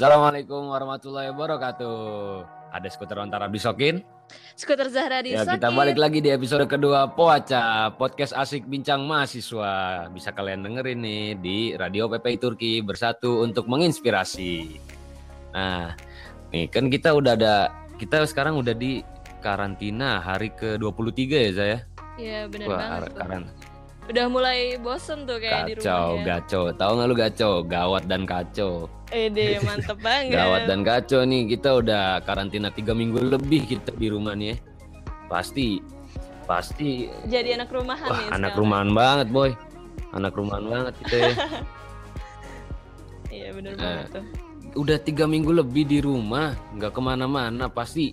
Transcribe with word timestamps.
Assalamualaikum 0.00 0.72
warahmatullahi 0.72 1.28
wabarakatuh. 1.28 2.00
Ada 2.72 2.88
skuter 2.88 3.20
Ontara 3.20 3.52
Bisokin. 3.52 4.00
Skuter 4.56 4.88
Zahra 4.88 5.20
di 5.20 5.36
Ya 5.36 5.44
kita 5.44 5.68
balik 5.68 6.00
lagi 6.00 6.24
di 6.24 6.32
episode 6.32 6.64
kedua 6.64 7.12
Poaca 7.12 7.92
Podcast 8.00 8.32
asik 8.32 8.64
bincang 8.64 9.04
mahasiswa. 9.04 10.08
Bisa 10.08 10.32
kalian 10.32 10.64
dengerin 10.64 11.04
nih 11.04 11.24
di 11.36 11.58
Radio 11.76 12.08
PPI 12.08 12.40
Turki 12.40 12.80
bersatu 12.80 13.44
untuk 13.44 13.68
menginspirasi. 13.68 14.80
Nah, 15.52 15.92
nih 16.48 16.72
kan 16.72 16.88
kita 16.88 17.12
udah 17.12 17.36
ada 17.36 17.68
kita 18.00 18.24
sekarang 18.24 18.56
udah 18.56 18.72
di 18.72 19.04
karantina 19.44 20.16
hari 20.24 20.48
ke-23 20.56 21.20
ya 21.28 21.52
saya. 21.52 21.78
Iya 22.16 22.48
benar 22.48 22.66
Wah, 22.72 22.78
banget 22.80 23.12
karan 23.20 23.42
Udah 24.10 24.26
mulai 24.26 24.74
bosen 24.76 25.22
tuh 25.22 25.38
kayak 25.38 25.70
di 25.70 25.74
kacau, 25.78 26.18
rumah 26.18 26.18
ya. 26.18 26.26
gacau. 26.36 26.62
Tahu 26.74 26.90
nggak 26.92 27.06
lu 27.06 27.16
gacau? 27.16 27.52
Gawat 27.62 28.02
dan 28.04 28.22
kacau. 28.24 28.72
Ede 29.08 29.62
mantep 29.62 29.98
banget. 30.06 30.34
Gawat 30.34 30.62
dan 30.66 30.80
kacau 30.82 31.20
nih 31.22 31.42
kita 31.48 31.70
udah 31.76 32.02
karantina 32.20 32.68
tiga 32.68 32.90
minggu 32.90 33.22
lebih 33.22 33.64
kita 33.64 33.94
di 33.94 34.10
rumah 34.10 34.34
nih 34.34 34.50
ya. 34.50 34.56
Pasti 35.26 35.78
pasti 36.42 37.06
Jadi 37.24 37.54
anak 37.54 37.70
rumahan 37.70 38.02
wah 38.04 38.18
nih 38.18 38.26
anak 38.28 38.50
sekarang. 38.50 38.58
rumahan 38.58 38.90
banget 38.90 39.26
boy. 39.30 39.50
Anak 40.10 40.32
rumahan 40.34 40.64
banget 40.66 40.92
kita 41.00 41.16
ya. 41.16 41.32
Iya 43.30 43.54
benar 43.54 43.72
Eh. 43.72 43.78
banget 43.78 44.06
tuh. 44.10 44.24
udah 44.72 44.98
tiga 44.98 45.22
minggu 45.24 45.50
lebih 45.52 45.82
di 45.82 45.98
rumah 45.98 46.50
nggak 46.74 46.90
ke 46.90 47.00
mana-mana 47.00 47.66
pasti 47.66 48.10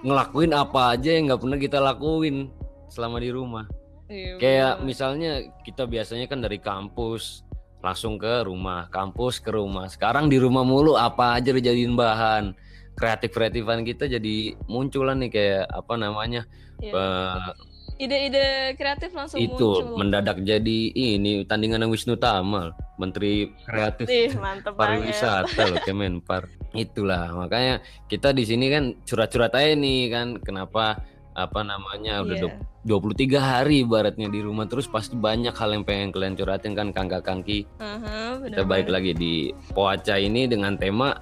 ngelakuin 0.00 0.52
apa 0.52 0.92
aja 0.92 1.12
yang 1.12 1.28
nggak 1.28 1.40
pernah 1.40 1.58
kita 1.58 1.78
lakuin 1.78 2.48
selama 2.88 3.20
di 3.20 3.28
rumah. 3.28 3.68
Iya, 4.08 4.40
Kayak 4.40 4.72
bener. 4.74 4.84
misalnya 4.84 5.30
kita 5.62 5.84
biasanya 5.84 6.26
kan 6.26 6.40
dari 6.40 6.58
kampus 6.58 7.44
langsung 7.78 8.16
ke 8.16 8.42
rumah, 8.42 8.88
kampus 8.88 9.38
ke 9.38 9.52
rumah. 9.52 9.86
Sekarang 9.86 10.26
di 10.26 10.36
rumah 10.36 10.66
mulu 10.66 10.96
apa 10.96 11.38
aja 11.38 11.52
dijadiin 11.52 11.94
bahan. 11.94 12.56
Kreatif-kreatifan 12.98 13.86
kita 13.86 14.10
jadi 14.10 14.58
munculan 14.66 15.22
nih 15.22 15.30
kayak 15.30 15.64
apa 15.70 15.94
namanya? 15.94 16.42
Iya. 16.82 16.92
eh, 16.92 17.50
Ide-ide 17.98 18.78
kreatif 18.78 19.10
langsung 19.10 19.42
itu 19.42 19.58
muncul. 19.58 19.98
mendadak 19.98 20.38
jadi 20.46 20.80
ini 20.94 21.42
tandingan 21.42 21.82
Wisnu 21.90 22.14
Tamal, 22.14 22.70
Menteri 22.94 23.50
Kreatif 23.66 24.06
Ih, 24.06 24.30
pariwisata 24.70 25.66
loh 25.66 25.82
Kemenpar. 25.82 26.46
Itulah 26.70 27.34
makanya 27.34 27.82
kita 28.06 28.30
di 28.30 28.46
sini 28.46 28.70
kan 28.70 28.94
curhat-curhat 29.02 29.50
aja 29.50 29.74
nih 29.74 30.14
kan 30.14 30.38
kenapa 30.38 31.02
apa 31.38 31.62
namanya 31.62 32.26
udah 32.26 32.36
dua- 32.82 33.14
23 33.14 33.38
hari 33.38 33.86
ibaratnya 33.86 34.26
di 34.26 34.42
rumah 34.42 34.66
terus 34.66 34.90
pasti 34.90 35.14
banyak 35.14 35.54
hal 35.54 35.70
yang 35.70 35.84
pengen 35.86 36.10
kalian 36.10 36.34
curhatin 36.34 36.74
kan 36.74 36.90
kangka 36.90 37.22
kangki 37.22 37.62
Aha, 37.78 38.42
bener 38.42 38.58
kita 38.58 38.62
banget. 38.66 38.88
lagi 38.90 39.12
di 39.14 39.34
Poaca 39.70 40.18
ini 40.18 40.50
dengan 40.50 40.74
tema 40.74 41.14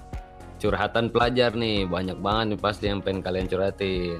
curhatan 0.57 1.13
pelajar 1.13 1.53
nih. 1.53 1.85
Banyak 1.85 2.17
banget 2.17 2.57
nih 2.57 2.59
pasti 2.59 2.89
yang 2.89 2.97
pengen 2.97 3.21
kalian 3.21 3.45
curhatin. 3.45 4.17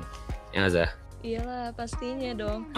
Ya 0.54 0.70
Zah? 0.70 0.90
Iyalah 1.26 1.74
pastinya 1.74 2.30
dong. 2.38 2.70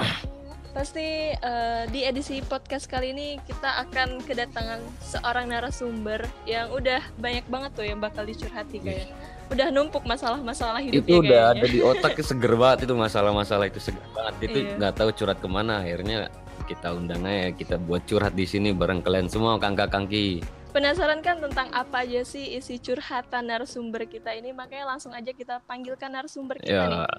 Pasti 0.70 1.34
eh, 1.34 1.84
di 1.90 2.06
edisi 2.06 2.40
podcast 2.40 2.86
kali 2.86 3.12
ini 3.12 3.42
kita 3.44 3.84
akan 3.84 4.22
kedatangan 4.22 4.80
seorang 5.02 5.50
narasumber 5.50 6.24
yang 6.46 6.70
udah 6.70 7.02
banyak 7.18 7.44
banget 7.50 7.72
tuh 7.74 7.84
yang 7.84 8.00
bakal 8.00 8.22
dicurhati 8.22 8.78
kayak 8.80 9.10
udah 9.50 9.68
numpuk 9.70 10.04
masalah-masalah 10.04 10.78
hidupnya 10.80 11.02
itu 11.02 11.14
udah 11.20 11.30
kayaknya. 11.44 11.58
ada 11.58 11.68
di 11.68 11.80
otaknya 11.82 12.24
seger 12.30 12.54
banget 12.54 12.80
itu 12.86 12.94
masalah-masalah 12.96 13.66
itu 13.66 13.80
seger 13.80 14.06
banget 14.12 14.36
itu 14.44 14.58
Iya. 14.60 14.74
nggak 14.78 14.94
tahu 14.96 15.10
curhat 15.12 15.38
ke 15.38 15.48
mana 15.48 15.74
akhirnya 15.80 16.30
kita 16.64 16.88
undang 16.92 17.22
aja 17.24 17.50
kita 17.52 17.76
buat 17.78 18.06
curhat 18.06 18.32
di 18.32 18.46
sini 18.46 18.70
bareng 18.72 19.02
kalian 19.02 19.26
semua 19.26 19.58
kangka 19.58 19.86
kangki 19.86 20.46
Penasaran 20.70 21.18
kan 21.20 21.42
tentang 21.42 21.66
apa 21.72 22.06
aja 22.06 22.22
sih 22.22 22.54
isi 22.54 22.78
curhatan 22.78 23.42
narasumber 23.44 24.06
kita 24.06 24.30
ini? 24.32 24.54
Makanya 24.54 24.86
langsung 24.88 25.10
aja 25.10 25.34
kita 25.34 25.66
panggilkan 25.66 26.14
narasumber 26.14 26.62
kita 26.62 26.86
nih. 26.86 27.00
ya 27.00 27.10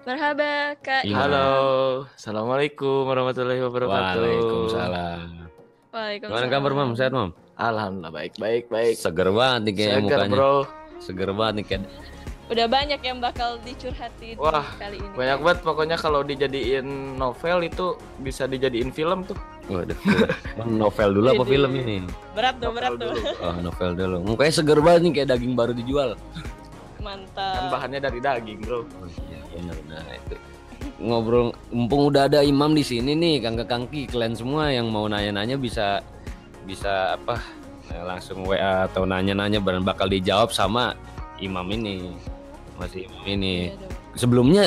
Merhaba 0.00 0.52
Kak 0.76 1.06
Iya. 1.06 1.14
Imam. 1.14 1.22
Halo, 1.22 1.50
assalamualaikum 2.10 3.06
warahmatullahi 3.06 3.62
wabarakatuh. 3.62 3.94
Waalaikumsalam 3.94 5.20
Waalaikumsalam. 5.88 6.34
gimana 6.34 6.46
kabar 6.48 6.72
mam 6.72 6.90
sehat 6.92 7.12
mam 7.12 7.30
Alhamdulillah 7.54 8.10
baik 8.10 8.34
baik 8.36 8.64
baik. 8.66 8.94
seger 8.96 9.30
banget 9.30 9.60
nih 9.62 9.72
kayaknya 9.72 9.94
Seger 9.96 10.02
mukanya 10.18 10.32
bro, 10.32 10.54
seger 11.00 11.32
banget 11.32 11.54
nih 11.56 11.66
kayak 11.66 11.84
Udah 12.50 12.66
banyak 12.66 12.98
yang 12.98 13.22
bakal 13.22 13.62
dicurhatin 13.62 14.34
Wah, 14.34 14.66
kali 14.74 14.98
ini. 14.98 15.14
banyak 15.14 15.38
banget 15.38 15.58
pokoknya 15.62 15.94
kalau 15.94 16.26
dijadiin 16.26 16.82
novel 17.14 17.62
itu 17.62 17.94
bisa 18.18 18.50
dijadiin 18.50 18.90
film 18.90 19.22
tuh. 19.22 19.38
waduh 19.66 19.94
Mam, 20.58 20.74
novel 20.76 21.14
dulu 21.14 21.26
apa 21.30 21.44
film 21.46 21.70
ini 21.72 22.02
Berat 22.34 22.58
tuh, 22.58 22.74
berat 22.74 22.98
tuh. 22.98 23.06
dulu. 23.06 23.22
oh 23.38 23.54
novel 23.62 23.90
dulu 23.94 24.16
mukanya 24.26 24.50
seger 24.52 24.82
banget 24.82 25.00
nih 25.00 25.12
kayak 25.14 25.28
daging 25.30 25.54
baru 25.54 25.72
dijual 25.72 26.10
Kan 26.98 27.06
Mantap. 27.06 27.70
bahannya 27.70 27.96
dari 27.96 28.18
daging 28.18 28.60
bro. 28.60 28.82
Oh, 28.82 29.06
iya 29.24 29.40
benar 29.54 29.76
nah 29.86 30.04
itu 30.10 30.34
ngobrol 30.98 31.48
mumpung 31.70 32.10
udah 32.10 32.26
ada 32.26 32.42
imam 32.42 32.74
di 32.74 32.82
sini 32.82 33.14
nih 33.14 33.40
kangka 33.40 33.64
kangki 33.64 34.04
kalian 34.04 34.34
semua 34.34 34.68
yang 34.68 34.90
mau 34.90 35.06
nanya-nanya 35.06 35.54
bisa 35.54 36.02
bisa 36.66 37.14
apa 37.14 37.38
langsung 37.98 38.42
WA 38.42 38.86
atau 38.86 39.02
nanya-nanya 39.02 39.58
barang 39.58 39.82
bakal 39.82 40.06
dijawab 40.06 40.50
sama 40.50 40.94
imam 41.36 41.66
ini 41.68 42.14
masih 42.76 43.04
imam 43.04 43.24
ini 43.24 43.54
Iya 43.66 43.76
dong. 43.76 43.92
sebelumnya 44.14 44.64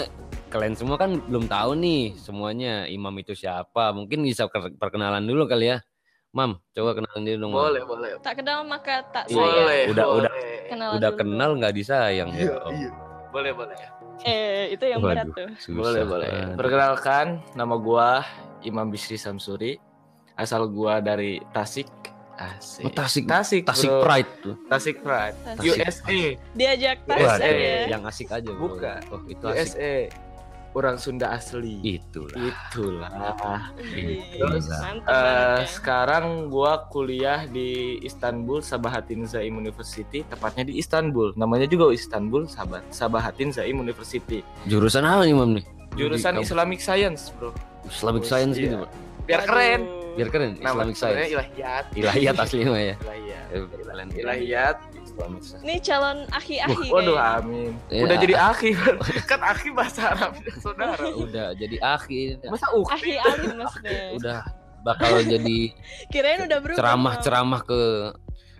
kalian 0.47 0.73
semua 0.73 0.95
kan 0.95 1.17
belum 1.19 1.45
tahu 1.45 1.73
nih 1.75 2.13
semuanya 2.15 2.85
imam 2.85 3.13
itu 3.15 3.33
siapa 3.33 3.89
mungkin 3.89 4.21
bisa 4.21 4.45
per- 4.45 4.73
perkenalan 4.73 5.21
dulu 5.21 5.45
kali 5.45 5.65
ya 5.67 5.81
mam 6.29 6.57
coba 6.69 6.93
kenalan 6.93 7.21
dulu 7.23 7.37
dong 7.39 7.51
Mam. 7.51 7.61
Boleh 7.63 7.83
boleh. 7.83 8.09
Tak 8.19 8.33
kenal 8.39 8.59
maka 8.63 9.05
tak 9.07 9.25
Iya. 9.27 9.35
sayang. 9.35 9.53
Boleh. 9.55 9.81
Udah- 9.87 10.07
boleh. 10.07 10.17
udah. 10.19 10.33
Kenalan 10.65 10.93
udah 10.93 11.09
dulu 11.09 11.19
kenal 11.19 11.49
nggak 11.55 11.73
disayang 11.73 12.29
Iya, 12.31 12.41
ya 12.43 12.57
iya. 12.71 12.89
Boleh, 13.29 13.49
boleh. 13.51 13.77
Eh, 14.23 14.65
itu 14.71 14.85
yang 14.85 15.01
berat 15.01 15.25
tuh. 15.27 15.49
susah 15.57 15.73
Boleh, 15.75 16.03
boleh. 16.05 16.29
Perkenalkan, 16.53 17.25
nama 17.53 17.75
gua 17.75 18.21
Imam 18.61 18.85
Bisri 18.87 19.13
Samsuri. 19.15 19.81
Asal 20.33 20.65
gua 20.67 20.97
dari 20.99 21.41
Tasik. 21.49 21.89
Asik. 22.33 22.83
Oh, 22.83 22.91
Tasik, 22.91 23.23
Tasik, 23.23 23.61
Tasik 23.63 23.87
bro. 23.87 24.01
Pride 24.01 24.29
tuh. 24.41 24.55
Tasik 24.65 24.95
Pride. 24.99 25.35
Tasik. 25.45 25.69
USA. 25.69 26.19
Diajak 26.51 26.97
Wah, 27.05 27.15
tas 27.15 27.39
eh, 27.39 27.53
ya. 27.53 27.93
yang 27.93 28.01
asik 28.03 28.27
aja 28.27 28.49
bro. 28.49 28.73
Bukan. 28.73 28.99
Oh, 29.09 29.21
itu 29.23 29.45
asik. 29.45 29.77
USA. 29.77 29.95
Orang 30.73 30.97
Sunda 30.97 31.29
asli. 31.29 31.77
Itulah. 31.85 32.33
Itulah. 32.33 33.69
Wih, 33.77 34.25
Terus, 34.33 34.65
Mantap 34.65 35.05
Eh, 35.05 35.13
banget 35.13 35.61
ya. 35.61 35.69
sekarang 35.69 36.25
gua 36.49 36.89
kuliah 36.89 37.45
di 37.45 38.01
Istanbul 38.01 38.57
Sabahattin 38.59 39.21
Zaim 39.23 39.53
University, 39.53 40.25
tepatnya 40.25 40.65
di 40.65 40.81
Istanbul. 40.81 41.37
Namanya 41.37 41.69
juga 41.69 41.93
Istanbul 41.93 42.49
Sabat 42.49 42.81
Sabahattin 42.89 43.53
Zaim 43.53 43.77
University. 43.77 44.41
Jurusan 44.65 45.05
apa 45.05 45.21
nih, 45.21 45.37
Mam 45.37 45.53
nih? 45.53 45.65
Jurusan 45.93 46.35
Di- 46.35 46.41
Islamic 46.41 46.81
Science, 46.81 47.29
Bro. 47.31 47.53
Islamic 47.85 48.25
Terus, 48.25 48.31
Science 48.33 48.55
iya. 48.57 48.63
gitu, 48.65 48.75
Pak. 48.81 48.89
Biar 49.23 49.41
keren. 49.45 49.81
Biar 50.13 50.29
keren, 50.29 50.51
Nama 50.55 50.69
Islamic 50.85 50.95
Science. 50.95 51.29
Ilahiyat. 51.29 51.85
Ilahiyat 51.93 52.35
asli 52.37 52.61
mah 52.63 52.77
ya. 52.77 52.95
Ilahiyat. 52.95 53.45
Eh. 53.49 54.19
Ilahiyat. 54.21 54.77
Islamic 55.03 55.41
Science. 55.41 55.63
Ini 55.63 55.75
calon 55.79 56.17
aki-aki 56.29 56.87
Waduh, 56.87 57.15
kayaknya. 57.15 57.37
amin. 57.41 57.71
Ya. 57.89 58.01
Udah 58.05 58.17
jadi 58.17 58.35
akhi. 58.39 58.69
kan 59.31 59.41
akhi 59.41 59.69
bahasa 59.71 60.01
Arab, 60.09 60.31
saudara. 60.57 61.05
Udah 61.09 61.47
jadi 61.53 61.77
akhir. 61.79 62.29
Masa 62.45 62.67
ukti? 62.71 62.93
Aki 62.93 63.13
alim 63.17 63.53
maksudnya. 63.57 64.01
Udah 64.13 64.37
bakal 64.83 65.13
jadi 65.23 65.59
Kirain 66.13 66.41
udah 66.43 66.59
berubah. 66.59 66.77
ceramah-ceramah 66.77 67.61
ke 67.63 67.81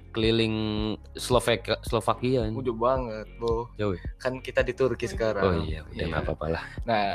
keliling 0.09 0.55
Slovakia 1.13 1.77
Slovakia 1.81 2.45
ini. 2.45 2.53
Udah 2.53 2.73
banget, 2.73 3.25
Bro. 3.37 3.73
Jauh 3.75 3.93
ya? 3.93 4.01
Kan 4.17 4.37
kita 4.39 4.61
di 4.61 4.73
Turki 4.73 5.05
sekarang. 5.05 5.41
Oh 5.43 5.53
iya, 5.59 5.81
udah 5.83 5.97
Iya. 5.97 6.05
nggak 6.07 6.21
apa-apa 6.23 6.45
lah. 6.49 6.63
Nah, 6.85 7.05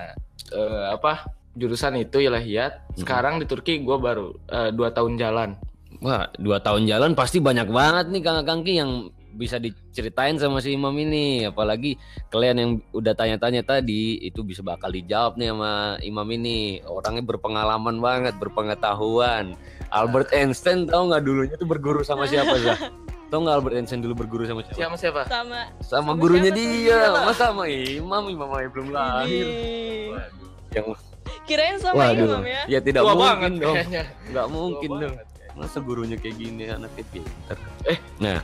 eh, 0.51 0.87
apa 0.93 1.13
jurusan 1.59 1.99
itu 1.99 2.23
ilahiyat. 2.23 2.95
Sekarang 2.95 3.43
di 3.43 3.47
Turki 3.51 3.83
gue 3.83 3.99
baru 3.99 4.33
eh, 4.49 4.71
dua 4.71 4.95
tahun 4.95 5.19
jalan. 5.19 5.59
Wah, 5.99 6.31
dua 6.39 6.63
tahun 6.63 6.87
jalan 6.87 7.19
pasti 7.19 7.43
banyak 7.43 7.67
banget 7.69 8.07
nih 8.15 8.23
kakak 8.23 8.47
kangki 8.47 8.79
yang 8.79 9.11
bisa 9.39 9.59
diceritain 9.63 10.39
sama 10.39 10.59
si 10.63 10.75
Imam 10.75 10.95
ini. 10.95 11.47
Apalagi 11.47 11.99
kalian 12.31 12.57
yang 12.59 12.71
udah 12.95 13.15
tanya-tanya 13.19 13.67
tadi 13.67 14.19
itu 14.23 14.43
bisa 14.47 14.63
bakal 14.63 14.91
dijawab 14.91 15.35
nih 15.39 15.51
sama 15.51 15.99
Imam 16.03 16.27
ini. 16.31 16.83
Orangnya 16.87 17.23
berpengalaman 17.27 17.99
banget, 17.99 18.35
berpengetahuan. 18.39 19.59
Albert 19.91 20.31
Einstein 20.35 20.87
tahu 20.87 21.11
nggak 21.11 21.23
dulunya 21.27 21.55
tuh 21.59 21.69
berguru 21.69 22.03
sama 22.07 22.27
siapa 22.27 22.55
Zah? 22.63 22.79
Tahu 23.29 23.45
nggak 23.45 23.57
Albert 23.61 23.77
Einstein 23.77 24.01
dulu 24.01 24.25
berguru 24.25 24.49
sama 24.49 24.65
siapa? 24.65 24.77
Siapa 24.81 24.97
siapa? 24.97 25.21
Sama 25.29 25.69
Sama 25.85 26.17
Sama 26.17 26.17
gurunya 26.17 26.49
siapa 26.49 26.65
tuh? 26.65 26.73
dia, 26.73 27.01
masa 27.29 27.45
sama 27.53 27.65
Imam, 27.69 28.25
Imam 28.33 28.49
aja 28.57 28.69
belum 28.73 28.89
lahir. 28.89 29.47
Waduh. 30.17 30.49
Yang 30.73 30.87
Kirain 31.49 31.77
sama 31.79 31.97
waduh, 32.05 32.29
Imam 32.31 32.45
ya. 32.45 32.63
ya 32.69 32.79
tidak 32.79 33.03
Tua 33.03 33.11
mungkin 33.11 33.25
banget 33.25 33.53
dong, 33.59 33.75
kayaknya. 33.75 34.03
nggak 34.27 34.45
Tua 34.45 34.53
mungkin 34.53 34.91
dong. 34.91 35.01
banget. 35.15 35.27
masa 35.55 35.79
gurunya 35.81 36.15
kayak 36.15 36.37
gini 36.37 36.65
anaknya 36.69 37.05
pinter 37.09 37.57
Eh. 37.85 37.99
nah 38.19 38.39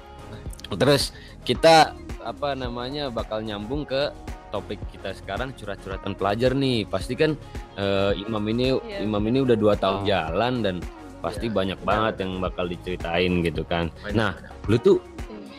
terus 0.73 1.15
kita 1.43 1.95
apa 2.19 2.55
namanya 2.55 3.07
bakal 3.09 3.39
nyambung 3.39 3.85
ke 3.85 4.11
topik 4.51 4.83
kita 4.89 5.13
sekarang 5.13 5.53
curhat-curhatan 5.53 6.11
pelajar 6.13 6.51
nih 6.53 6.83
pasti 6.85 7.15
kan 7.15 7.39
eh, 7.75 8.19
imam 8.19 8.43
ini 8.49 8.75
Iya. 8.75 8.99
imam 9.01 9.23
ini 9.23 9.39
udah 9.41 9.55
dua 9.55 9.75
tahun 9.75 10.03
jalan 10.05 10.55
dan 10.61 10.77
pasti 11.21 11.47
Iya, 11.47 11.55
banyak 11.55 11.79
banget 11.81 12.15
yang 12.19 12.33
bakal 12.39 12.65
diceritain 12.65 13.33
gitu 13.41 13.63
kan 13.63 13.95
Banyak, 13.95 14.13
nah 14.13 14.33
banyak. 14.35 14.67
lu 14.67 14.77
tuh 14.81 14.99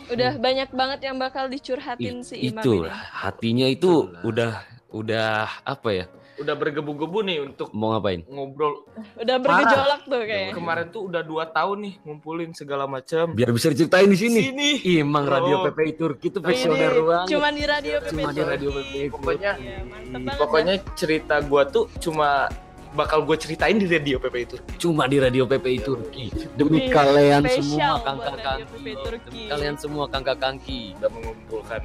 Udah 0.06 0.32
banyak 0.36 0.70
banget 0.70 1.00
yang 1.02 1.18
bakal 1.18 1.48
dicurhatin 1.48 2.20
i- 2.20 2.26
si 2.26 2.36
Imam 2.44 2.60
itu 2.60 2.74
ini. 2.80 2.92
hatinya 2.92 3.66
itu 3.66 3.92
Itulah. 4.06 4.22
udah 4.24 4.52
udah 4.92 5.30
apa 5.64 5.90
ya 5.94 6.06
udah 6.36 6.52
bergebu-gebu 6.54 7.20
nih 7.24 7.38
untuk 7.42 7.72
mau 7.72 7.96
ngapain 7.96 8.28
ngobrol. 8.28 8.84
Udah 9.16 9.38
bergejolak 9.40 10.02
tuh 10.04 10.20
kayaknya. 10.20 10.52
Kemarin 10.52 10.86
tuh 10.92 11.02
udah 11.08 11.22
dua 11.24 11.48
tahun 11.48 11.78
nih 11.80 11.94
ngumpulin 12.04 12.52
segala 12.52 12.86
macam. 12.86 13.32
biar 13.32 13.50
bisa 13.50 13.72
diceritain 13.72 14.08
di 14.08 14.20
sini 14.20 14.40
Sini. 14.44 14.70
Imang 15.00 15.24
Bro. 15.24 15.36
Radio 15.40 15.56
PPI 15.64 15.92
Turki 15.96 16.28
itu 16.28 16.40
visioner 16.40 16.92
banget 17.00 17.28
Cuma 17.32 17.48
di 17.50 17.64
radio 17.64 17.96
PPT. 17.98 18.12
Cuma 18.12 18.30
di 18.32 18.42
radio 18.44 18.70
PPI 18.72 19.08
Pokoknya 19.08 19.52
Iya, 19.56 19.80
banget 19.88 20.36
pokoknya 20.36 20.76
cerita 20.94 21.36
gua 21.42 21.64
tuh 21.66 21.88
cuma 21.98 22.52
bakal 22.92 23.28
gue 23.28 23.36
ceritain 23.36 23.76
di 23.76 23.92
radio 23.92 24.16
PP 24.16 24.36
itu. 24.40 24.56
cuma 24.80 25.04
di 25.04 25.20
Radio 25.20 25.44
PPI 25.44 25.84
Turki 25.84 26.32
demi 26.56 26.88
Wih, 26.88 26.96
kalian 26.96 27.44
spesial 27.44 28.00
semua 28.00 28.00
buat 28.00 28.04
kakak 28.08 28.24
Radio 28.24 28.40
kangki 28.40 28.64
PPI 28.72 28.96
Turki. 28.96 29.28
demi 29.28 29.42
kalian 29.52 29.76
semua 29.76 30.06
kakak 30.08 30.38
kangki 30.40 30.82
Udah 30.96 31.12
mengumpulkan. 31.12 31.82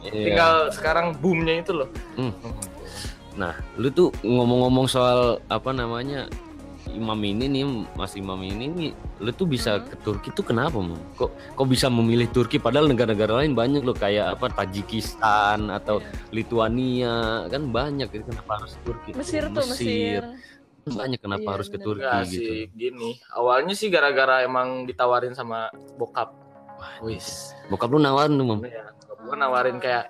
Iya. 0.00 0.12
Tinggal 0.32 0.52
sekarang 0.72 1.06
boomnya 1.20 1.60
itu 1.60 1.72
loh. 1.76 1.88
Hmm. 2.16 2.32
Nah 3.32 3.54
lu 3.74 3.88
tuh 3.88 4.10
ngomong-ngomong 4.20 4.86
soal 4.86 5.20
apa 5.46 5.70
namanya 5.70 6.26
Imam 6.90 7.20
ini 7.20 7.46
nih 7.46 7.62
Mas 7.94 8.14
Imam 8.14 8.40
ini 8.40 8.66
nih 8.66 8.90
lu 9.18 9.30
tuh 9.30 9.46
bisa 9.46 9.78
Hmm. 9.78 9.86
ke 9.86 9.96
Turki 10.00 10.28
tuh 10.30 10.42
kenapa 10.42 10.74
Mam? 10.76 10.98
kok 11.14 11.30
kok 11.54 11.66
bisa 11.66 11.86
memilih 11.86 12.26
Turki 12.26 12.56
padahal 12.56 12.88
negara-negara 12.88 13.38
lain 13.38 13.54
banyak 13.54 13.80
loh 13.80 13.94
kayak 13.94 14.34
apa 14.34 14.50
Tajikistan 14.50 15.70
atau 15.70 16.02
Lituania 16.30 17.14
kan 17.46 17.62
banyak 17.64 18.10
itu 18.10 18.24
kenapa 18.24 18.58
harus 18.58 18.74
Turki 18.80 19.14
Mesir 19.14 19.46
tuh 19.46 19.62
Mesir. 19.62 20.22
banyak 20.82 21.20
kenapa 21.20 21.44
Iya, 21.44 21.52
harus 21.52 21.68
ke. 21.68 21.76
Turki 21.76 22.02
Enggak 22.02 22.24
gitu 22.26 22.50
sih, 22.50 22.62
gini. 22.72 23.10
Awalnya 23.30 23.74
sih 23.76 23.86
gara-gara 23.86 24.42
emang 24.42 24.82
ditawarin 24.82 25.32
sama 25.32 25.68
bokap. 25.94 26.32
Wis. 26.98 27.52
bokap 27.68 27.86
lu 27.86 28.00
nawarin 28.00 28.34
tuh 28.34 28.46
Mam 28.48 28.60
Ya, 28.64 28.88
gue 28.98 29.36
nawarin 29.36 29.76
kayak 29.76 30.08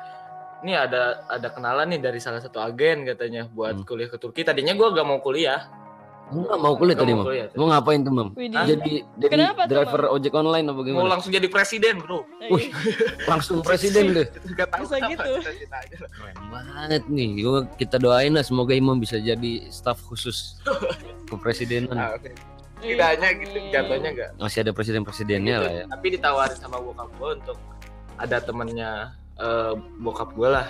ini 0.60 0.72
ada 0.72 1.02
ada 1.26 1.48
kenalan 1.48 1.88
nih 1.88 2.00
dari 2.00 2.18
salah 2.18 2.38
satu 2.38 2.58
agen 2.58 3.04
katanya 3.04 3.46
buat 3.46 3.74
Hmm. 3.74 3.84
kuliah 3.84 4.06
ke 4.06 4.16
Turki. 4.16 4.42
Tadinya 4.42 4.72
gua 4.72 4.90
gak 4.90 5.04
mau 5.04 5.18
kuliah. 5.18 5.66
Nggak 6.30 6.58
mau 6.58 6.74
kuliah 6.74 6.94
tadi 6.94 7.10
mau 7.10 7.26
Mam 7.26 7.50
mau 7.50 7.66
ngapain 7.68 8.00
tuh 8.00 8.12
Mam 8.12 8.28
jadi 8.38 9.02
jadi 9.18 9.26
Kenapa 9.28 9.66
tuh, 9.66 9.74
driver 9.74 10.02
ojek 10.10 10.30
online 10.30 10.62
apa 10.62 10.78
Mau 10.78 10.86
gimana 10.86 11.10
langsung 11.10 11.34
jadi 11.34 11.50
presiden, 11.50 11.98
Bro. 11.98 12.22
Wih. 12.46 12.70
langsung 13.26 13.58
presiden 13.60 14.14
deh 14.14 14.30
Gak 14.54 14.70
tahu 14.70 14.86
Bisa 14.86 15.10
gitu. 15.10 15.32
keren 15.42 16.38
banget 16.46 17.02
nih 17.08 17.28
Gua- 17.42 17.66
kita 17.74 17.98
doain 17.98 18.30
lah 18.30 18.42
semoga 18.42 18.70
Imam 18.72 18.94
bisa 18.96 19.18
jadi 19.18 19.66
staf 19.68 19.98
khusus 20.00 20.62
kepresidenan 21.26 21.94
Ah, 21.94 22.14
oke. 22.14 22.30
Tidaknya 22.78 23.28
gitu 23.36 23.58
jatuhnya 23.68 24.10
enggak. 24.10 24.30
masih 24.38 24.58
ada 24.62 24.70
presiden 24.70 25.02
presidennya 25.02 25.56
lah 25.58 25.72
ya 25.74 25.84
Tapi 25.88 26.06
ditawarin 26.10 26.54
sama 26.54 26.78
bokap 26.78 27.10
gue 27.10 27.30
untuk 27.36 27.58
ada 28.14 28.36
temennya 28.38 29.18
eh, 29.40 29.72
bokap 29.98 30.30
gue 30.32 30.48
lah 30.48 30.68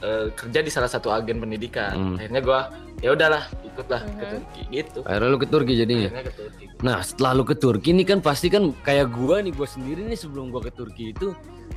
eh, 0.00 0.26
kerja 0.32 0.58
di 0.58 0.68
salah 0.68 0.86
satu 0.86 1.08
agen 1.08 1.38
pendidikan. 1.38 1.94
Hmm. 1.94 2.16
Akhirnya 2.16 2.40
gue 2.40 2.60
ya 3.00 3.10
udahlah 3.10 3.42
ikutlah 3.64 4.02
ke 4.04 4.10
Mhm. 4.20 4.30
Turki 4.32 4.62
gitu. 4.70 4.98
akhirnya 5.02 5.28
lu 5.28 5.38
ke 5.40 5.48
Turki 5.48 5.72
jadinya 5.74 6.06
Akhirnya 6.08 6.24
ke 6.24 6.34
Turki. 6.36 6.64
nah 6.80 6.98
setelah 7.00 7.32
lu 7.32 7.42
ke 7.42 7.56
Turki 7.56 7.90
nih 7.92 8.06
kan 8.06 8.18
pasti 8.20 8.46
kan 8.46 8.70
kayak 8.80 9.10
gua 9.10 9.38
nih 9.38 9.50
gua 9.50 9.66
sendiri 9.66 10.02
nih 10.04 10.14
sebelum 10.14 10.50
gua 10.50 10.60
ke 10.60 10.70
Turki 10.70 11.10
itu 11.10 11.34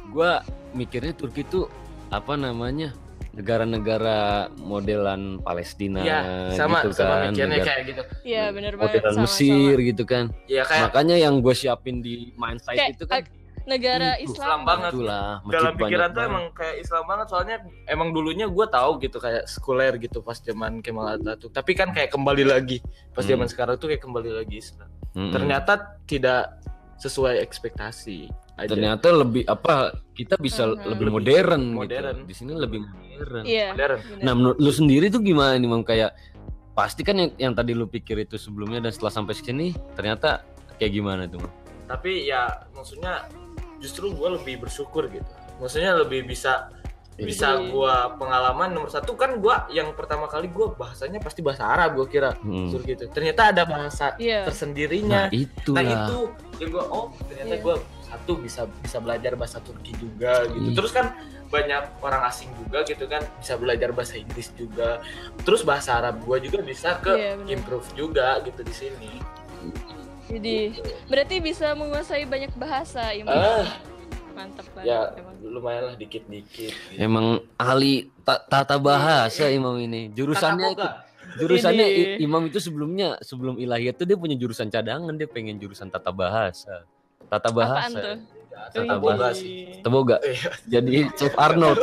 gua 0.08 0.46
mikirnya 0.72 1.13
Turki 1.13 1.41
itu 1.41 1.65
apa 2.10 2.34
namanya 2.36 2.94
negara-negara 3.36 4.20
modelan 4.58 5.38
Palestina 5.39 6.01
Iya, 6.01 6.20
sama 6.51 6.82
gitu 6.82 6.94
sama 6.96 7.13
kan 7.20 7.32
mikirnya 7.32 7.50
negara- 7.53 7.67
kayak 7.67 7.84
gitu. 7.86 8.01
Iya 8.24 8.44
bener 8.50 8.74
banget 8.75 8.94
modelan 8.96 9.13
sama, 9.15 9.24
Mesir 9.24 9.75
gitu 9.84 10.03
kan 10.03 10.25
Ya 10.46 10.63
kayak 10.63 10.84
makanya 10.86 11.15
yang 11.15 11.36
gue 11.39 11.53
siapin 11.53 11.96
di 12.00 12.34
mindset 12.36 12.74
Kayak 12.75 12.89
itu 12.91 13.05
kan 13.05 13.22
negara 13.65 14.15
Itu, 14.15 14.31
Islam. 14.31 14.38
Islam 14.38 14.62
banget. 14.63 14.91
itulah 14.91 15.25
dalam 15.45 15.74
pikiran 15.75 16.07
tuh 16.07 16.15
banget. 16.15 16.29
emang 16.29 16.45
kayak 16.51 16.75
Islam 16.79 17.03
banget 17.05 17.27
soalnya 17.27 17.55
emang 17.86 18.10
dulunya 18.10 18.45
gue 18.45 18.65
tahu 18.67 18.91
gitu 19.00 19.17
kayak 19.17 19.43
sekuler 19.45 19.93
gitu 19.98 20.19
pas 20.19 20.38
zaman 20.38 20.79
Kemal 20.79 21.17
Atatürk 21.17 21.51
tapi 21.51 21.72
kan 21.74 21.89
kayak 21.89 22.10
kembali 22.10 22.43
lagi 22.43 22.77
pas 23.12 23.22
Hmm. 23.22 23.31
zaman 23.31 23.48
sekarang 23.48 23.75
tuh 23.75 23.88
kayak 23.88 24.01
kembali 24.01 24.31
lagi 24.36 24.55
Islam 24.55 24.89
Mm-mm. 25.12 25.31
ternyata 25.31 25.74
tidak 26.03 26.62
sesuai 26.95 27.39
ekspektasi 27.39 28.31
aja. 28.55 28.67
ternyata 28.67 29.12
lebih 29.12 29.43
apa 29.45 29.91
kita 30.12 30.38
bisa 30.38 30.63
Mhm. 30.65 30.88
lebih 30.88 31.07
modern, 31.10 31.63
Modern. 31.69 32.15
gitu. 32.15 32.24
Di 32.24 32.34
sini 32.34 32.51
lebih 32.53 32.79
modern. 32.81 33.43
Iya. 33.43 33.67
modern. 33.72 34.00
Nah, 34.22 34.31
menurut 34.31 34.57
lu 34.57 34.72
sendiri 34.72 35.12
tuh 35.12 35.19
gimana 35.19 35.53
nih, 35.53 35.67
Mam? 35.67 35.84
Kayak 35.84 36.15
pasti 36.72 37.03
kan 37.03 37.15
yang, 37.15 37.31
yang 37.38 37.51
tadi 37.51 37.72
lu 37.72 37.84
pikir 37.86 38.15
itu 38.17 38.36
sebelumnya 38.36 38.79
dan 38.79 38.91
setelah 38.91 39.12
sampai 39.12 39.34
sini 39.34 39.67
ternyata 39.91 40.48
kayak 40.75 40.91
gimana 40.93 41.24
tuh, 41.25 41.43
Mam? 41.43 41.51
Tapi 41.86 42.25
ya 42.25 42.46
maksudnya 42.72 43.25
justru 43.77 44.12
gue 44.12 44.30
lebih 44.36 44.62
bersyukur 44.62 45.06
gitu 45.08 45.30
maksudnya 45.58 45.96
lebih 45.96 46.24
bisa 46.24 46.70
bisa 47.15 47.56
Iya. 47.56 47.72
gua 47.72 47.96
pengalaman 48.20 48.75
nomor 48.75 48.92
satu 48.92 49.15
kan 49.15 49.39
gua 49.39 49.63
yang 49.72 49.96
pertama 49.96 50.27
kali 50.27 50.51
gua 50.51 50.75
bahasanya 50.75 51.24
pasti 51.24 51.39
bahasa 51.39 51.63
Arab 51.63 51.96
gua 51.96 52.12
kira 52.12 52.36
Hmm. 52.36 52.68
suruh 52.68 52.84
gitu 52.84 53.08
ternyata 53.08 53.56
ada 53.56 53.63
bahasa 53.63 54.20
Iya. 54.20 54.44
tersendirinya 54.44 55.32
Nah, 55.32 55.32
itulah. 55.32 55.80
Nah 55.80 55.84
itu 55.88 56.18
yang 56.60 56.70
gue 56.75 56.84
oh 56.84 57.15
ternyata 57.24 57.56
Iya. 57.56 57.63
gue 57.63 57.75
satu 58.04 58.32
bisa 58.36 58.62
bisa 58.84 59.00
belajar 59.00 59.32
bahasa 59.34 59.63
Turki 59.63 59.96
juga 59.96 60.44
gitu. 60.46 60.60
Iya. 60.60 60.75
Terus 60.75 60.92
kan 60.92 61.06
banyak 61.48 61.84
orang 62.04 62.22
asing 62.27 62.51
juga 62.60 62.84
gitu 62.84 63.08
kan 63.08 63.24
bisa 63.39 63.56
belajar 63.56 63.96
bahasa 63.96 64.20
Inggris 64.20 64.51
juga. 64.51 65.00
Terus 65.39 65.63
bahasa 65.63 65.96
Arab 65.96 66.20
gue 66.20 66.38
juga 66.44 66.60
bisa 66.60 67.00
ke 67.00 67.15
Iya, 67.15 67.39
benar. 67.39 67.48
improve 67.50 67.88
juga 67.96 68.44
gitu 68.44 68.60
di 68.60 68.75
sini. 68.75 69.12
Jadi 70.25 70.55
berarti 71.05 71.36
bisa 71.38 71.74
menguasai 71.77 72.25
banyak 72.25 72.51
bahasa 72.58 73.13
Imam. 73.13 73.34
Ah 73.34 73.96
mantap 74.36 74.67
banget 74.75 74.91
ya 74.91 75.00
emang. 75.15 75.36
lumayan 75.39 75.84
lah 75.88 75.96
dikit-dikit 75.96 76.74
gitu. 76.75 77.00
Emang 77.00 77.39
ahli 77.55 78.12
ta- 78.27 78.44
tata 78.44 78.75
bahasa 78.75 79.48
Imam 79.48 79.79
ini. 79.79 80.12
Jurusannya 80.12 80.75
boga. 80.75 81.08
jurusannya 81.39 81.86
Ini. 81.88 82.03
Imam 82.20 82.44
itu 82.44 82.60
sebelumnya 82.60 83.15
sebelum 83.24 83.55
ilahiyat 83.55 83.96
tuh 83.96 84.03
dia 84.03 84.20
punya 84.20 84.36
jurusan 84.36 84.67
cadangan 84.67 85.15
dia 85.15 85.25
pengen 85.32 85.55
jurusan 85.55 85.88
tata 85.88 86.12
bahasa. 86.12 86.84
Tata 87.32 87.50
apaan 87.50 87.55
bahasa. 87.55 88.00
tuh 88.03 88.17
Tata 88.55 88.96
Wih. 88.96 89.01
boga 89.03 89.27
sih. 89.32 89.51
Tata 89.79 89.89
boga. 89.89 90.15
Iya. 90.20 90.50
Jadi 90.67 90.98
Chef 91.15 91.34
Arnold. 91.39 91.79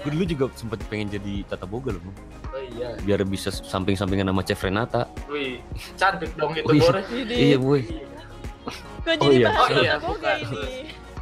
Gue 0.00 0.10
dulu 0.16 0.24
juga 0.24 0.44
sempat 0.56 0.80
pengen 0.88 1.12
jadi 1.12 1.44
tata 1.44 1.64
boga 1.68 1.92
loh. 1.96 2.00
Oh 2.04 2.39
iya. 2.72 2.88
biar 2.98 3.20
bisa 3.22 3.50
samping-sampingan 3.50 4.26
sama 4.26 4.42
Chef 4.42 4.60
Renata. 4.60 5.06
Wih, 5.26 5.58
cantik 5.94 6.30
dong 6.34 6.52
itu 6.52 6.62
Oh, 6.62 6.72
iya. 6.72 6.82
Bore. 6.82 7.00
Jadi, 7.04 7.34
Iya, 7.36 7.56
boy. 7.56 7.82
kok 7.82 7.96
Oh, 9.00 9.14
jadi 9.24 9.26
iya. 9.34 9.48
bahas 9.48 9.60
Oh, 9.62 9.78
iya, 9.78 9.94
bukan. 9.96 10.36
ini 10.38 10.62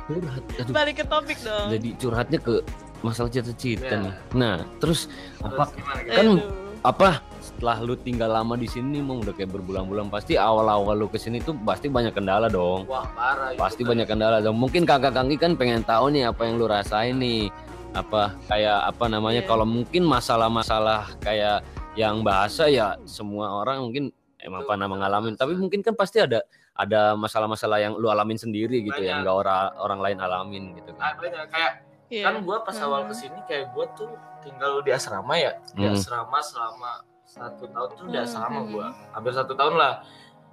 Curhat. 0.09 0.43
Aduh, 0.59 0.73
balik 0.73 0.95
ke 0.95 1.05
topik 1.05 1.39
dong 1.39 1.69
jadi 1.69 1.89
curhatnya 1.95 2.39
ke 2.39 2.55
masalah 2.99 3.29
cita-cita 3.29 3.87
Ya. 3.87 4.01
nih. 4.01 4.15
Nah, 4.33 4.57
terus 4.79 5.07
apa 5.39 5.69
Terus 5.69 5.77
gimana 5.77 6.01
gitu? 6.01 6.11
kan 6.11 6.27
Aduh. 6.27 6.41
apa 6.81 7.09
setelah 7.39 7.77
lu 7.81 7.95
tinggal 7.95 8.31
lama 8.31 8.55
di 8.55 8.65
sini 8.65 8.99
mau 8.99 9.19
udah 9.19 9.31
kayak 9.31 9.51
berbulan-bulan 9.51 10.09
pasti 10.09 10.35
awal-awal 10.35 10.95
lu 10.95 11.07
ke 11.07 11.17
sini 11.17 11.39
tuh 11.39 11.53
pasti 11.59 11.87
banyak 11.87 12.11
kendala 12.11 12.47
dong. 12.47 12.87
Wah, 12.87 13.05
parah 13.11 13.53
itu 13.53 13.61
Pasti 13.61 13.83
kan. 13.83 13.91
banyak 13.93 14.07
kendala 14.07 14.39
dong. 14.39 14.57
Mungkin 14.57 14.83
kakak 14.83 15.13
Kangki 15.13 15.37
kan 15.37 15.53
pengen 15.55 15.83
tahu 15.83 16.09
nih 16.09 16.25
apa 16.25 16.41
yang 16.43 16.57
lu 16.57 16.65
rasain 16.65 17.15
nih. 17.15 17.53
Apa 17.93 18.37
kayak 18.47 18.79
apa 18.87 19.05
namanya 19.07 19.43
Iya. 19.43 19.49
kalau 19.49 19.65
mungkin 19.65 20.03
masalah-masalah 20.05 21.19
kayak 21.19 21.65
yang 21.95 22.23
bahasa 22.23 22.69
ya 22.69 22.95
semua 23.05 23.51
orang 23.57 23.83
mungkin 23.83 24.05
emang 24.39 24.63
pernah 24.65 24.87
ngalamin. 24.87 25.35
Tapi 25.35 25.57
mungkin 25.57 25.81
kan 25.81 25.93
pasti 25.93 26.21
ada 26.21 26.45
ada 26.73 27.19
masalah-masalah 27.19 27.83
yang 27.83 27.99
lu 27.99 28.07
alamin 28.07 28.39
sendiri 28.39 28.81
gitu 28.81 29.03
yang 29.03 29.19
Banyak. 29.19 29.27
enggak 29.27 29.37
orang 29.37 29.61
orang 29.77 29.99
lain 29.99 30.19
alamin 30.21 30.65
gitu 30.77 30.91
Ah, 30.95 31.11
kan. 31.11 31.13
banyak. 31.19 31.47
kayak 31.51 31.73
Iya. 32.09 32.25
kan 32.25 32.35
gua 32.41 32.57
pas 32.63 32.79
awal 32.79 33.05
ke 33.05 33.15
sini 33.15 33.37
kayak 33.45 33.75
gua 33.75 33.85
tuh 33.93 34.09
tinggal 34.41 34.79
di 34.81 34.95
asrama 34.95 35.35
ya 35.35 35.59
di 35.75 35.83
Hmm. 35.83 35.93
asrama 35.93 36.39
selama 36.39 36.93
satu 37.27 37.67
tahun 37.67 37.89
tuh 37.93 38.07
di 38.09 38.17
Hmm, 38.17 38.25
asrama 38.25 38.61
hmm. 38.63 38.71
gua 38.71 38.87
hampir 39.13 39.33
satu 39.35 39.53
tahun 39.53 39.75
lah 39.75 40.01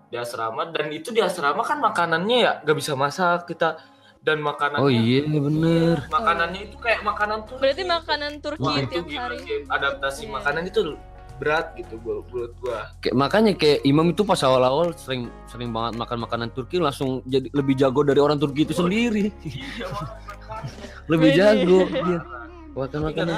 di 0.06 0.18
asrama 0.18 0.66
dan 0.68 0.90
itu 0.90 1.10
di 1.10 1.22
asrama 1.22 1.62
kan 1.62 1.78
makanannya 1.80 2.38
ya 2.38 2.52
gak 2.60 2.76
bisa 2.76 2.92
masak 2.94 3.46
kita 3.46 3.78
dan 4.26 4.42
makanannya 4.42 4.82
Oh 4.82 4.90
iya 4.90 5.22
bener. 5.24 6.02
makanannya 6.10 6.62
itu 6.66 6.76
kayak 6.82 7.02
makanan 7.02 7.46
tuh 7.46 7.56
berarti 7.56 7.84
makanan 7.86 8.32
Turki 8.42 8.66
Wah, 8.66 8.76
itu 8.76 8.90
tiap 8.92 9.06
gimana 9.06 9.26
hari 9.32 9.38
adaptasi 9.70 10.22
Iya. 10.24 10.32
makanan 10.34 10.64
itu 10.66 10.80
berat 11.36 11.68
gitu 11.76 11.94
gua 12.00 12.24
buat 12.26 12.52
gua 12.58 12.80
Kayak, 12.98 13.16
makanya 13.16 13.52
kayak 13.54 13.84
Imam 13.84 14.08
itu 14.08 14.24
pas 14.24 14.40
awal-awal 14.40 14.96
sering 14.96 15.28
sering 15.46 15.70
banget 15.70 15.94
makan 15.96 16.18
makanan 16.22 16.50
Turki 16.50 16.80
langsung 16.80 17.22
jadi 17.24 17.52
lebih 17.52 17.76
jago 17.76 18.02
dari 18.02 18.18
orang 18.18 18.36
Turki 18.36 18.64
itu 18.64 18.74
Oh, 18.74 18.82
sendiri. 18.82 19.30
iya 19.44 19.86
lebih 21.12 21.30
Wih. 21.30 21.38
jago 21.38 21.80
dia. 21.86 22.20
Makan 22.76 22.92
nggak 22.98 23.08
makanan 23.08 23.36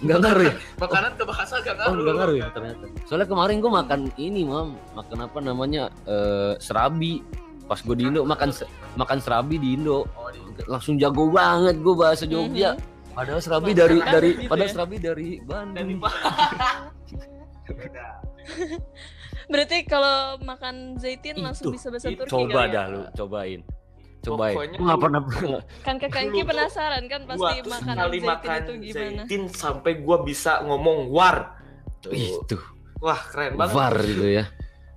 nggak 0.00 0.18
ngaruh 0.18 0.44
ya? 0.44 0.54
makanan 0.78 1.10
ke 1.12 1.24
bahasa 1.24 1.54
gak 1.58 1.76
Oh 1.76 1.92
ngaruh 1.92 2.00
nggak 2.00 2.16
ngaruh 2.16 2.36
ya 2.36 2.46
ternyata. 2.48 2.84
Soalnya 3.04 3.28
kemarin 3.28 3.56
gue 3.58 3.68
makan 3.70 4.00
ini 4.16 4.40
mam, 4.44 4.68
makan 4.94 5.18
apa 5.20 5.38
namanya 5.40 5.82
eh, 6.06 6.52
serabi. 6.56 7.20
Pas 7.68 7.78
gue 7.78 7.94
di 7.94 8.04
Indo 8.08 8.24
makan 8.24 8.48
makan 8.96 9.18
serabi 9.20 9.60
di 9.60 9.76
Indo, 9.76 10.08
Oh, 10.16 10.32
di- 10.32 10.40
langsung 10.64 10.96
jago 10.96 11.28
banget 11.28 11.76
gue 11.78 11.94
bahasa 11.94 12.24
Jogja. 12.24 12.74
Mhm. 12.74 13.12
Padahal 13.12 13.40
serabi 13.42 13.70
dari 13.74 13.98
Makan 13.98 14.12
dari 14.14 14.30
gitu 14.30 14.46
padahal 14.46 14.68
ya? 14.68 14.72
serabi 14.72 14.96
dari 14.96 15.28
dari 15.36 15.42
Bandung. 15.42 16.00
Berarti 19.48 19.76
kalau 19.84 20.36
makan 20.38 20.96
zaitin 20.96 21.40
langsung 21.40 21.72
Itu, 21.72 21.76
bisa 21.80 21.86
bahasa. 21.88 22.08
Turki 22.12 22.28
Coba 22.28 22.60
ya? 22.64 22.72
dah 22.72 22.84
lu, 22.88 23.00
cobain. 23.16 23.60
Cobain. 24.18 24.54
Pokoknya 24.54 24.76
Gue 24.76 24.86
nggak 24.86 25.00
pernah 25.00 25.20
kan 25.86 25.94
ke 25.96 26.06
tuh 26.10 26.42
penasaran 26.44 27.04
kan 27.06 27.20
pasti 27.24 27.54
sekali 27.64 28.18
zaitin 28.18 28.22
makan 28.26 28.48
itu 28.50 28.72
gimana 28.82 29.22
zaitin 29.24 29.42
sampai 29.48 29.92
gua 30.02 30.16
bisa 30.22 30.52
ngomong 30.66 30.98
war 31.08 31.54
Tuh. 32.02 32.12
itu 32.14 32.56
wah 32.98 33.18
keren 33.30 33.54
banget 33.54 33.74
var 33.74 33.94
itu 33.98 34.26
ya. 34.42 34.44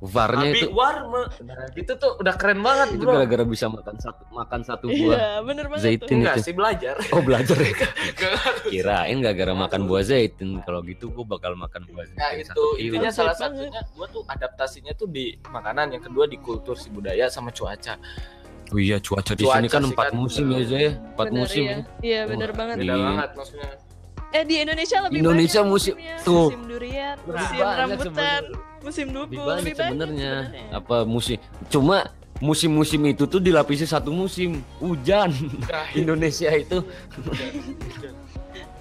Varnya 0.01 0.49
Abi 0.49 0.59
itu 0.59 0.67
war 0.71 1.05
me- 1.05 1.29
itu 1.75 1.93
tuh 1.93 2.17
udah 2.17 2.33
keren 2.33 2.57
banget 2.59 2.97
itu 2.97 3.05
bro 3.05 3.13
gara-gara 3.15 3.45
bisa 3.45 3.69
makan 3.69 3.95
satu 3.95 4.23
makan 4.27 4.61
satu 4.61 4.85
buah 4.87 4.97
iya 5.13 5.27
bener 5.39 5.65
banget 5.67 5.83
zaitin 5.85 6.01
tuh 6.01 6.15
enggak 6.17 6.35
itu. 6.35 6.43
sih 6.43 6.53
belajar 6.53 6.95
Oh 7.07 7.21
belajar 7.21 7.53
ya. 7.55 7.73
Kirain 8.67 9.15
gak 9.19 9.35
gara 9.35 9.53
makan 9.53 9.81
buah 9.83 10.01
zaitun. 10.01 10.57
Kalau 10.61 10.81
gitu 10.81 11.05
gue 11.07 11.21
bakal 11.23 11.53
makan 11.55 11.85
buah 11.85 12.05
zaitun. 12.07 12.17
Nah 12.17 12.31
itu 12.33 12.63
intinya 12.79 13.11
salah 13.11 13.35
banget. 13.35 13.69
satunya 13.69 13.81
gua 13.93 14.07
tuh 14.09 14.23
adaptasinya 14.25 14.93
tuh 14.95 15.07
di 15.07 15.25
makanan 15.45 15.85
yang 15.91 16.01
kedua 16.01 16.25
di 16.25 16.37
kultur 16.37 16.73
si 16.73 16.89
budaya 16.89 17.27
sama 17.27 17.49
cuaca 17.49 17.93
Oh 18.69 18.79
iya 18.79 18.97
cuaca 18.97 19.31
di 19.31 19.43
sini 19.43 19.67
kan 19.67 19.83
empat 19.85 20.07
kan. 20.07 20.17
musim 20.17 20.49
ya 20.49 20.61
Zay. 20.63 20.87
Empat 20.89 21.27
Bener, 21.27 21.39
musim. 21.39 21.61
iya. 21.61 21.69
ya. 21.69 21.79
iya 22.01 22.21
bener 22.25 22.49
Wah, 22.49 22.57
banget 22.57 22.75
beda 22.79 22.89
Iya. 22.89 23.05
banget 23.05 23.29
maksudnya 23.35 23.69
eh 24.31 24.43
di 24.43 24.55
Indonesia 24.57 24.97
lebih 25.03 25.17
Indonesia 25.19 25.59
banyak 25.59 25.69
musim- 25.69 25.93
musimnya. 25.93 26.15
tuh. 26.23 26.47
musim 26.47 26.61
durian 26.65 27.15
musim 27.21 27.59
rambutan. 27.61 28.43
Musim 28.81 29.07
duku 29.13 29.29
Lebih 29.29 29.39
banyak 29.41 29.63
lebih 29.63 29.73
banyak 29.73 29.87
sebenarnya. 29.87 30.33
Apa 30.73 30.97
musim? 31.05 31.37
Cuma 31.69 32.09
musim-musim 32.41 33.01
itu 33.05 33.23
tuh 33.29 33.37
dilapisi 33.37 33.85
satu 33.85 34.09
musim 34.09 34.65
hujan. 34.81 35.29
Nah, 35.69 35.87
Indonesia 35.93 36.49
itu. 36.51 36.81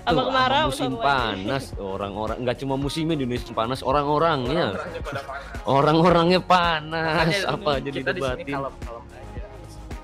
Apa 0.01 0.17
tuh, 0.17 0.33
kemarau 0.33 0.67
musim 0.73 0.97
panas 0.97 1.65
orang-orang 1.77 2.41
nggak 2.41 2.57
cuma 2.65 2.75
musimnya 2.81 3.21
di 3.21 3.29
Indonesia 3.29 3.53
panas 3.53 3.85
orang-orangnya. 3.85 4.81
Orang-orangnya 5.69 6.41
panas. 6.41 6.41
orang-orangnya 6.41 6.41
panas 6.41 7.37
Makanya 7.37 7.41
apa 7.53 7.73
jadi 7.85 7.99
debatin 8.01 8.57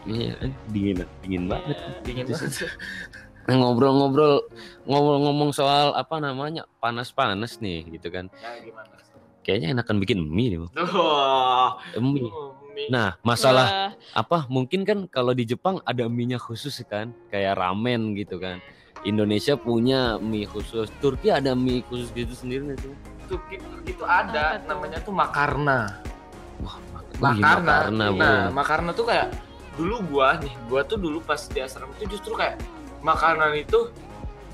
iya 0.06 0.36
dingin 0.70 0.96
dingin 1.24 1.44
banget. 1.50 1.76
Dingin 2.04 2.26
banget. 2.28 2.70
Nah, 3.46 3.54
ngobrol-ngobrol 3.62 4.34
ngobrol-ngomong 4.84 5.50
soal 5.54 5.94
apa 5.96 6.18
namanya 6.18 6.68
panas-panas 6.78 7.58
nih 7.62 7.88
gitu 7.98 8.12
kan. 8.12 8.28
Ya 8.38 8.52
gimana 8.62 8.95
kayaknya 9.46 9.70
enakan 9.72 9.96
bikin 9.96 10.18
mie 10.20 10.48
nih 10.50 10.58
Bang. 10.58 10.72
Wah, 10.90 11.78
mie. 11.96 12.26
Mie. 12.74 12.90
nah 12.90 13.14
masalah 13.22 13.64
Wah, 13.64 13.90
apa? 14.12 14.44
Mungkin 14.50 14.82
kan 14.82 14.98
kalau 15.06 15.30
di 15.30 15.46
Jepang 15.46 15.78
ada 15.80 16.10
mie-nya 16.10 16.36
khusus 16.36 16.74
kan 16.84 17.14
kayak 17.30 17.54
ramen 17.54 18.12
gitu 18.12 18.36
kan. 18.36 18.58
Indonesia 19.00 19.54
punya 19.54 20.18
mie 20.18 20.44
khusus. 20.44 20.90
Turki 20.98 21.30
ada 21.30 21.54
mie 21.54 21.80
khusus 21.80 22.10
gitu 22.10 22.34
sendiri 22.34 22.66
nggak 22.66 22.78
sih 22.82 22.90
Tuh, 23.26 23.38
itu 23.82 24.02
ada 24.02 24.58
tuh? 24.58 24.66
namanya 24.66 24.98
tuh 25.00 25.10
makarna. 25.10 26.02
Wah 26.58 26.76
mak- 26.90 27.16
makarna. 27.16 27.62
makarna 27.62 28.04
nah 28.10 28.10
bro. 28.10 28.52
makarna 28.52 28.90
tuh 28.92 29.06
kayak 29.06 29.28
dulu 29.74 29.96
gua 30.08 30.36
nih 30.36 30.52
gua 30.66 30.80
tuh 30.82 30.96
dulu 30.96 31.18
pas 31.20 31.38
di 31.38 31.60
asrama 31.60 31.92
itu 31.96 32.12
justru 32.12 32.32
kayak 32.32 32.60
makanan 33.00 33.56
itu 33.56 33.88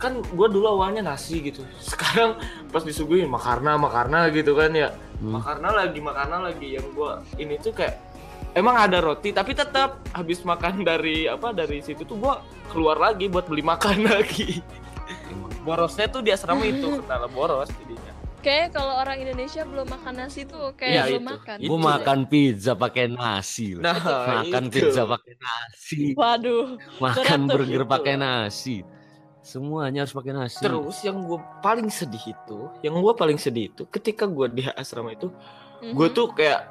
kan 0.02 0.18
gua 0.34 0.50
dulu 0.50 0.66
awalnya 0.68 1.06
nasi 1.06 1.38
gitu. 1.40 1.62
Sekarang 1.78 2.34
pas 2.68 2.82
disuguhin 2.82 3.30
makarna 3.30 3.78
makarna 3.78 4.26
gitu 4.28 4.52
kan 4.52 4.74
ya. 4.74 4.90
Hmm. 5.22 5.38
makarna 5.38 5.70
lagi 5.70 5.98
makarna 6.02 6.36
lagi. 6.42 6.74
Yang 6.74 6.86
gua 6.92 7.22
ini 7.38 7.54
tuh 7.56 7.70
kayak 7.70 8.02
emang 8.52 8.74
ada 8.76 8.98
roti 8.98 9.30
tapi 9.30 9.54
tetap 9.54 10.02
habis 10.10 10.42
makan 10.42 10.82
dari 10.82 11.24
apa 11.24 11.54
dari 11.54 11.78
situ 11.78 12.02
tuh 12.02 12.18
gua 12.18 12.42
keluar 12.68 12.98
lagi 12.98 13.30
buat 13.30 13.46
beli 13.46 13.62
makan 13.62 14.02
lagi. 14.12 14.58
Borosnya 15.62 16.10
tuh 16.10 16.20
di 16.20 16.34
asrama 16.34 16.66
itu 16.66 16.90
kenal 17.06 17.30
boros 17.30 17.70
jadinya. 17.70 18.10
Kayak 18.42 18.74
kalau 18.74 18.98
orang 18.98 19.22
Indonesia 19.22 19.62
belum 19.62 19.86
makan 19.86 20.14
nasi 20.18 20.42
tuh 20.42 20.74
kayak 20.74 20.90
Iya, 20.90 21.02
belum 21.06 21.22
itu. 21.22 21.30
makan. 21.30 21.56
Gue 21.62 21.78
makan 21.78 22.18
pizza 22.26 22.72
pakai 22.74 23.04
nasi 23.06 23.78
loh. 23.78 23.86
nah 23.86 23.94
makan 24.42 24.64
itu. 24.66 24.74
pizza 24.74 25.02
pakai 25.06 25.32
nasi. 25.38 26.00
Waduh 26.18 26.66
makan 26.98 27.40
burger 27.46 27.84
pakai 27.86 28.14
nasi 28.18 28.82
semuanya 29.42 30.02
harus 30.02 30.10
pakai 30.10 30.32
nasi 30.32 30.56
Terus 30.56 31.02
yang 31.02 31.18
gue 31.20 31.34
paling 31.58 31.86
sedih 31.88 32.22
itu, 32.28 32.58
yang 32.80 32.94
gue 32.94 33.12
paling 33.12 33.36
sedih 33.36 33.68
itu 33.68 33.82
ketika 33.86 34.24
gue 34.24 34.46
di 34.48 34.62
asrama 34.68 35.10
itu, 35.10 35.28
gue 35.82 36.06
Mhm. 36.08 36.14
tuh 36.14 36.30
kayak 36.30 36.70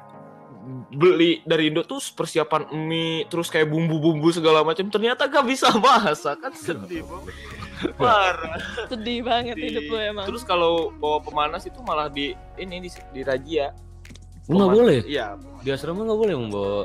beli 0.90 1.42
dari 1.42 1.68
Indo 1.68 1.82
tuh 1.82 1.98
persiapan 2.08 2.70
mie, 2.72 3.26
terus 3.26 3.46
kayak 3.46 3.66
bumbu-bumbu 3.66 4.30
segala 4.30 4.62
macam, 4.62 4.86
ternyata 4.86 5.26
gak 5.26 5.44
bisa 5.44 5.68
masak 5.74 6.38
kan 6.38 6.52
sedih 6.52 7.02
banget. 7.02 7.34
Parah. 7.98 8.62
sedih 8.86 9.20
banget 9.20 9.58
Di- 9.58 9.64
hidup 9.68 9.84
lu 9.84 9.96
emang 9.98 10.22
Terus 10.24 10.42
kalau 10.42 10.94
bawa 10.94 11.18
pemanas 11.18 11.66
itu 11.66 11.82
malah 11.82 12.06
di 12.06 12.30
ini 12.54 12.78
di, 12.78 12.86
di 13.10 13.20
razia. 13.20 13.74
nggak 14.44 14.70
boleh 14.70 15.00
Iya. 15.02 15.34
di 15.60 15.68
asrama 15.68 16.02
nggak 16.02 16.18
boleh 16.18 16.34
membawa 16.36 16.80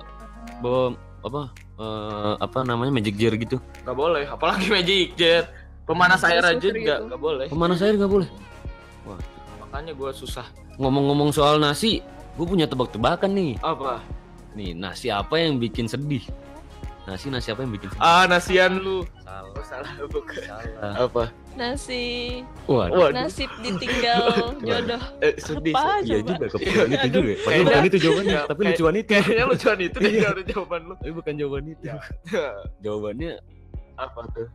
bawa 0.57 0.83
apa 1.19 1.41
eh, 1.75 2.33
apa 2.39 2.57
namanya 2.63 2.89
magic 2.91 3.13
jar 3.13 3.33
gitu 3.33 3.57
Gak 3.79 3.93
boleh, 3.93 4.25
apalagi 4.25 4.67
magic 4.67 5.13
jet. 5.15 5.45
Pemanas 5.87 6.19
air 6.21 6.37
Terus 6.37 6.51
aja 6.51 6.59
sugar 6.59 6.75
juga 6.75 6.93
gitu. 6.93 7.07
gak 7.07 7.21
boleh. 7.21 7.47
pemanas 7.47 7.79
air 7.79 7.95
nggak 7.95 8.11
boleh 8.11 8.29
Makanya 9.59 9.93
gue 9.93 10.11
susah. 10.13 10.45
ngomong-ngomong 10.75 11.31
soal 11.31 11.57
nasi 11.57 12.03
gue 12.35 12.45
punya 12.45 12.65
tebak-tebakan 12.65 13.31
nih 13.31 13.51
Apa? 13.59 14.03
nih 14.53 14.73
nasi 14.73 15.07
apa 15.07 15.35
yang 15.35 15.57
bikin 15.57 15.85
sedih 15.85 16.21
nasi 17.03 17.29
nasi 17.29 17.49
apa 17.49 17.61
yang 17.61 17.71
bikin 17.71 17.87
sedih 17.87 18.03
Ah, 18.03 18.25
nasian 18.25 18.77
lu. 18.77 19.01
salah 19.17 19.47
Oh, 19.49 19.63
salah 19.63 19.91
bukan. 20.05 20.37
salah 20.43 20.93
Apa? 20.99 21.23
nasi 21.55 22.03
Waduh. 22.65 22.93
Waduh. 22.99 23.15
nasib 23.17 23.49
ditinggal 23.57 24.53
jodoh 24.59 25.01
Eh, 25.19 25.33
sedih. 25.37 25.71
apa 25.71 25.97
iya 25.99 26.19
coba 26.19 26.29
juga 26.35 26.45
kepikiran 26.51 26.87
itu 26.91 27.07
juga 27.09 27.25
ya. 27.25 27.37
Padahal 27.39 27.63
bukan 27.63 27.83
itu 27.83 27.97
jawabannya 27.97 28.27
Kayak- 28.29 28.47
tapi 28.47 28.61
lucuan 28.63 28.93
itu 28.93 29.11
Kayaknya 29.15 29.45
lucuan 29.47 29.79
itu 29.79 29.97
deh 29.97 30.11
kalau 30.19 30.43
jawaban 30.43 30.81
lu. 30.83 30.93
tapi 30.95 31.11
bukan 31.15 31.33
jawaban 31.33 31.63
itu 31.65 31.85
jawabannya 32.79 33.31
Apa 33.95 34.21
tuh? 34.29 34.47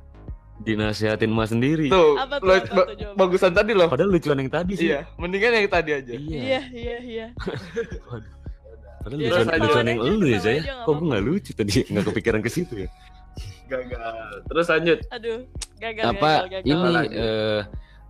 Dinasehatin 0.59 1.29
mas 1.29 1.49
sendiri. 1.49 1.89
Tuh, 1.89 2.15
Apa 2.15 2.37
tuh, 2.37 2.45
lo- 2.45 2.55
apa 2.55 2.75
ba- 2.75 2.87
tuh, 2.87 2.95
coba? 2.95 3.15
bagusan 3.17 3.53
tadi 3.53 3.73
loh. 3.73 3.89
Padahal 3.89 4.11
lucuan 4.11 4.37
yang 4.37 4.51
tadi 4.51 4.73
sih. 4.75 4.89
Iya, 4.89 5.09
mendingan 5.17 5.53
yang 5.57 5.71
tadi 5.71 5.91
aja. 5.93 6.13
Iya, 6.13 6.61
iya, 6.69 6.97
iya. 7.01 7.27
Padahal 9.03 9.19
Ya, 9.19 9.29
lucuan, 9.33 9.47
lucuan 9.59 9.83
aja, 9.83 9.91
yang 9.91 9.99
lu 10.15 10.27
ya 10.27 10.39
saya. 10.39 10.61
Kok 10.81 10.93
gue 10.93 11.07
nggak 11.09 11.25
lucu 11.25 11.51
tadi? 11.53 11.73
Nggak 11.91 12.05
kepikiran 12.07 12.41
ke 12.41 12.51
situ 12.51 12.75
ya. 12.79 12.89
Gagal. 13.65 14.45
Terus 14.45 14.67
lanjut. 14.69 14.99
Aduh, 15.09 15.39
gagal, 15.77 16.05
apa 16.07 16.31
gagal, 16.45 16.61
gagal. 16.61 16.69
ini 16.69 16.89
Lagi. 16.93 17.09
eh 17.17 17.63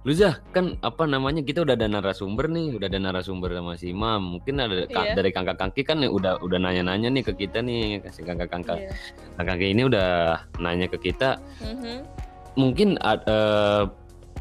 Luzah 0.03 0.43
kan 0.51 0.75
apa 0.83 1.07
namanya 1.07 1.41
kita 1.41 1.63
udah 1.63 1.73
ada 1.73 1.87
narasumber 1.87 2.51
nih 2.51 2.75
udah 2.75 2.91
ada 2.91 2.99
narasumber 2.99 3.55
sama 3.55 3.79
si 3.79 3.95
Imam 3.95 4.35
mungkin 4.35 4.59
ada 4.59 4.83
Iya. 4.83 5.15
dari 5.15 5.31
kakak 5.31 5.55
kaki 5.57 5.87
kan 5.87 6.03
udah 6.03 6.43
udah 6.43 6.59
nanya-nanya 6.59 7.07
nih 7.09 7.23
ke 7.23 7.39
kita 7.39 7.63
nih 7.63 8.03
kasih 8.03 8.27
kakak 8.27 8.51
kakak 8.51 8.83
Iya. 8.83 8.91
kakak 9.33 9.55
kaki 9.55 9.67
ini 9.71 9.83
udah 9.87 10.09
nanya 10.59 10.91
ke 10.91 10.99
kita 11.01 11.39
Mhm. 11.63 12.03
Mungkin 12.59 13.01
eh, 13.01 13.83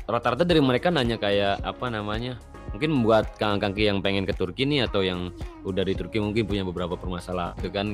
rata-rata 0.08 0.44
dari 0.44 0.60
mereka 0.60 0.92
nanya 0.92 1.16
kayak 1.16 1.64
apa 1.64 1.88
namanya 1.88 2.36
mungkin 2.72 3.04
buat 3.04 3.36
kakak 3.36 3.72
kaki 3.72 3.92
yang 3.92 4.00
pengen 4.00 4.24
ke 4.24 4.34
Turki 4.36 4.64
nih 4.64 4.88
atau 4.88 5.04
yang 5.04 5.32
udah 5.68 5.84
di 5.84 5.96
Turki 5.96 6.20
mungkin 6.20 6.48
punya 6.48 6.64
beberapa 6.64 6.96
permasalahan 6.96 7.56
itu 7.60 7.70
kan 7.72 7.88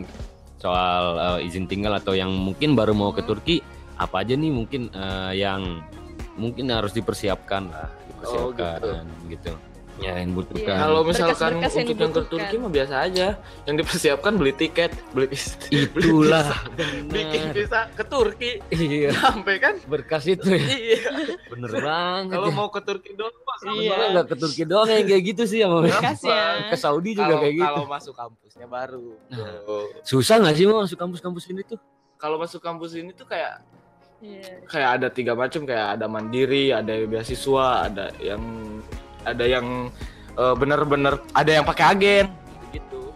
soal 0.58 1.04
eh, 1.18 1.48
izin 1.50 1.70
tinggal 1.70 1.94
atau 1.98 2.18
yang 2.18 2.34
mungkin 2.34 2.74
baru 2.74 2.94
mau 2.94 3.14
ke. 3.14 3.22
Turki 3.26 3.62
apa 3.98 4.22
aja 4.22 4.38
nih 4.38 4.52
mungkin 4.54 4.90
eh, 4.94 5.42
yang 5.42 5.82
mungkin 6.38 6.70
harus 6.70 6.94
dipersiapkan 6.94 7.70
lah 7.70 7.90
dipersiapkan 8.14 9.06
gitu 9.30 9.54
ya 9.98 10.14
yang 10.16 10.32
butuhkan 10.32 10.70
Iya. 10.70 10.80
Kalau 10.80 11.02
misalkan 11.02 11.34
Berkas-berkas 11.58 11.74
yang 11.74 11.88
untuk 11.88 11.98
yang 12.00 12.14
ke. 12.14 12.30
Turki 12.30 12.56
mah 12.58 12.72
biasa 12.72 12.96
aja. 13.02 13.28
Yang 13.64 13.76
dipersiapkan 13.80 14.34
beli 14.34 14.54
tiket, 14.54 14.92
beli 15.10 15.28
itulah 15.76 16.48
bikin 17.08 17.44
visa 17.52 17.90
ke 17.90 18.04
Turki. 18.04 18.52
iya 18.70 19.10
Sampai 19.12 19.58
kan? 19.58 19.76
berkas 19.84 20.24
itu 20.26 20.48
ya 20.48 20.62
Iya. 20.62 21.02
bener 21.48 21.72
banget 21.76 22.34
Kalau 22.34 22.48
ya. 22.48 22.54
mau 22.54 22.68
ke 22.68 22.82
Turki 22.82 23.12
doang 23.14 23.36
Iya. 23.74 23.98
Nggak 24.14 24.26
ke 24.28 24.36
Turki 24.38 24.64
doang 24.64 24.86
yang 24.88 25.04
kayak 25.04 25.24
gitu 25.26 25.44
sih 25.44 25.60
sama 25.60 25.82
Berkasnya. 25.82 26.70
ke 26.70 26.76
Saudi 26.76 27.12
juga 27.12 27.26
kalau 27.28 27.42
kayak 27.42 27.56
gitu 27.56 27.66
kalau 27.68 27.84
masuk 27.86 28.14
kampusnya 28.14 28.68
baru. 28.68 29.10
Nah. 29.28 29.58
Tuh. 29.64 29.86
susah 30.04 30.36
nggak 30.38 30.56
sih 30.56 30.66
mau 30.66 30.80
masuk 30.80 30.96
kampus-kampus 30.96 31.44
ini 31.48 31.62
tuh 31.64 31.80
Kalau 32.16 32.36
masuk 32.36 32.58
kampus 32.60 32.94
ini 32.94 33.10
tuh 33.12 33.26
kayak 33.26 33.62
Iya. 34.18 34.66
kayak 34.66 34.90
ada 34.96 35.08
tiga 35.08 35.34
macam 35.34 35.62
kayak 35.64 35.94
ada 35.94 36.06
mandiri, 36.06 36.70
ada 36.70 36.90
beasiswa, 37.04 37.86
ada 37.86 38.10
yang 38.18 38.42
ada 39.24 39.46
yang 39.46 39.90
eh, 40.36 40.56
bener-bener 40.58 41.18
ada 41.34 41.52
yang 41.52 41.66
pakai 41.66 41.86
agen 41.96 42.26
gitu. 42.76 43.10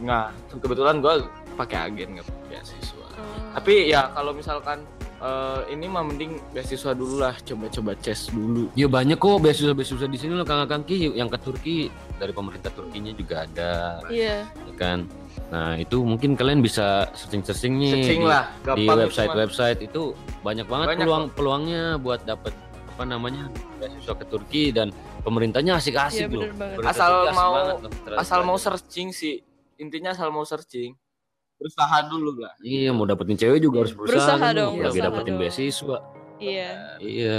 Nah, 0.00 0.30
kebetulan 0.48 1.02
gua 1.04 1.24
pakai 1.54 1.90
agen 1.90 2.18
nggak 2.18 2.26
beasiswa. 2.50 3.08
Hmm. 3.14 3.58
Tapi 3.60 3.90
ya 3.90 4.10
kalau 4.14 4.32
misalkan 4.34 4.82
eh, 5.24 5.60
ini 5.72 5.86
mah 5.88 6.04
mending 6.04 6.40
beasiswa 6.52 6.92
dulu 6.92 7.20
lah, 7.20 7.34
coba-coba 7.44 7.92
ces 8.00 8.28
dulu. 8.30 8.68
Ya 8.78 8.86
banyak 8.90 9.16
kok 9.16 9.40
beasiswa-beasiswa 9.42 10.08
di 10.10 10.18
sini 10.18 10.32
loh 10.36 10.46
Kang 10.46 10.66
Kangki 10.66 11.14
yang 11.14 11.28
ke 11.28 11.38
Turki 11.40 11.88
dari 12.18 12.32
pemerintah 12.32 12.70
Turkinya 12.70 13.12
juga 13.14 13.44
ada 13.46 14.00
Iya. 14.08 14.46
ya 14.46 14.74
kan. 14.78 15.06
Nah, 15.50 15.78
itu 15.78 16.02
mungkin 16.02 16.34
kalian 16.34 16.62
bisa 16.62 17.10
searching-searching 17.14 17.78
nih 17.78 17.92
Searching 17.94 18.22
di, 18.22 18.26
lah, 18.26 18.44
di 18.74 18.84
website-website 18.86 19.86
itu 19.86 20.14
banyak 20.42 20.66
banget 20.66 20.86
Banyak 20.94 21.00
peluang 21.04 21.24
peluangnya 21.34 21.84
buat 21.98 22.22
dapat 22.26 22.54
apa 22.94 23.02
namanya 23.04 23.50
beasiswa 23.76 24.14
ke 24.14 24.24
Turki 24.24 24.64
dan 24.70 24.94
pemerintahnya 25.20 25.74
asik-asik 25.74 26.30
Iya, 26.30 26.46
loh. 26.46 26.46
Asal 26.84 27.10
asik 27.24 27.34
mau- 27.34 27.52
banget 27.52 27.76
loh, 27.82 27.90
asal 28.16 28.40
mau 28.40 28.54
searching 28.56 29.10
sih. 29.10 29.42
Intinya 29.76 30.14
asal 30.14 30.30
mau 30.30 30.42
searching. 30.42 30.94
Berusaha 31.54 32.06
dulu 32.06 32.38
lah. 32.38 32.54
Iya, 32.60 32.90
mau 32.90 33.02
dapetin 33.02 33.34
cewek 33.34 33.58
juga 33.58 33.82
harus 33.82 33.90
berusaha, 33.92 34.14
Berusaha 34.30 34.46
dong, 34.52 34.72
lagi 34.72 34.78
berusaha 34.80 35.04
dapetin 35.04 35.26
dong. 35.28 35.40
beasiswa. 35.40 35.98
Iya. 36.36 36.70
Iya. 36.98 37.38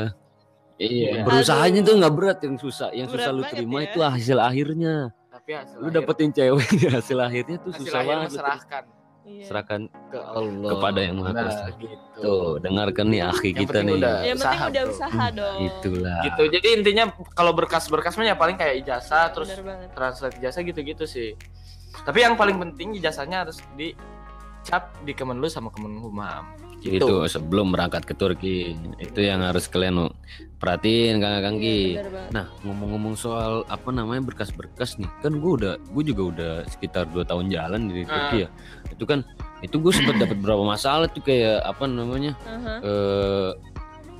Iya, 0.75 1.07
Iya. 1.09 1.23
berusahanya 1.23 1.79
Aduh. 1.79 1.87
tuh 1.87 1.95
nggak 1.97 2.13
berat 2.13 2.39
yang 2.41 2.55
susah. 2.57 2.89
Yang 2.91 3.07
Berat 3.09 3.19
susah 3.21 3.31
lu 3.31 3.43
terima 3.47 3.77
ya. 3.77 3.85
itu 3.85 3.99
hasil 4.01 4.37
akhirnya. 4.37 4.95
Tapi 5.31 5.51
hasil 5.53 5.75
Lu 5.77 5.83
akhir- 5.85 5.95
dapetin 5.97 6.29
cewek 6.29 6.67
hasil 6.99 7.17
akhirnya 7.17 7.55
tuh 7.57 7.71
hasil 7.71 7.79
susah 7.81 7.99
akhir 8.01 8.15
banget. 8.27 8.83
Iya. 9.25 9.43
Serahkan 9.43 9.81
ke 10.07 10.19
Allah 10.21 10.69
Kepada 10.71 10.99
Yang 11.01 11.15
Maha 11.17 11.25
Nah, 11.27 11.43
Kuasa. 11.43 11.65
gitu. 11.75 11.97
tuh, 12.15 12.49
dengarkan 12.61 13.05
nih 13.09 13.21
akhi 13.25 13.49
Yang 13.49 13.59
kita 13.59 13.77
nih. 13.81 13.95
udah- 13.95 14.21
Yang 14.21 14.37
penting 14.37 14.55
Usaha, 14.55 14.65
udah 14.69 14.83
usaha 14.87 15.25
dong. 15.31 15.57
Itulah. 15.59 16.19
gitu 16.23 16.41
jadi 16.51 16.67
intinya 16.73 17.03
kalau 17.31 17.51
berkas-berkas 17.51 18.13
mah 18.15 18.25
ya 18.25 18.35
paling 18.35 18.55
kayak 18.55 18.75
ijazah 18.79 19.25
terus 19.29 19.49
translate 19.91 20.37
ijazah 20.37 20.61
gitu-gitu 20.61 21.03
sih 21.05 21.33
tapi 21.97 22.21
yang 22.21 22.35
paling 22.35 22.55
penting 22.55 22.93
ijazahnya 22.93 23.43
harus 23.43 23.57
dicap 23.75 24.93
di 25.01 25.11
Kemenlu 25.11 25.47
sama 25.47 25.67
Kemenhumam 25.69 26.45
Itu 26.77 27.01
gitu 27.01 27.15
sebelum 27.25 27.73
berangkat 27.73 28.05
ke 28.05 28.13
Turki. 28.13 28.77
Itu 28.99 29.17
yang 29.17 29.41
harus 29.41 29.65
kalian 29.65 30.05
perhatiin 30.55 31.17
Kang 31.17 31.33
Iya, 31.33 31.41
Kangki. 31.41 31.79
bener 31.95 32.11
banget. 32.11 32.29
Nah, 32.31 32.45
ngomong-ngomong 32.61 33.15
soal 33.15 33.65
apa 33.65 33.89
namanya 33.89 34.21
berkas-berkas 34.23 34.97
nih, 34.97 35.09
kan 35.19 35.33
gue 35.33 35.51
udah, 35.55 35.73
gue 35.81 36.03
juga 36.05 36.23
udah 36.27 36.53
sekitar 36.67 37.09
dua 37.09 37.25
tahun 37.25 37.49
jalan 37.49 37.89
di 37.89 38.05
Turki 38.05 38.37
ya. 38.39 38.49
Itu 38.95 39.03
kan, 39.03 39.27
itu 39.59 39.75
gue 39.75 39.91
sempat 39.91 40.15
dapat 40.15 40.39
beberapa 40.39 40.63
masalah 40.63 41.11
tuh 41.11 41.21
kayak 41.21 41.59
apa 41.67 41.83
namanya, 41.85 42.31
Aha. 42.47 42.73
eh 42.79 43.51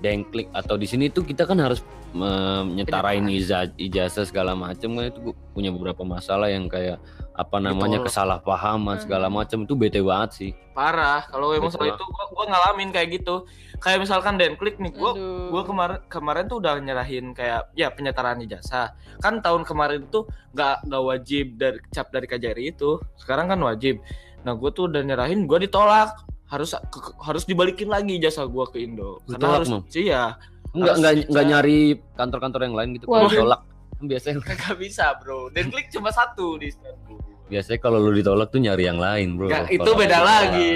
dengklik 0.03 0.51
atau 0.51 0.75
di 0.75 0.85
sini 0.85 1.07
tuh 1.09 1.23
kita 1.25 1.47
kan 1.47 1.57
harus 1.57 1.81
menyetarain 2.15 3.25
ijazah, 3.27 3.73
ijazah 3.75 4.23
segala 4.27 4.55
macam 4.55 4.95
kan. 4.95 5.11
Itu 5.11 5.19
gua 5.31 5.35
punya 5.51 5.71
beberapa 5.73 6.05
masalah 6.07 6.47
yang 6.47 6.69
kayak 6.71 6.99
apa 7.35 7.59
namanya 7.59 7.99
kesalahpahaman 7.99 9.03
segala 9.03 9.27
macam 9.27 9.67
itu 9.67 9.75
bete 9.75 9.99
banget 9.99 10.31
sih. 10.31 10.51
parah. 10.71 11.23
Kalau 11.27 11.51
emang 11.55 11.71
soal 11.71 11.91
itu 11.91 12.03
gua, 12.07 12.25
gua 12.31 12.45
ngalamin 12.51 12.91
kayak 12.95 13.19
gitu. 13.19 13.43
Kayak 13.79 14.07
misalkan 14.07 14.39
Denklik 14.39 14.79
nih 14.79 14.91
gua 14.95 15.11
Aduh. 15.15 15.51
gua 15.51 15.63
kemarin 15.67 15.99
kemarin 16.07 16.43
tuh 16.47 16.57
udah 16.63 16.79
nyerahin 16.79 17.35
kayak 17.35 17.71
ya 17.75 17.91
penyetaraan 17.91 18.39
ijazah. 18.43 18.95
Kan 19.19 19.43
tahun 19.43 19.67
kemarin 19.67 20.07
tuh 20.07 20.27
nggak 20.55 20.87
nggak 20.87 21.03
wajib 21.03 21.45
dari 21.59 21.79
cap 21.91 22.07
dari 22.15 22.27
KJRI 22.27 22.75
itu. 22.75 22.99
Sekarang 23.19 23.51
kan 23.51 23.59
wajib 23.59 23.99
nah 24.45 24.53
gua 24.53 24.69
tuh 24.69 24.85
udah 24.85 25.01
nyerahin 25.01 25.43
gua 25.43 25.57
ditolak 25.57 26.13
harus 26.45 26.71
ke- 26.85 27.17
harus 27.19 27.43
dibalikin 27.43 27.87
lagi 27.87 28.15
ijazah 28.15 28.45
gua 28.45 28.65
ke 28.65 28.77
Indo 28.79 29.17
karena 29.23 29.33
Ditolak, 29.35 29.55
harus 29.57 29.69
Mam? 29.71 29.81
iya 29.91 30.23
Enggak 30.69 30.85
Harus 30.85 30.97
enggak 30.97 31.13
dicari. 31.13 31.25
enggak 31.25 31.45
nyari 31.47 31.79
kantor-kantor 32.13 32.59
yang 32.61 32.75
lain 32.75 32.89
gitu 32.93 33.05
kalau 33.05 33.25
ditolak. 33.25 33.61
Kan 33.63 34.05
Biasanya 34.05 34.35
nggak 34.45 34.75
bisa 34.77 35.05
bro 35.17 35.39
Denklik 35.49 35.87
cuma 35.89 36.09
satu 36.11 36.45
di 36.55 36.69
Istanbul 36.69 37.17
biasanya 37.45 37.79
kalau 37.79 37.97
lu 37.99 38.11
ditolak 38.11 38.49
tuh 38.49 38.57
nyari 38.57 38.83
yang 38.83 38.97
lain, 38.97 39.33
Bro. 39.35 39.45
Nggak, 39.47 39.65
itu 39.71 39.89
beda 39.91 40.01
ditolak. 40.11 40.25
lagi 40.43 40.69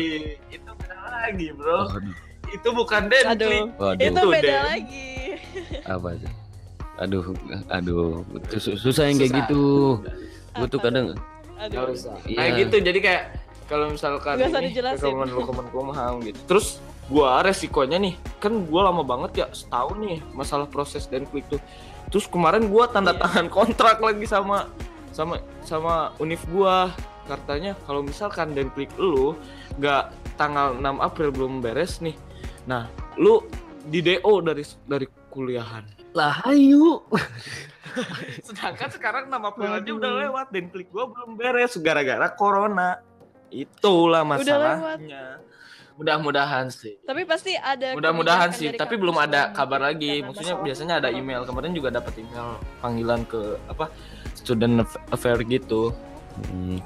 itu 0.49 0.71
beda 0.71 0.97
lagi 1.03 1.47
bro 1.51 1.79
Waduh, 1.83 2.15
itu 2.47 2.69
bukan 2.71 3.01
Denklik 3.05 3.29
Aduh. 3.29 3.63
waduh. 3.75 4.01
Itu 4.03 4.21
beda 4.23 4.41
deh. 4.47 4.59
lagi. 4.63 5.09
apa 5.85 6.09
sih? 6.15 6.31
Aduh, 6.99 7.23
aduh, 7.69 8.21
Sus- 8.51 8.75
susah 8.77 9.03
yang 9.05 9.17
kayak 9.17 9.33
gitu. 9.39 9.97
Gue 10.51 10.67
tuh 10.67 10.79
kadang 10.79 11.13
Nggak 11.59 11.69
Aduh. 11.75 11.91
usah. 11.91 12.15
Iya. 12.23 12.37
Kayak 12.37 12.51
gitu 12.57 12.75
jadi 12.81 12.99
kayak 13.01 13.23
kalau 13.69 13.93
misalkan 13.93 14.35
usah 14.35 14.59
ini 14.59 14.73
rekomen 14.75 15.29
rekomen 15.29 15.65
kumham 15.69 16.13
gitu. 16.25 16.39
Terus 16.49 16.81
gua 17.05 17.41
resikonya 17.41 18.01
nih, 18.01 18.17
kan 18.37 18.65
gua 18.65 18.89
lama 18.89 19.01
banget 19.01 19.31
ya 19.35 19.47
setahun 19.53 19.97
nih 19.97 20.19
masalah 20.33 20.65
proses 20.65 21.05
dan 21.05 21.23
klik 21.23 21.45
tuh. 21.47 21.61
Terus 22.09 22.25
kemarin 22.25 22.65
gua 22.67 22.89
tanda 22.89 23.13
Iya. 23.13 23.21
tangan 23.23 23.47
kontrak 23.61 24.01
lagi 24.01 24.25
sama 24.25 24.65
sama 25.13 25.37
sama 25.61 25.93
univ 26.17 26.41
gua. 26.49 26.89
Katanya 27.29 27.77
kalau 27.85 28.01
misalkan 28.01 28.57
dan 28.57 28.73
klik 28.73 28.89
lu 28.97 29.37
nggak 29.77 30.09
tanggal 30.33 30.73
6 30.73 30.81
April 30.97 31.29
belum 31.29 31.61
beres 31.61 32.01
nih. 32.01 32.17
Nah, 32.65 32.89
lu 33.15 33.45
di 33.85 34.01
DO 34.01 34.33
dari 34.41 34.65
dari 34.83 35.05
kuliahan. 35.29 35.85
lah 36.09 36.41
ayo. 36.49 37.05
Sedangkan 38.45 38.89
sekarang 38.89 39.23
6 39.29 39.37
April 39.45 39.69
aja 39.71 39.91
udah 39.93 40.11
lewat 40.25 40.47
dan 40.49 40.69
klik 40.69 40.89
gua 40.89 41.05
belum 41.05 41.37
beres 41.37 41.77
gara-gara 41.77 42.33
corona. 42.33 42.97
Itulah 43.51 44.23
masalahnya. 44.25 45.41
Mudah-mudahan 45.99 46.71
sih. 46.71 46.95
Tapi 47.03 47.27
pasti 47.27 47.59
ada 47.59 47.91
Mudah-mudahan 47.91 48.55
sih, 48.55 48.71
tapi 48.71 48.95
belum 48.95 49.19
ada 49.19 49.51
kabar 49.51 49.83
lagi. 49.83 50.23
Maksudnya 50.23 50.55
biasanya 50.63 51.03
ada 51.03 51.09
email. 51.11 51.43
Kemarin 51.43 51.75
juga 51.75 51.91
dapat 51.91 52.15
email 52.23 52.55
panggilan 52.79 53.27
ke 53.27 53.59
apa? 53.67 53.91
Student 54.31 54.87
affair 55.11 55.43
gitu. 55.43 55.91
Hmm. 56.47 56.79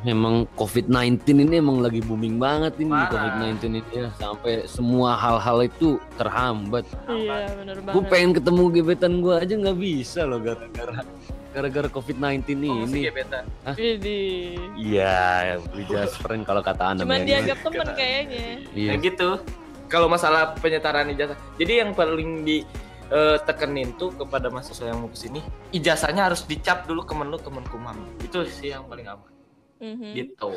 Emang 0.00 0.48
COVID-19 0.56 1.44
ini 1.44 1.60
emang 1.60 1.84
lagi 1.84 2.00
booming 2.00 2.40
banget 2.40 2.72
ini 2.80 2.88
Parah. 2.88 3.36
COVID-19 3.36 3.68
ini 3.68 3.80
ya 3.92 4.08
sampai 4.16 4.64
semua 4.64 5.12
hal-hal 5.12 5.68
itu 5.68 6.00
terhambat. 6.16 6.88
Iya, 7.04 7.52
benar 7.52 7.76
banget. 7.84 7.94
Gue 7.98 8.02
pengen 8.08 8.30
ketemu 8.32 8.62
gebetan 8.72 9.20
gue 9.20 9.34
aja 9.36 9.54
nggak 9.60 9.76
bisa 9.76 10.24
loh 10.24 10.40
gara-gara 10.40 11.04
gara-gara 11.50 11.88
COVID-19 11.88 12.22
Oh, 12.70 12.86
masih 12.86 12.86
ini. 12.86 13.00
gebetan. 13.10 13.44
Iya, 14.76 15.18
beli 15.60 15.84
friend 16.08 16.42
kalau 16.44 16.62
kata 16.62 16.82
anda. 16.86 17.02
Cuman 17.02 17.22
dianggap 17.22 17.58
temen 17.60 17.88
kayaknya. 17.92 18.46
Iya. 18.72 18.88
Kayak 18.94 19.00
gitu. 19.04 19.28
Kalau 19.90 20.06
masalah 20.06 20.54
penyetaraan 20.56 21.10
ijazah. 21.10 21.34
Jadi 21.58 21.72
yang 21.76 21.90
paling 21.92 22.42
di 22.42 22.62
eh, 23.10 23.36
tekenin 23.42 23.90
tuh 23.94 24.14
kepada 24.14 24.46
mahasiswa 24.48 24.86
yang 24.86 25.02
mau 25.02 25.10
ke 25.10 25.18
sini 25.18 25.42
ijazahnya 25.74 26.30
harus 26.30 26.46
dicap 26.46 26.86
dulu 26.86 27.02
kemenlu 27.02 27.42
kemenkumham 27.42 27.98
itu 28.22 28.46
sih 28.46 28.70
yang 28.70 28.86
paling 28.86 29.02
aman 29.02 29.26
Mhm. 29.82 30.14
gitu 30.14 30.54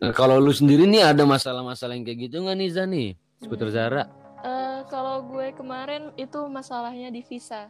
Nah, 0.00 0.16
kalau 0.16 0.40
lu 0.40 0.48
sendiri 0.48 0.88
nih 0.88 1.04
ada 1.04 1.28
masalah-masalah 1.28 1.92
yang 1.92 2.08
kayak 2.08 2.24
gitu 2.24 2.40
nggak 2.40 2.56
nih 2.56 2.68
Zani? 2.72 3.06
Skuter 3.36 3.68
Zara. 3.68 4.08
Eh, 4.40 4.80
kalau 4.88 5.28
gue 5.28 5.52
kemarin 5.52 6.08
itu 6.16 6.40
masalahnya 6.48 7.12
di 7.12 7.20
visa. 7.20 7.68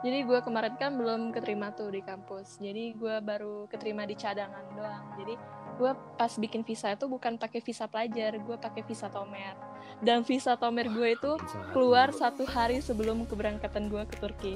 Jadi 0.00 0.18
gue 0.24 0.38
kemarin 0.40 0.74
kan 0.80 0.96
belum 0.96 1.28
keterima 1.28 1.76
tuh 1.76 1.92
di 1.92 2.00
kampus. 2.00 2.56
Jadi 2.56 2.96
gue 2.96 3.20
baru 3.20 3.68
keterima 3.68 4.08
di 4.08 4.16
cadangan 4.16 4.64
doang. 4.72 5.04
Jadi 5.20 5.34
gue 5.76 5.92
pas 6.16 6.32
bikin 6.32 6.64
visa 6.64 6.92
itu 6.96 7.04
bukan 7.04 7.36
pakai 7.36 7.60
visa 7.60 7.84
pelajar, 7.84 8.40
gue 8.40 8.56
pakai 8.56 8.80
visa 8.84 9.12
tomer. 9.12 9.56
Dan 10.00 10.24
visa 10.24 10.56
tomer 10.56 10.88
gue 10.88 11.08
itu 11.12 11.32
keluar 11.76 12.16
satu 12.16 12.48
hari 12.48 12.80
sebelum 12.80 13.28
keberangkatan 13.28 13.92
gue 13.92 14.02
ke 14.08 14.16
Turki. 14.16 14.52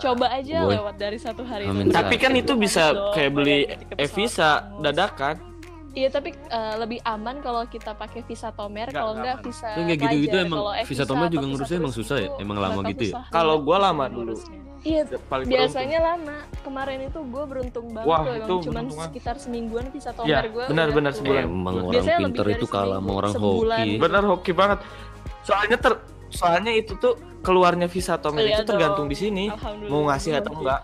Coba 0.00 0.32
aja 0.32 0.64
Boy. 0.64 0.80
lewat 0.80 0.96
dari 0.96 1.20
satu 1.20 1.44
hari 1.44 1.68
itu. 1.68 1.92
Tapi 1.92 2.16
kan 2.16 2.32
itu 2.32 2.56
bisa 2.56 2.96
Dong, 2.96 3.12
kayak 3.12 3.30
beli 3.36 3.68
pesawat 3.92 4.12
visa 4.16 4.50
dadakan. 4.80 5.36
Iya 5.96 6.12
tapi 6.12 6.32
eh, 6.32 6.74
lebih 6.76 7.00
aman 7.08 7.40
kalau 7.40 7.64
kita 7.68 7.96
pakai 7.96 8.20
visa 8.24 8.52
tomer, 8.52 8.92
kalau 8.92 9.16
nggak 9.16 9.40
enggak 9.40 9.48
visa 9.48 9.68
Tapi 9.76 9.82
kayak 9.88 10.00
gitu-gitu 10.08 10.36
emang 10.44 10.60
visa 10.60 10.80
e-visa 10.84 11.04
tomer 11.08 11.28
juga 11.28 11.44
visa 11.44 11.52
ngurusnya 11.52 11.76
emang 11.80 11.94
susah 11.96 12.16
ya? 12.20 12.30
Emang 12.40 12.56
lama 12.60 12.80
gitu 12.88 13.04
ya? 13.12 13.24
Kalau 13.32 13.60
gua 13.64 13.76
lama 13.80 14.04
dulu. 14.08 14.32
ngurusnya. 14.36 14.65
Iya, 14.86 15.02
Paling 15.26 15.46
biasanya 15.46 15.98
lama. 16.00 16.36
Kemarin 16.62 16.98
itu 17.04 17.20
gue 17.20 17.44
beruntung 17.44 17.86
banget 17.90 18.06
Wah, 18.06 18.22
itu 18.22 18.54
beruntungan. 18.62 18.84
sekitar 19.02 19.34
semingguan 19.36 19.86
visa 19.88 20.10
Iya, 20.12 20.16
tomer 20.16 20.46
gue. 20.48 20.64
benar-benar 20.66 21.12
sebulan. 21.12 21.42
Emang 21.44 21.74
orang 21.80 21.92
Biasanya 21.92 22.18
lebih 22.20 22.26
pinter 22.32 22.46
itu 22.52 22.66
kalah 22.66 22.96
sama 22.96 23.10
orang 23.12 23.32
sebulan. 23.32 23.50
hoki. 23.50 23.82
beruntung. 23.82 24.00
Bener 24.00 24.22
hoki 24.24 24.52
banget. 24.52 24.78
Soalnya 25.42 25.76
ter 25.76 25.92
soalnya 26.28 26.72
itu 26.72 26.92
tuh 26.96 27.14
keluarnya 27.40 27.86
visa 27.86 28.14
tomer 28.16 28.42
Iya 28.44 28.56
itu 28.56 28.62
tergantung 28.64 29.06
dong. 29.06 29.10
di 29.10 29.16
sini 29.16 29.44
mau 29.86 30.02
ngasih 30.04 30.32
atau 30.36 30.52
enggak. 30.54 30.82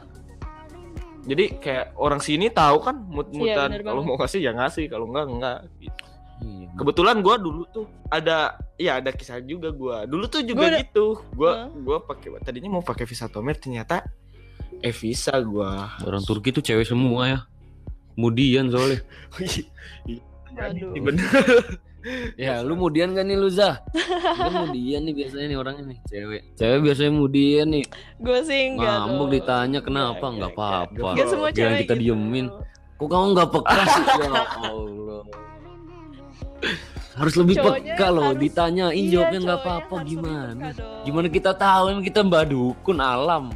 Jadi 1.22 1.44
kayak 1.56 1.94
orang 1.96 2.18
sini 2.18 2.50
tahu 2.50 2.76
kan 2.80 2.96
Iya, 2.98 3.06
mut-mutan 3.08 3.68
bener 3.70 3.82
kalau 3.84 4.00
banget. 4.00 4.08
mau 4.08 4.16
ngasih 4.18 4.40
ya 4.40 4.52
ngasih 4.52 4.84
kalau 4.86 5.06
enggak 5.06 5.26
enggak. 5.28 5.58
Gitu. 5.78 6.02
Iya. 6.42 6.68
Kebetulan 6.74 7.22
gua 7.22 7.38
dulu 7.38 7.62
tuh 7.66 7.86
ada 8.08 8.58
ya 8.74 8.98
ada 8.98 9.10
kisah 9.10 9.38
juga 9.40 9.70
gua. 9.70 10.02
Dulu 10.04 10.26
tuh 10.26 10.42
juga 10.42 10.66
Gua 10.66 10.70
ada- 10.70 10.80
gitu. 10.82 11.06
Gua 11.32 11.52
Hah? 11.54 11.66
gua 11.72 11.96
pakai 12.02 12.28
tadinya 12.40 12.70
mau 12.70 12.82
pakai 12.82 13.06
visa 13.06 13.26
tomer 13.26 13.54
ternyata 13.54 14.02
eh 14.78 14.90
visa 14.90 15.32
gua. 15.38 15.94
Orang 16.02 16.20
Turki 16.20 16.50
tuh 16.50 16.60
cewek 16.60 16.84
semua 16.84 17.22
ya. 17.24 17.38
Kemudian 18.12 18.68
soalnya. 18.68 19.00
Waduh. 20.52 20.92
Iya, 20.92 21.00
bener. 21.00 21.30
Ya, 22.34 22.60
lu 22.60 22.74
mudian 22.74 23.14
kan 23.14 23.22
nih 23.22 23.38
lu 23.38 23.46
Zah? 23.46 23.78
Lu 24.36 24.66
mudian 24.66 25.06
nih 25.06 25.14
biasanya 25.14 25.46
nih 25.46 25.56
orangnya 25.56 25.84
nih, 25.86 25.98
cewek. 26.04 26.42
Cewek 26.58 26.78
biasanya 26.82 27.12
mudian 27.14 27.66
nih. 27.70 27.84
Gue 28.18 28.38
sih 28.42 28.74
enggak 28.74 29.06
Ngambek 29.06 29.28
ditanya 29.32 29.78
kenapa? 29.80 30.24
Enggak, 30.26 30.50
Enggak 30.50 30.50
enggak, 30.50 30.82
apa-apa. 30.90 31.08
Enggak 31.14 31.26
semua 31.30 31.48
Jangan 31.48 31.56
cewek 31.62 31.78
kita 31.80 31.94
gitu. 31.94 32.02
diemin. 32.02 32.46
Kok 32.98 33.06
kamu 33.06 33.26
nggak 33.32 33.48
peka 33.54 33.80
sih? 33.86 34.04
Ya 34.18 34.28
Allah. 34.34 35.22
Harus 37.12 37.34
lebih 37.36 37.60
Cowoknya 37.60 37.92
peka 37.92 38.06
loh, 38.08 38.32
harus- 38.32 38.40
ditanyain 38.40 38.96
Iya, 38.96 39.10
jawabnya 39.12 39.38
nggak 39.44 39.60
apa-apa 39.60 39.96
gimana? 40.02 40.66
Gimana 41.04 41.26
kita 41.28 41.52
tahu 41.52 41.84
emang 41.92 42.04
kita 42.04 42.20
mbak 42.24 42.44
dukun 42.48 42.98
alam. 42.98 43.52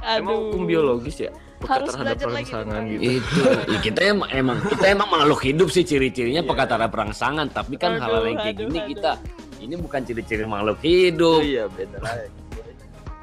Emang 0.00 0.50
hukum 0.50 0.64
biologis 0.64 1.20
ya? 1.20 1.30
Peka 1.60 1.70
Harus 1.70 1.88
terhadap 1.92 2.16
belajar 2.16 2.28
lagi 2.28 2.36
rangsangan 2.44 2.80
tuh, 2.80 2.90
gitu. 2.90 3.04
Itu 3.04 3.40
ya 3.68 3.78
kita 3.80 4.00
emang, 4.04 4.28
emang 4.32 4.56
kita 4.66 4.84
emang 4.88 5.08
makhluk 5.08 5.40
hidup 5.44 5.68
sih 5.68 5.84
ciri-cirinya 5.84 6.42
peka 6.42 6.64
terhadap 6.64 6.92
rangsangan, 6.92 7.46
tapi 7.48 7.74
kan 7.76 7.96
Aduh, 7.96 8.02
hal-hal 8.04 8.24
yang 8.26 8.38
kayak 8.38 8.56
aduh, 8.56 8.62
gini 8.64 8.78
aduh. 8.78 8.88
kita 8.90 9.12
ini 9.60 9.74
bukan 9.76 10.00
ciri-ciri 10.04 10.44
makhluk 10.44 10.76
hidup. 10.80 11.40
Iya, 11.40 11.64
beda 11.72 11.96
lah. 12.00 12.14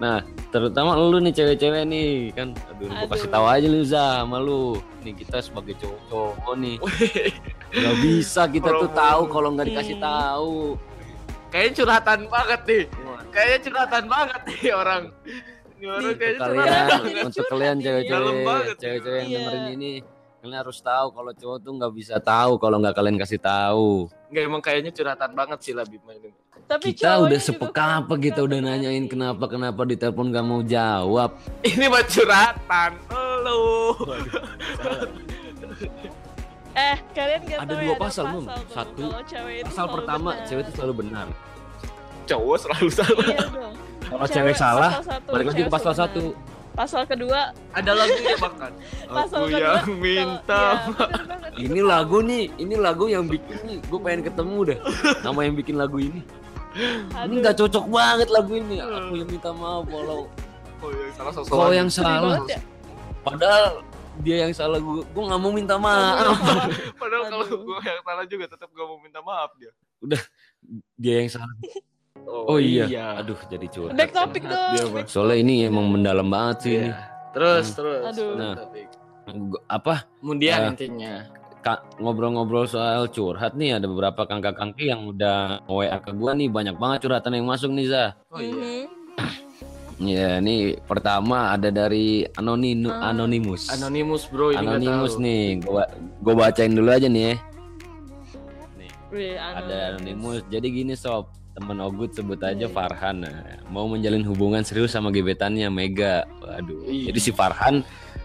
Nah, 0.01 0.17
terutama 0.49 0.97
lu 0.97 1.21
nih 1.21 1.29
cewek-cewek 1.29 1.85
nih 1.85 2.33
kan 2.33 2.57
aduh, 2.69 2.89
gua 2.89 3.05
kasih 3.13 3.29
Aduh. 3.29 3.33
tahu 3.37 3.45
aja 3.45 3.67
lu 3.67 3.81
Za 3.85 4.05
sama 4.25 4.37
lu. 4.37 4.73
Nih 5.05 5.13
kita 5.13 5.37
sebagai 5.41 5.73
cowok-cowok 5.77 6.53
nih. 6.57 6.75
Gak 7.71 7.95
bisa 7.99 8.41
kita 8.45 8.69
tuh 8.69 8.91
tahu 8.91 9.21
kalau 9.27 9.49
nggak 9.51 9.67
dikasih 9.67 9.95
Hmm. 9.95 10.03
tahu. 10.03 10.55
Kayaknya 11.47 11.71
curhatan 11.73 12.19
banget 12.27 12.61
nih. 12.63 12.83
Kayaknya 13.27 13.59
curhatan 13.61 14.03
banget 14.07 14.41
nih 14.45 14.71
orang. 14.71 15.03
Ini 15.71 15.85
orang 15.87 16.03
Nih, 16.03 16.13
kayaknya 16.13 16.37
Untuk 16.37 16.45
curhatan 16.45 17.01
kalian, 17.01 17.25
untuk 17.25 17.45
kalian 17.47 17.77
cewek-cewek, 17.77 18.33
cewek-cewek 18.77 19.17
yang 19.17 19.25
Iya. 19.25 19.37
dengerin 19.41 19.65
ini, 19.73 19.91
kalian 20.37 20.57
harus 20.57 20.77
tahu 20.79 21.07
kalau 21.09 21.31
cowok 21.33 21.57
tuh 21.59 21.71
nggak 21.73 21.91
bisa 21.91 22.15
tahu 22.17 22.51
kalau 22.55 22.75
nggak 22.77 22.93
kalian 22.93 23.17
kasih 23.17 23.37
tahu. 23.37 24.07
Enggak 24.27 24.43
emang 24.45 24.61
kayaknya 24.61 24.91
curhatan 24.91 25.31
banget 25.33 25.57
sih 25.59 25.71
lah 25.71 25.83
Bima 25.83 26.13
ini. 26.13 26.29
Tapi 26.61 26.93
Kita 26.93 27.19
udah 27.19 27.35
sepeka 27.35 27.99
apa 27.99 28.15
kita 28.15 28.41
udah 28.41 28.57
nanyain 28.61 29.05
kenapa 29.05 29.45
kenapa 29.45 29.83
di 29.83 29.95
telepon 29.95 30.29
gak 30.29 30.41
mau 30.41 30.61
jawab. 30.61 31.35
Ini 31.63 31.87
mah 31.87 32.03
curhatan. 32.05 32.91
Lu. 33.41 33.91
Eh, 36.71 36.97
kalian 37.11 37.41
gak 37.43 37.59
Ada 37.59 37.67
tahu 37.67 37.79
dua 37.79 37.89
ya, 37.89 37.97
pasal, 37.97 38.23
Mum. 38.29 38.45
tuh. 38.45 38.63
Satu, 38.69 39.01
Kalau 39.01 39.23
cewek 39.25 39.55
itu 39.57 39.65
Pasal 39.67 39.85
pertama, 39.89 40.29
benar. 40.31 40.47
cewek 40.47 40.61
itu 40.61 40.71
selalu 40.73 40.93
benar. 40.97 41.27
Cowok 42.23 42.57
selalu 42.57 42.89
salah. 42.89 43.25
Iya 43.25 43.39
dong. 43.45 43.73
Kalau 44.01 44.25
cewek 44.27 44.55
salah, 44.55 44.91
pasal 44.93 45.05
satu, 45.09 45.29
balik 45.29 45.45
lagi 45.45 45.53
ke 45.53 45.61
cewek 45.61 45.73
pasal 45.73 45.93
satu. 45.93 46.23
Pasal 46.71 47.03
kedua, 47.03 47.39
Ada 47.69 47.91
lagunya 47.93 48.35
bahkan. 48.37 48.71
pasal 49.11 49.37
Aku 49.37 49.47
kedua. 49.49 49.59
yang 49.59 49.75
kalau- 49.83 49.99
minta. 49.99 50.63
bener 50.87 51.23
banget. 51.27 51.51
Ini 51.57 51.79
lagu 51.81 52.17
nih, 52.21 52.43
ini 52.57 52.75
lagu 52.77 53.05
yang 53.05 53.25
bikin 53.25 53.57
nih, 53.61 53.77
gue 53.81 53.99
pengen 53.99 54.21
ketemu 54.23 54.57
deh. 54.65 54.77
Nama 55.19 55.39
yang 55.41 55.55
bikin 55.57 55.75
lagu 55.75 55.97
ini. 55.99 56.21
Ini 56.71 57.11
Aduh, 57.13 57.35
nggak 57.37 57.55
cocok 57.57 57.85
banget 57.85 58.29
lagu 58.29 58.51
ini. 58.53 58.79
Aku 58.79 59.13
yang 59.13 59.27
minta 59.27 59.51
maaf 59.51 59.83
walau 59.85 60.31
Oh 60.79 60.89
iya, 60.89 61.11
salah 61.13 61.29
sosok. 61.29 61.51
kau 61.51 61.69
yang 61.69 61.91
salah. 61.91 62.39
ya. 62.47 62.57
Padahal 63.21 63.83
dia 64.19 64.43
yang 64.43 64.51
salah 64.51 64.77
gue, 64.77 65.01
gue 65.01 65.23
nggak 65.23 65.41
mau 65.41 65.51
minta 65.51 65.79
maaf. 65.79 66.35
Padahal 67.01 67.31
kalau 67.31 67.45
gue 67.47 67.77
yang 67.79 68.03
salah 68.03 68.25
juga 68.27 68.45
tetap 68.51 68.67
gak 68.67 68.87
mau 68.87 68.99
minta 68.99 69.23
maaf 69.23 69.55
dia. 69.55 69.71
Dia 70.99 71.15
yang 71.23 71.31
salah. 71.31 71.55
Oh, 72.27 72.61
iya. 72.61 72.85
Aduh, 73.17 73.39
jadi 73.49 73.65
curhat. 73.65 73.97
Back 73.97 74.13
topic 74.13 74.45
dong. 74.45 74.71
Dia, 74.77 74.85
back 74.91 75.07
Soalnya 75.09 75.37
ini 75.41 75.65
emang 75.65 75.89
mendalam 75.89 76.27
banget 76.29 76.57
sih 76.61 76.73
ini. 76.77 76.89
Iya. 76.91 76.95
Terus, 77.31 77.65
Hmm. 77.71 77.77
terus. 77.79 78.01
Aduh. 78.11 78.31
Nah. 78.35 78.53
Apa 79.69 80.05
Kemudian 80.19 80.59
Eh, 80.59 80.69
intinya. 80.75 81.13
Kak, 81.61 82.01
ngobrol-ngobrol 82.01 82.65
soal 82.65 83.05
curhat 83.13 83.53
nih 83.53 83.77
ada 83.77 83.85
beberapa 83.85 84.25
kakak-kakak 84.25 84.81
yang 84.81 85.05
udah 85.05 85.61
WA 85.69 85.93
ke 86.01 86.09
gua 86.11 86.33
nih 86.33 86.49
banyak 86.49 86.73
banget 86.73 87.05
curhatan 87.05 87.37
yang 87.37 87.45
masuk 87.45 87.69
nih 87.69 87.85
Za. 87.85 88.17
Oh 88.33 88.41
iya. 88.41 88.49
Mhm. 88.57 88.85
Ya, 90.01 90.37
nih 90.37 90.81
pertama 90.81 91.53
ada 91.53 91.69
dari 91.69 92.25
Anoninu, 92.33 92.89
Ah. 92.89 93.13
Anonymous. 93.13 93.69
Anonymous 93.69 94.25
bro 94.25 94.49
ini 94.49 94.65
tahu. 94.81 95.21
nih, 95.21 95.41
gua 95.61 95.85
gua 96.17 96.33
bacain 96.39 96.73
dulu 96.73 96.89
aja 96.89 97.05
nih 97.05 97.23
ya. 97.23 97.35
Wih, 99.11 99.35
Ada 99.35 99.77
Anonymous. 99.93 100.41
Jadi 100.47 100.67
gini 100.71 100.93
sob, 100.95 101.27
temen 101.51 101.77
Ogut 101.79 102.15
sebut 102.15 102.39
aja 102.39 102.63
Iya. 102.63 102.71
Farhan. 102.71 103.21
Nah, 103.21 103.59
mau 103.67 103.85
menjalin 103.85 104.23
hubungan 104.23 104.63
serius 104.63 104.89
sama 104.89 105.11
gebetannya 105.11 105.67
Mega. 105.67 106.23
Waduh. 106.39 106.87
Jadi 106.87 107.19
si 107.19 107.29
Farhan, 107.29 107.83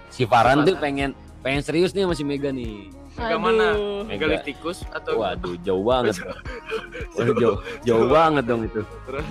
si 0.09 0.25
Farhan 0.25 0.63
tuh 0.63 0.73
Farhan. 0.73 0.81
pengen 0.81 1.11
pengen 1.43 1.61
serius 1.61 1.91
nih 1.91 2.07
sama 2.07 2.15
si 2.15 2.23
Mega 2.23 2.49
nih. 2.49 2.89
Mega 3.17 3.37
mana? 3.41 3.67
Megalitikus 4.05 4.85
atau 4.93 5.25
Waduh, 5.25 5.57
jauh 5.65 5.81
banget. 5.81 6.21
Waduh, 7.17 7.35
jauh, 7.41 7.59
jauh 7.83 8.07
banget 8.13 8.45
dong 8.45 8.63
itu. 8.69 8.81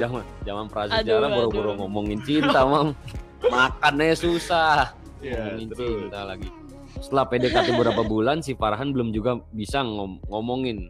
Zaman 0.02 0.26
zaman 0.42 0.66
prasejarah 0.68 1.30
boro-boro 1.30 1.72
aduh. 1.74 1.86
ngomongin 1.86 2.20
cinta, 2.26 2.66
Mam. 2.66 2.98
Makannya 3.46 4.18
susah. 4.18 4.90
Iya, 5.22 5.54
ngomongin 5.54 5.68
terus. 5.70 5.80
cinta 6.10 6.20
lagi. 6.26 6.50
Setelah 6.98 7.26
PDKT 7.30 7.68
beberapa 7.78 8.02
bulan, 8.02 8.42
si 8.42 8.58
Farhan 8.58 8.90
belum 8.90 9.14
juga 9.14 9.38
bisa 9.54 9.86
ngom- 9.86 10.24
ngomongin 10.26 10.90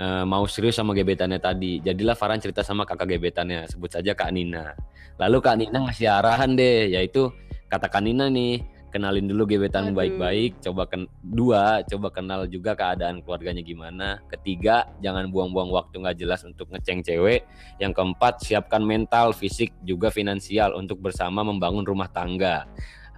eh, 0.00 0.24
mau 0.24 0.48
serius 0.48 0.80
sama 0.80 0.96
gebetannya 0.96 1.36
tadi. 1.36 1.84
Jadilah 1.84 2.16
Farhan 2.16 2.40
cerita 2.40 2.64
sama 2.64 2.88
kakak 2.88 3.20
gebetannya, 3.20 3.68
sebut 3.68 3.92
saja 3.92 4.16
Kak 4.16 4.32
Nina. 4.32 4.72
Lalu 5.20 5.38
Kak 5.44 5.56
Nina 5.60 5.84
ngasih 5.84 6.08
arahan 6.08 6.56
deh, 6.56 6.88
yaitu 6.88 7.28
kata 7.68 7.92
Kak 7.92 8.00
Nina 8.00 8.32
nih, 8.32 8.64
kenalin 8.90 9.30
dulu 9.30 9.46
gebetanmu 9.46 9.94
Aduh. 9.94 9.98
baik-baik, 9.98 10.60
coba 10.60 10.84
ken 10.90 11.06
dua, 11.22 11.80
coba 11.86 12.10
kenal 12.10 12.44
juga 12.50 12.74
keadaan 12.74 13.22
keluarganya 13.22 13.62
gimana. 13.62 14.18
Ketiga, 14.26 14.90
jangan 15.00 15.30
buang-buang 15.30 15.70
waktu 15.70 16.02
nggak 16.02 16.18
jelas 16.18 16.42
untuk 16.42 16.68
ngeceng 16.74 17.06
cewek. 17.06 17.46
Yang 17.78 17.92
keempat, 17.96 18.42
siapkan 18.42 18.82
mental, 18.82 19.32
fisik, 19.32 19.70
juga 19.86 20.10
finansial 20.10 20.74
untuk 20.74 20.98
bersama 20.98 21.46
membangun 21.46 21.86
rumah 21.86 22.10
tangga. 22.10 22.66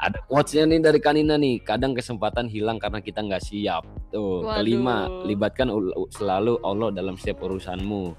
Ada 0.02 0.18
quotes-nya 0.26 0.66
nih 0.66 0.80
dari 0.82 0.98
Kanina 0.98 1.38
nih, 1.38 1.62
kadang 1.62 1.94
kesempatan 1.94 2.50
hilang 2.50 2.76
karena 2.82 2.98
kita 2.98 3.22
nggak 3.22 3.42
siap. 3.42 3.86
Tuh, 4.10 4.42
Waduh. 4.42 4.58
kelima, 4.58 5.06
libatkan 5.24 5.70
selalu 6.10 6.58
Allah 6.66 6.90
dalam 6.90 7.14
setiap 7.14 7.46
urusanmu. 7.46 8.12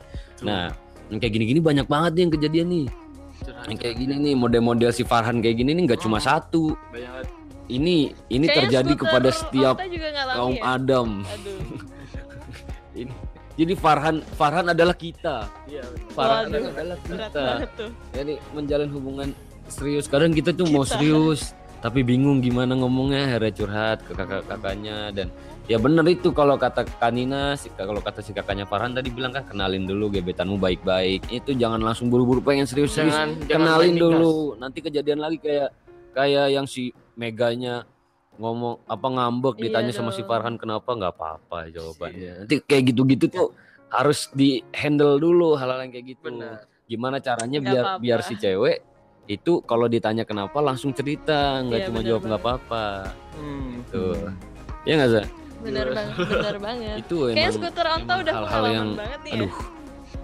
Nah, 0.48 0.72
yang 1.12 1.20
kayak 1.20 1.34
gini-gini 1.36 1.60
banyak 1.60 1.86
banget 1.86 2.12
nih 2.16 2.22
yang 2.24 2.34
kejadian 2.34 2.68
nih. 2.72 2.88
Yang 3.68 3.78
kayak 3.84 3.96
gini 4.00 4.16
nih, 4.16 4.34
model-model 4.40 4.96
si 4.96 5.04
Farhan 5.04 5.44
kayak 5.44 5.60
gini 5.60 5.76
nih 5.76 5.84
nggak 5.92 6.00
cuma 6.00 6.24
satu. 6.24 6.72
banyak 6.96 7.43
Ini 7.66 7.96
ini 8.28 8.46
Kayaknya 8.46 8.84
terjadi 8.84 8.94
kepada 8.98 9.30
setiap 9.30 9.76
kaum 10.30 10.54
ya? 10.54 10.64
Adam. 10.74 11.24
Aduh. 11.24 11.60
Jadi 13.54 13.74
Farhan 13.78 14.26
Farhan 14.34 14.66
adalah 14.68 14.94
kita. 14.94 15.46
iya 15.64 15.86
Farhan 16.12 16.50
Waduh, 16.50 16.74
adalah 16.74 16.98
kita. 17.00 17.46
Jadi 18.12 18.34
menjalin 18.50 18.90
hubungan 18.90 19.30
serius. 19.68 20.10
Kadang 20.10 20.34
kita 20.34 20.50
tuh 20.52 20.66
mau 20.68 20.82
Kita. 20.82 20.98
serius, 20.98 21.54
tapi 21.78 22.02
bingung 22.02 22.42
gimana 22.42 22.74
ngomongnya 22.74 23.30
akhirnya 23.30 23.54
curhat 23.54 23.98
ke 24.02 24.12
kakak-kakaknya 24.12 25.14
dan 25.14 25.28
ya 25.64 25.78
bener 25.78 26.02
itu 26.08 26.34
kalau 26.34 26.58
kata 26.58 26.82
Kanina 26.98 27.54
si- 27.54 27.70
kalau 27.72 28.02
kata 28.02 28.20
si 28.20 28.34
kakaknya 28.34 28.66
Farhan 28.66 28.92
tadi 28.92 29.08
bilang 29.08 29.32
kan 29.32 29.46
kenalin 29.46 29.86
dulu 29.86 30.10
gebetanmu 30.10 30.58
baik-baik 30.58 31.22
itu 31.30 31.54
jangan 31.54 31.78
langsung 31.78 32.10
buru-buru 32.10 32.42
pengen 32.42 32.66
serius-serius 32.66 33.14
Jangan 33.14 33.30
jangan 33.44 33.54
kenalin 33.70 33.86
main 33.86 33.94
gas. 33.94 34.02
dulu 34.02 34.34
nanti 34.58 34.80
kejadian 34.82 35.20
lagi 35.20 35.38
kayak 35.38 35.70
kayak 36.12 36.48
yang 36.52 36.66
si 36.66 36.90
Meganya 37.14 37.86
ngomong 38.34 38.76
apa 38.84 39.08
ngambek 39.08 39.56
Iya 39.56 39.64
ditanya 39.64 39.92
sama 39.92 40.10
si 40.10 40.20
dong. 40.20 40.28
Farhan 40.28 40.56
kenapa 40.56 40.90
nggak 40.90 41.12
apa-apa 41.12 41.58
jawabannya 41.70 42.30
nanti 42.42 42.54
kayak 42.60 42.82
gitu-gitu 42.90 43.26
tuh 43.28 43.48
harus 43.88 44.28
di 44.32 44.60
handle 44.72 45.16
dulu 45.16 45.54
hal-hal 45.54 45.82
yang 45.82 45.92
kayak 45.92 46.06
gitu 46.12 46.34
Benar. 46.34 46.66
gimana 46.84 47.16
caranya 47.20 47.56
Nggak 47.56 47.70
biar 47.70 47.84
apa-apa. 47.86 48.02
biar 48.02 48.20
si 48.22 48.34
cewek 48.36 48.78
itu 49.24 49.62
kalau 49.62 49.86
ditanya 49.86 50.24
kenapa 50.24 50.60
langsung 50.60 50.92
cerita 50.92 51.62
nggak 51.62 51.78
Iya, 51.78 51.86
cuma 51.88 51.96
bener 51.96 52.08
jawab 52.10 52.22
nggak 52.26 52.42
apa-apa 52.42 52.86
Hmm. 53.34 53.72
tuh 53.88 54.16
ya 54.84 54.92
nggak 54.96 55.10
sih 55.12 55.26
bener 55.62 55.86
Iya. 55.86 55.94
banget 55.94 56.16
bener 56.28 56.56
banget 56.60 56.96
itu 57.00 57.16
kayak 57.24 57.38
emang 57.38 57.54
skuter 57.56 57.88
onta 57.88 58.14
udah 58.16 58.34
hal-hal 58.34 58.50
pengalaman 58.50 58.74
yang 58.74 58.90
banget 58.98 59.20
nih 59.22 59.30
ya 59.30 59.36
aduh 59.38 59.54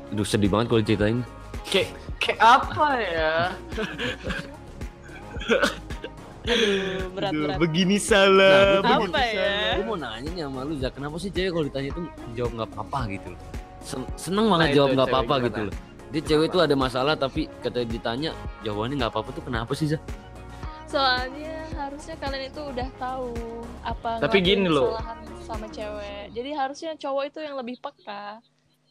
aduh 0.09 0.25
sedih 0.25 0.49
banget 0.49 0.65
kalau 0.67 0.81
ceritain 0.81 1.21
Kayak 1.61 1.87
kayak 2.17 2.39
apa 2.41 2.87
ya? 2.97 3.33
aduh 6.39 7.11
berat 7.11 7.31
berat. 7.33 7.57
begini 7.59 7.97
salah. 7.97 8.79
Nah, 8.79 9.05
apa 9.05 9.21
ya? 9.21 9.75
Gue 9.75 9.85
mau 9.85 9.97
nanya 9.97 10.29
nih 10.29 10.43
sama 10.43 10.61
lu 10.63 10.73
Zak 10.75 10.91
kenapa 10.95 11.15
sih 11.17 11.29
cewek 11.29 11.51
kalau 11.51 11.65
ditanya 11.67 11.89
itu 11.89 12.01
jawab 12.31 12.51
nggak 12.55 12.69
apa-apa 12.71 12.99
gitu? 13.09 13.27
Loh 13.29 13.41
Sen- 13.79 14.11
seneng 14.15 14.45
banget 14.47 14.67
Nah, 14.67 14.75
jawab 14.75 14.89
nggak 14.93 15.07
cewek 15.07 15.19
apa-apa 15.19 15.35
gitu 15.45 15.59
loh. 15.67 15.75
Dia 16.09 16.21
cewek 16.25 16.45
itu 16.49 16.59
ada 16.59 16.75
masalah 16.75 17.13
tapi 17.13 17.41
kata 17.59 17.79
ditanya 17.83 18.31
jawabannya 18.61 18.95
nggak 18.97 19.11
apa-apa 19.11 19.29
tuh 19.31 19.43
kenapa 19.43 19.71
sih 19.73 19.87
Zak? 19.87 20.01
Soalnya 20.85 21.53
harusnya 21.77 22.15
kalian 22.17 22.49
itu 22.49 22.61
udah 22.65 22.89
tahu 22.97 23.29
apa 23.81 24.17
Tapi 24.17 24.37
gini 24.41 24.65
loh. 24.65 24.97
kesalahan 24.97 25.17
sama 25.39 25.65
cewek. 25.69 26.33
Jadi 26.33 26.49
harusnya 26.51 26.91
cowok 26.97 27.23
itu 27.27 27.39
yang 27.41 27.55
lebih 27.55 27.77
peka 27.77 28.41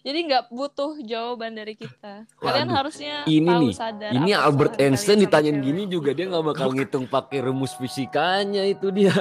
jadi 0.00 0.18
nggak 0.24 0.44
butuh 0.48 0.96
jawaban 1.00 1.52
dari 1.52 1.74
kita 1.74 2.24
kalian 2.36 2.66
Waduh, 2.66 2.76
harusnya 2.76 3.14
ini 3.24 3.46
tahu 3.46 3.62
nih, 3.62 3.74
sadar 3.74 4.10
Ini 4.12 4.30
Albert 4.32 4.74
Einstein 4.76 5.18
ditanyain 5.20 5.54
cewek. 5.54 5.66
gini 5.66 5.82
juga 5.86 6.10
dia 6.12 6.26
nggak 6.26 6.44
bakal 6.46 6.68
ngitung 6.70 7.04
pakai 7.04 7.38
rumus 7.40 7.72
fisikanya 7.72 8.62
itu 8.62 8.88
dia. 8.88 9.12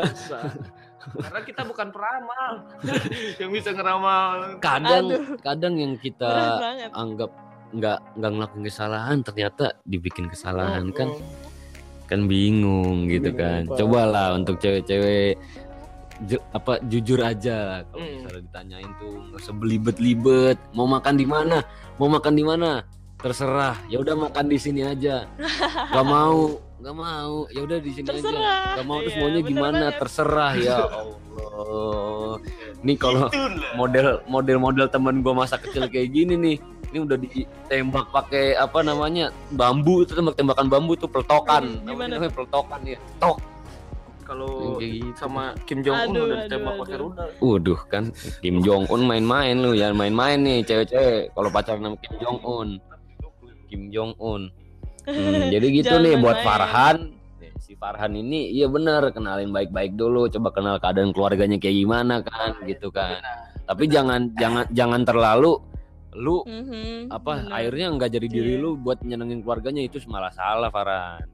Karena 1.07 1.39
kita 1.41 1.61
bukan 1.63 1.87
peramal 1.87 2.53
yang 3.39 3.49
bisa 3.49 3.71
ngeramal. 3.71 4.59
Kadang 4.59 5.05
Aduh. 5.07 5.39
kadang 5.39 5.73
yang 5.75 5.93
kita 5.95 6.31
anggap 6.91 7.31
nggak 7.69 7.99
nggak 8.15 8.31
ngelakuin 8.33 8.63
kesalahan 8.63 9.17
ternyata 9.21 9.65
dibikin 9.83 10.27
kesalahan 10.27 10.87
kan 10.89 11.09
Oh, 11.09 11.19
kan 12.07 12.23
bingung 12.23 13.03
gitu 13.05 13.31
Bingung, 13.31 13.67
kan. 13.67 13.75
Cobalah 13.75 14.31
untuk 14.33 14.55
cewek-cewek 14.57 15.35
ju- 16.23 16.45
apa 16.49 16.81
jujur 16.83 17.19
aja 17.19 17.85
kalau 17.85 17.99
Hmm. 17.99 18.13
misalnya 18.17 18.41
ditanyain 18.43 18.91
tuh 18.97 19.13
nggak 19.23 19.39
usah 19.39 19.53
belibet-libet 19.53 20.57
mau 20.71 20.85
makan 20.85 21.13
di 21.13 21.25
mana 21.25 21.57
mau 21.95 22.07
makan 22.07 22.33
di 22.33 22.41
mana 22.41 22.69
terserah 23.17 23.77
ya 23.87 23.97
udah 23.97 24.15
makan 24.19 24.45
di 24.45 24.57
sini 24.57 24.81
aja 24.81 25.25
nggak 25.91 26.05
mau 26.05 26.57
nggak 26.77 26.95
mau 26.95 27.49
ya 27.49 27.59
udah 27.59 27.77
di 27.77 27.91
sini 27.91 28.05
aja 28.05 28.13
terserah 28.15 28.65
Gak 28.73 28.85
mau 28.85 28.97
terus 28.99 29.09
Iya, 29.11 29.21
maunya 29.23 29.41
gimana? 29.41 29.73
banget. 29.81 29.93
Terserah 29.97 30.51
ya 30.55 30.77
Allah. 30.99 32.33
Nih 32.79 32.95
kalau 32.95 33.25
Itulah. 33.25 33.73
model 33.73 34.07
model 34.27 34.57
model 34.59 34.85
temen 34.87 35.15
gue 35.19 35.33
masa 35.33 35.57
kecil 35.57 35.85
kayak 35.87 36.09
gini 36.11 36.33
nih, 36.35 36.55
ini 36.87 36.97
udah 36.99 37.17
ditembak 37.17 38.05
pakai 38.11 38.53
apa 38.53 38.79
namanya 38.81 39.33
bambu 39.49 40.01
itu 40.01 40.13
tembak 40.13 40.37
tembakan 40.37 40.67
bambu 40.67 40.93
tuh 40.93 41.09
peletokan. 41.09 41.65
Aduh, 41.65 41.81
Namanya, 41.83 42.21
namanya 42.21 42.85
ya. 42.85 42.99
Tok. 43.17 43.37
Kalau 44.27 44.75
gitu. 44.77 45.15
sama 45.15 45.55
Kim 45.63 45.79
Jong 45.79 45.95
Un 45.95 46.11
Aduh, 46.11 46.23
udah 46.27 46.37
ditembak 46.43 46.67
aduh. 46.67 46.81
pakai 46.83 46.97
rudal. 46.99 47.27
Waduh 47.39 47.79
kan 47.87 48.03
Kim 48.43 48.59
Jong 48.59 48.83
Un 48.87 49.01
main-main 49.01 49.55
lu 49.55 49.71
ya 49.71 49.89
main-main 49.91 50.35
nih 50.37 50.61
cewek-cewek 50.61 51.31
kalau 51.31 51.47
pacaran 51.47 51.81
sama 51.81 51.97
Kim 51.97 52.13
Jong 52.19 52.39
Un. 52.43 52.69
Kim 53.67 53.81
Jong 53.87 54.11
Un. 54.19 54.51
Hmm, 55.07 55.47
jadi 55.53 55.67
gitu 55.71 55.95
Jangan 55.95 56.03
nih 56.03 56.15
buat. 56.19 56.37
Farhan. 56.43 56.97
Si 57.57 57.73
Farhan 57.73 58.13
ini 58.13 58.47
iya 58.49 58.67
bener 58.67 59.11
kenalin 59.11 59.49
baik-baik 59.49 59.95
dulu, 59.95 60.27
coba 60.29 60.51
kenal 60.51 60.75
keadaan 60.77 61.11
keluarganya 61.11 61.55
kayak 61.55 61.75
gimana 61.77 62.19
kan, 62.21 62.55
gitu 62.63 62.87
kan. 62.87 63.19
Tapi 63.63 63.87
jangan 63.87 64.31
jangan 64.35 64.63
jangan 64.71 65.03
terlalu 65.03 65.59
lu 66.15 66.41
Mhm, 66.43 67.11
apa 67.11 67.43
bener. 67.43 67.51
akhirnya 67.53 67.87
nggak 67.93 68.09
jadi 68.09 68.27
diri 68.27 68.51
Iya. 68.55 68.63
lu 68.63 68.69
buat 68.75 68.99
nyenengin 69.01 69.39
keluarganya 69.39 69.83
itu 69.83 69.99
malah 70.07 70.31
salah 70.31 70.67
Farhan. 70.67 71.27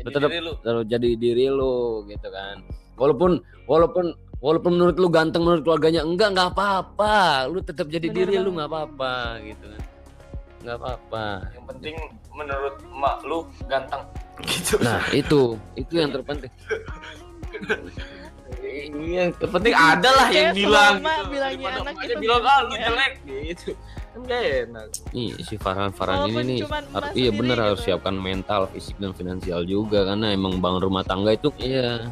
Jadi 0.00 0.14
tetap 0.16 0.30
diri 0.32 0.40
lu. 0.40 0.52
jadi 0.88 1.10
diri 1.20 1.46
lu 1.52 1.76
gitu 2.08 2.28
kan. 2.32 2.56
Walaupun 2.96 3.30
walaupun 3.68 4.16
walaupun 4.40 4.72
menurut 4.76 4.96
lu 4.96 5.08
ganteng 5.12 5.44
menurut 5.44 5.62
keluarganya 5.64 6.00
enggak 6.00 6.32
nggak 6.32 6.48
apa-apa. 6.56 7.48
Lu 7.52 7.60
tetap 7.60 7.92
jadi 7.92 8.08
Bener 8.08 8.32
diri 8.32 8.34
lu 8.40 8.56
nggak 8.56 8.68
apa-apa 8.68 9.14
gitu 9.44 9.64
kan. 9.68 9.82
Nggak 10.64 10.76
apa-apa. 10.80 11.26
Yang 11.52 11.66
penting 11.68 11.94
menurut 12.32 12.74
emak 12.80 13.16
lu 13.28 13.38
ganteng. 13.68 14.02
Gitu. 14.40 14.74
Nah, 14.80 15.04
itu 15.12 15.60
itu 15.76 15.92
yang 16.00 16.10
terpenting. 16.16 16.52
Iya, 18.60 19.28
yang 19.28 19.30
terpenting 19.36 19.74
ada 19.76 20.10
lah 20.10 20.28
yang 20.32 20.56
bilang 20.56 20.94
gitu. 20.98 21.28
bilangnya 21.30 21.70
anak 21.80 21.94
itu 22.02 22.14
bilang 22.18 22.42
ah 22.42 22.58
lu 22.64 22.74
ya. 22.74 22.88
jelek 22.88 23.12
gitu. 23.28 23.70
Kan 24.10 24.20
gak 24.24 24.42
enak. 24.66 24.86
Nih 25.10 25.30
si 25.40 25.54
Farhan 25.54 25.90
Farhan 25.90 26.24
ini 26.24 26.26
Walaupun 26.26 26.44
nih 26.44 26.60
cuman 26.60 26.82
har- 26.90 27.14
iya 27.14 27.30
bener 27.30 27.56
harus 27.56 27.78
gitu. 27.78 27.86
siapkan 27.88 28.12
mental, 28.12 28.66
fisik 28.66 28.96
dan 28.96 29.12
finansial 29.12 29.62
juga 29.62 30.02
karena 30.04 30.30
emang 30.30 30.58
bangun 30.58 30.82
rumah 30.82 31.02
tangga 31.02 31.30
itu 31.30 31.48
iya. 31.56 32.10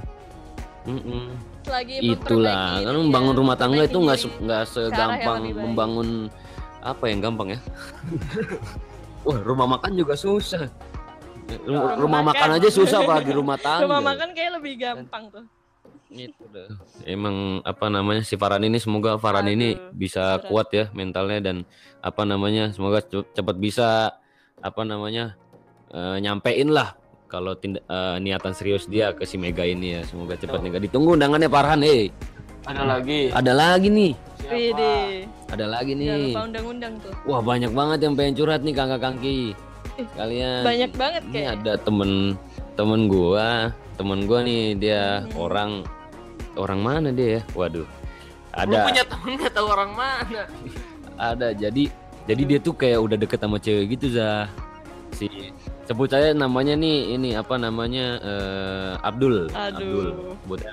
Mm-mm. 0.84 1.34
Lagi 1.66 2.00
Itulah 2.00 2.80
kan 2.80 2.96
membangun 2.96 3.34
ya, 3.34 3.38
rumah 3.38 3.56
tangga 3.56 3.82
itu 3.82 3.98
nggak 3.98 4.18
nggak 4.40 4.62
segampang 4.64 5.38
membangun 5.52 6.08
apa 6.80 7.04
yang 7.06 7.20
gampang 7.20 7.52
ya? 7.52 7.60
Wah 9.26 9.38
rumah 9.38 9.66
makan 9.68 9.92
juga 9.94 10.14
susah. 10.14 10.70
Rumah, 11.64 11.96
Rumah 11.96 12.20
makan. 12.22 12.40
makan. 12.46 12.56
aja 12.56 12.68
susah 12.70 12.98
apalagi 13.02 13.32
rumah 13.40 13.56
tangga. 13.56 13.84
Rumah 13.84 14.00
makan 14.02 14.28
kayak 14.32 14.52
lebih 14.56 14.74
gampang 14.78 15.28
tuh. 15.28 15.44
Itu 16.08 16.40
dah. 16.48 16.72
Emang 17.04 17.60
apa 17.62 17.88
namanya 17.88 18.24
si 18.24 18.32
Farhan 18.34 18.64
ini 18.64 18.76
semoga 18.76 19.16
Farhan 19.16 19.48
ini 19.50 19.76
bisa 19.92 20.40
berat. 20.40 20.48
kuat 20.48 20.68
ya 20.70 20.84
mentalnya 20.90 21.40
dan 21.42 21.56
apa 22.08 22.22
namanya 22.22 22.72
semoga 22.72 23.00
ce- 23.00 23.28
cepat 23.30 23.56
bisa 23.56 24.16
apa 24.58 24.82
namanya 24.82 25.36
eh, 25.88 26.16
nyampein 26.18 26.68
lah 26.68 26.96
kalau 27.26 27.52
tindak 27.52 27.84
eh, 27.84 28.16
niatan 28.18 28.52
serius 28.52 28.84
dia 28.84 29.12
ke 29.12 29.22
si 29.22 29.36
Mega 29.36 29.62
ini 29.62 29.94
ya 29.94 30.02
semoga 30.02 30.34
cepat 30.34 30.60
nih 30.60 30.80
ditunggu 30.82 31.14
undangannya 31.14 31.46
Farhan 31.46 31.82
eh 31.82 32.08
Ada 32.64 32.84
lagi. 32.84 33.20
ada 33.30 33.52
lagi 33.54 33.88
nih 33.88 34.12
Siapa? 34.38 34.88
Ada 35.48 35.66
lagi 35.66 35.92
nih 35.92 36.08
lupa 36.30 36.44
undang-undang 36.44 36.94
tuh. 37.00 37.12
wah 37.24 37.40
banyak 37.40 37.68
banget 37.70 37.98
yang 38.02 38.14
pengen 38.14 38.34
curhat 38.34 38.60
nih 38.60 38.74
kakak 38.74 39.00
kangki 39.00 39.40
kalian 40.14 40.62
Banyak 40.62 40.92
banget 40.94 41.22
ini 41.26 41.32
kayak. 41.34 41.52
ada 41.58 41.72
temen 41.78 42.10
temen 42.74 43.00
gua 43.06 43.72
temen 43.96 44.24
gua 44.24 44.40
nih 44.40 44.72
dia 44.74 45.02
Hmm. 45.20 45.32
orang 45.34 45.70
orang 46.54 46.80
mana 46.80 47.08
dia 47.10 47.40
ya 47.40 47.42
waduh 47.52 47.88
Lu 48.58 48.64
ada 48.74 48.78
punya 48.84 49.04
temen 49.04 49.30
gak 49.38 49.52
tahu 49.52 49.66
orang 49.66 49.92
mana. 49.92 50.42
ada 51.18 51.52
jadi 51.52 51.90
jadi 52.24 52.42
dia 52.46 52.58
tuh 52.62 52.72
kayak 52.78 53.02
udah 53.02 53.16
deket 53.18 53.38
sama 53.42 53.58
cewek 53.58 53.98
gitu 53.98 54.14
za 54.14 54.46
si 55.16 55.50
sebut 55.88 56.08
saya 56.12 56.36
namanya 56.36 56.76
nih 56.76 57.16
ini 57.16 57.32
apa 57.34 57.56
namanya 57.56 58.20
eh, 58.20 58.92
Abdul 59.02 59.48
Abdul 59.50 60.06
Aduh. 60.14 60.36
sebut 60.44 60.60
ya. 60.62 60.72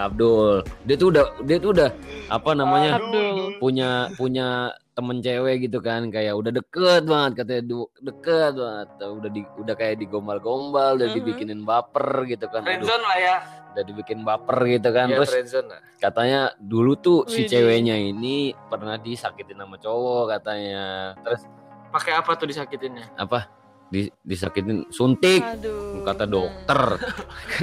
Abdul 0.00 0.62
dia 0.82 0.94
tuh 0.94 1.08
udah 1.08 1.24
dia 1.42 1.56
tuh 1.56 1.70
udah 1.72 1.90
apa 2.28 2.50
namanya 2.52 2.96
Abdul. 2.96 3.58
punya 3.58 3.90
punya 4.14 4.48
temen 4.92 5.18
cewek 5.18 5.62
gitu 5.62 5.78
kan 5.78 6.06
kayak 6.08 6.34
udah 6.34 6.50
deket 6.50 7.02
banget 7.04 7.32
katanya 7.36 7.62
du- 7.64 7.90
deket 8.00 8.52
banget 8.52 8.88
udah 8.98 9.30
di 9.30 9.40
udah 9.56 9.74
kayak 9.74 9.96
digombal-gombal 9.96 10.94
udah 10.94 11.08
Mhm. 11.08 11.16
dibikinin 11.16 11.60
baper 11.62 12.06
gitu 12.24 12.46
kan 12.46 12.60
Aduh, 12.60 12.68
Friendzone 12.68 13.04
lah 13.04 13.18
ya. 13.18 13.36
udah 13.68 13.84
dibikin 13.84 14.18
baper 14.20 14.58
gitu 14.68 14.88
kan 14.90 15.06
Iya, 15.06 15.16
terus 15.16 15.30
friendzone 15.30 15.68
lah. 15.68 15.80
katanya 15.96 16.40
dulu 16.58 16.92
tuh 16.94 17.18
si 17.26 17.44
Widih. 17.44 17.50
ceweknya 17.52 17.94
ini 17.96 18.36
pernah 18.66 18.96
disakitin 18.96 19.54
sama 19.56 19.76
cowok 19.76 20.24
katanya 20.32 20.82
terus 21.20 21.46
Pakai 21.88 22.12
apa 22.12 22.34
tuh 22.34 22.44
disakitinnya? 22.44 23.06
apa 23.14 23.48
di, 23.88 24.00
disakitin 24.20 24.84
suntik! 24.88 25.40
Aduh. 25.40 26.04
kata 26.04 26.24
dokter. 26.24 26.80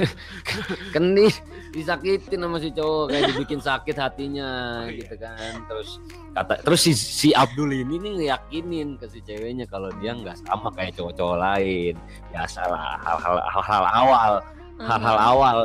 Kan 0.92 1.14
di, 1.14 1.30
disakitin 1.70 2.40
sama 2.40 2.58
si 2.58 2.70
cowok 2.70 3.04
kayak 3.08 3.22
dibikin 3.30 3.60
sakit 3.60 3.96
hatinya 3.96 4.48
Oh, 4.82 4.90
iya. 4.90 4.98
gitu 4.98 5.14
kan. 5.16 5.52
Terus 5.66 5.88
kata 6.32 6.54
terus 6.60 6.80
si, 6.80 6.92
si 6.92 7.28
Abdul 7.30 7.70
ini 7.72 7.94
nih 7.96 8.12
ngeyakinin 8.18 8.96
ke 8.96 9.06
si 9.06 9.20
ceweknya 9.20 9.66
kalau 9.66 9.88
dia 9.96 10.12
nggak 10.12 10.36
sama 10.42 10.68
kayak 10.70 10.94
cowok-cowok 10.94 11.36
lain. 11.38 11.94
Biasalah 12.30 12.98
hal-hal 13.00 13.36
hal-hal 13.46 13.84
awal. 13.86 14.32
Hal-hal 14.78 15.16
awal. 15.18 15.58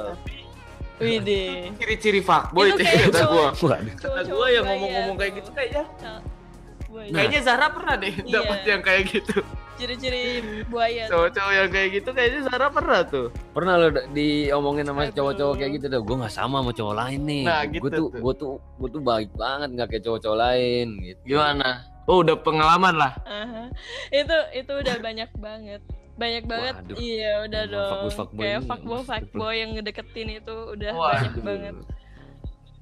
Widih. 1.01 1.73
Ciri-ciri 1.75 2.21
fuckboy 2.21 2.69
Itu 2.69 2.77
itu 2.77 2.85
kayak 2.85 3.01
kata 3.09 3.19
cowok- 3.25 3.53
gua. 3.57 3.77
Gua 4.29 4.47
yang 4.47 4.65
ngomong-ngomong 4.69 5.15
kayak 5.17 5.33
gitu 5.41 5.49
kayaknya 5.51 5.83
Boy. 6.91 7.07
kayaknya 7.09 7.41
Zara 7.41 7.67
pernah 7.67 7.95
deh 7.95 8.11
Iya. 8.13 8.33
dapat 8.35 8.59
yang 8.63 8.81
kayak 8.81 9.03
gitu. 9.09 9.39
ciri-ciri 9.73 10.23
buaya. 10.67 11.07
tuh. 11.07 11.25
Cowok-cowok 11.25 11.53
yang 11.55 11.69
kayak 11.69 11.89
gitu 11.91 12.09
kayaknya 12.11 12.39
Sarah 12.45 12.69
pernah 12.69 13.01
tuh. 13.01 13.27
Pernah 13.49 13.73
lo 13.75 13.87
diomongin 14.11 14.85
sama 14.85 15.09
cowok-cowok 15.09 15.55
kayak 15.57 15.71
gitu 15.73 15.85
dah. 15.87 15.99
Gue 15.99 16.15
nggak 16.17 16.29
sama 16.31 16.61
sama 16.61 16.71
cowok 16.71 16.95
lain 16.95 17.19
nih. 17.23 17.43
Nah, 17.43 17.61
gue 17.63 17.73
gitu 17.73 17.87
tuh, 17.89 17.97
tuh. 18.07 18.09
gue 18.13 18.33
tuh, 18.35 18.51
gue 18.77 18.89
tuh 18.91 19.01
baik 19.01 19.29
banget 19.33 19.69
nggak 19.71 19.87
kayak 19.89 20.03
cowok-cowok 20.05 20.37
lain. 20.37 20.87
Gitu. 21.01 21.19
Gimana? 21.25 21.69
Oh 22.05 22.21
udah 22.21 22.37
pengalaman 22.37 22.93
lah. 22.93 23.13
Aha. 23.23 23.63
Itu 24.11 24.37
itu 24.53 24.71
udah 24.75 24.95
banyak 25.07 25.29
banget. 25.35 25.81
Banyak 26.13 26.43
banget. 26.45 26.73
Waduh. 26.77 26.97
Iya, 26.99 27.31
udah 27.41 27.61
dong. 27.65 27.89
fuckboy- 27.89 28.13
fuckboy 28.13 28.43
Kayak 28.43 28.61
fuckboy 28.67 29.01
fuckboy 29.01 29.53
yang 29.55 29.69
ngedeketin 29.73 30.29
itu 30.35 30.55
udah 30.77 30.91
Wah, 30.93 31.09
banyak 31.17 31.33
banget. 31.41 31.73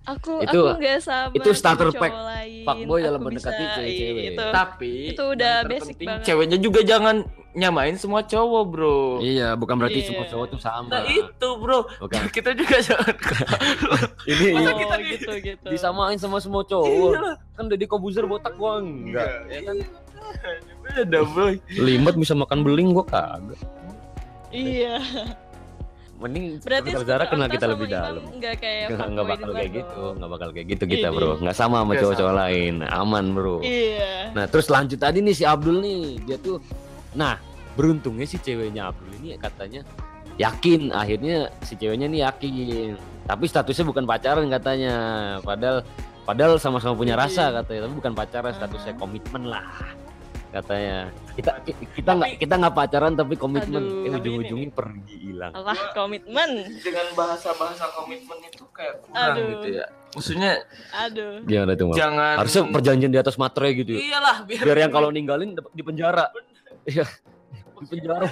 Aku 0.01 0.41
Itu- 0.41 0.65
aku 0.65 0.79
nggak 0.79 0.99
sama 0.99 1.33
itu 1.33 1.49
starter 1.51 1.91
pack 1.91 2.09
lain. 2.09 2.63
fuckboy 2.63 2.99
dalam 2.99 3.19
Aku 3.19 3.27
mendekati 3.29 3.59
bisa- 3.59 3.75
cewek-cewek. 3.75 4.23
Itu. 4.25 4.45
Tapi 4.49 4.93
Itu 5.07 5.23
udah 5.29 5.55
basic 5.63 5.95
banget. 5.99 6.23
Ceweknya 6.23 6.57
juga 6.57 6.79
jangan 6.81 7.15
nyamain 7.51 7.93
semua 7.93 8.21
cowok, 8.21 8.63
Bro. 8.65 9.01
Iya, 9.19 9.53
bukan 9.53 9.75
berarti 9.75 9.99
Iya. 9.99 10.07
semua 10.07 10.25
cowok 10.25 10.45
tuh 10.49 10.59
sama. 10.59 10.87
Nah 10.87 11.03
itu, 11.05 11.49
Bro. 11.55 11.79
Bukan. 11.99 12.21
Kita 12.35 12.51
juga 12.53 12.77
jangan 12.79 13.13
Ini 14.29 14.45
Masa 14.51 14.69
Oh, 14.69 14.77
kita 14.77 14.95
gitu 15.03 15.31
gitu. 15.39 15.67
disamain 15.67 16.15
sama 16.15 16.37
semua 16.37 16.61
cowok. 16.63 16.87
Iya. 16.87 17.21
Kan 17.53 17.65
Deddy 17.67 17.85
Kobuzer 17.85 18.25
botak 18.25 18.53
gua 18.55 18.79
enggak. 18.79 19.29
ya 19.45 19.59
kan? 19.63 19.77
Beda, 20.87 21.19
Bro. 21.23 21.53
Limet 21.71 22.15
bisa 22.15 22.33
makan 22.33 22.61
beling 22.61 22.93
gua 22.93 23.03
kagak. 23.03 23.59
Iya. 24.49 24.97
Mending 26.19 26.59
Berarti 26.59 26.89
Zara 27.07 27.25
kenal 27.31 27.47
kita 27.47 27.65
lebih 27.71 27.87
dalam. 27.87 28.19
Nggak 28.35 28.55
kayak 28.59 28.87
Nggak 28.91 28.99
fuckboy 28.99 29.11
nggak 29.15 29.25
di 29.25 29.31
bakal 29.31 29.49
kayak 29.55 29.71
gitu, 29.71 30.03
nggak 30.19 30.29
bakal 30.29 30.49
kayak 30.51 30.67
gitu 30.67 30.83
kita 30.83 31.07
bro, 31.15 31.31
nggak 31.39 31.55
sama 31.55 31.75
sama 31.79 31.93
cowok-cowok 31.95 32.35
lain, 32.35 32.73
aman 32.83 33.25
bro. 33.31 33.57
Iya. 33.63 34.35
Nah 34.35 34.45
terus 34.51 34.67
lanjut 34.67 34.99
tadi 34.99 35.23
nih 35.23 35.35
si 35.35 35.43
Abdul 35.47 35.79
nih, 35.79 36.19
dia 36.27 36.37
tuh, 36.37 36.59
nah 37.15 37.39
beruntungnya 37.79 38.27
si 38.27 38.35
ceweknya 38.35 38.91
Abdul 38.91 39.15
ini 39.23 39.39
katanya 39.39 39.87
yakin, 40.35 40.91
akhirnya 40.91 41.47
si 41.63 41.79
ceweknya 41.79 42.11
nih 42.11 42.27
yakin, 42.27 42.99
tapi 43.23 43.47
statusnya 43.47 43.87
bukan 43.87 44.03
pacaran 44.03 44.51
katanya, 44.51 44.95
padahal 45.39 45.87
padahal 46.27 46.59
sama-sama 46.59 46.99
punya 46.99 47.15
rasa 47.15 47.47
Iya. 47.47 47.63
katanya, 47.63 47.79
tapi 47.87 47.93
bukan 47.95 48.13
pacaran, 48.13 48.51
statusnya 48.51 48.93
komitmen 48.99 49.47
lah 49.47 49.63
katanya. 50.49 51.13
Kita 51.37 51.51
kita 51.95 52.11
nggak 52.17 52.29
kita 52.41 52.53
nggak 52.59 52.73
pacaran 52.75 53.13
tapi 53.15 53.33
komitmen, 53.39 53.83
Aduh. 53.83 54.07
eh 54.07 54.11
ujung-ujungnya 54.17 54.69
pergi 54.73 55.15
hilang. 55.29 55.51
Allah 55.55 55.77
komitmen. 55.95 56.49
Dengan 56.83 57.07
bahasa-bahasa 57.15 57.85
komitmen 57.95 58.37
itu 58.43 58.65
kayak 58.73 59.05
kurang 59.05 59.35
Aduh. 59.37 59.47
gitu 59.55 59.67
ya. 59.79 59.85
Maksudnya 60.09 60.51
Aduh. 61.05 61.33
Gimana 61.45 61.71
tuh 61.77 61.93
jangan 61.93 62.35
Harusnya 62.41 62.63
perjanjian 62.73 63.11
di 63.13 63.19
atas 63.21 63.35
materai 63.37 63.71
gitu 63.77 63.91
ya. 63.93 63.99
Iyalah, 64.01 64.37
biar, 64.43 64.63
biar 64.65 64.77
yang 64.89 64.91
kalau 64.91 65.09
ninggalin 65.13 65.53
di 65.53 65.83
penjara 65.85 66.33
iya 66.89 67.05
di 67.79 67.85
penjara 67.85 68.27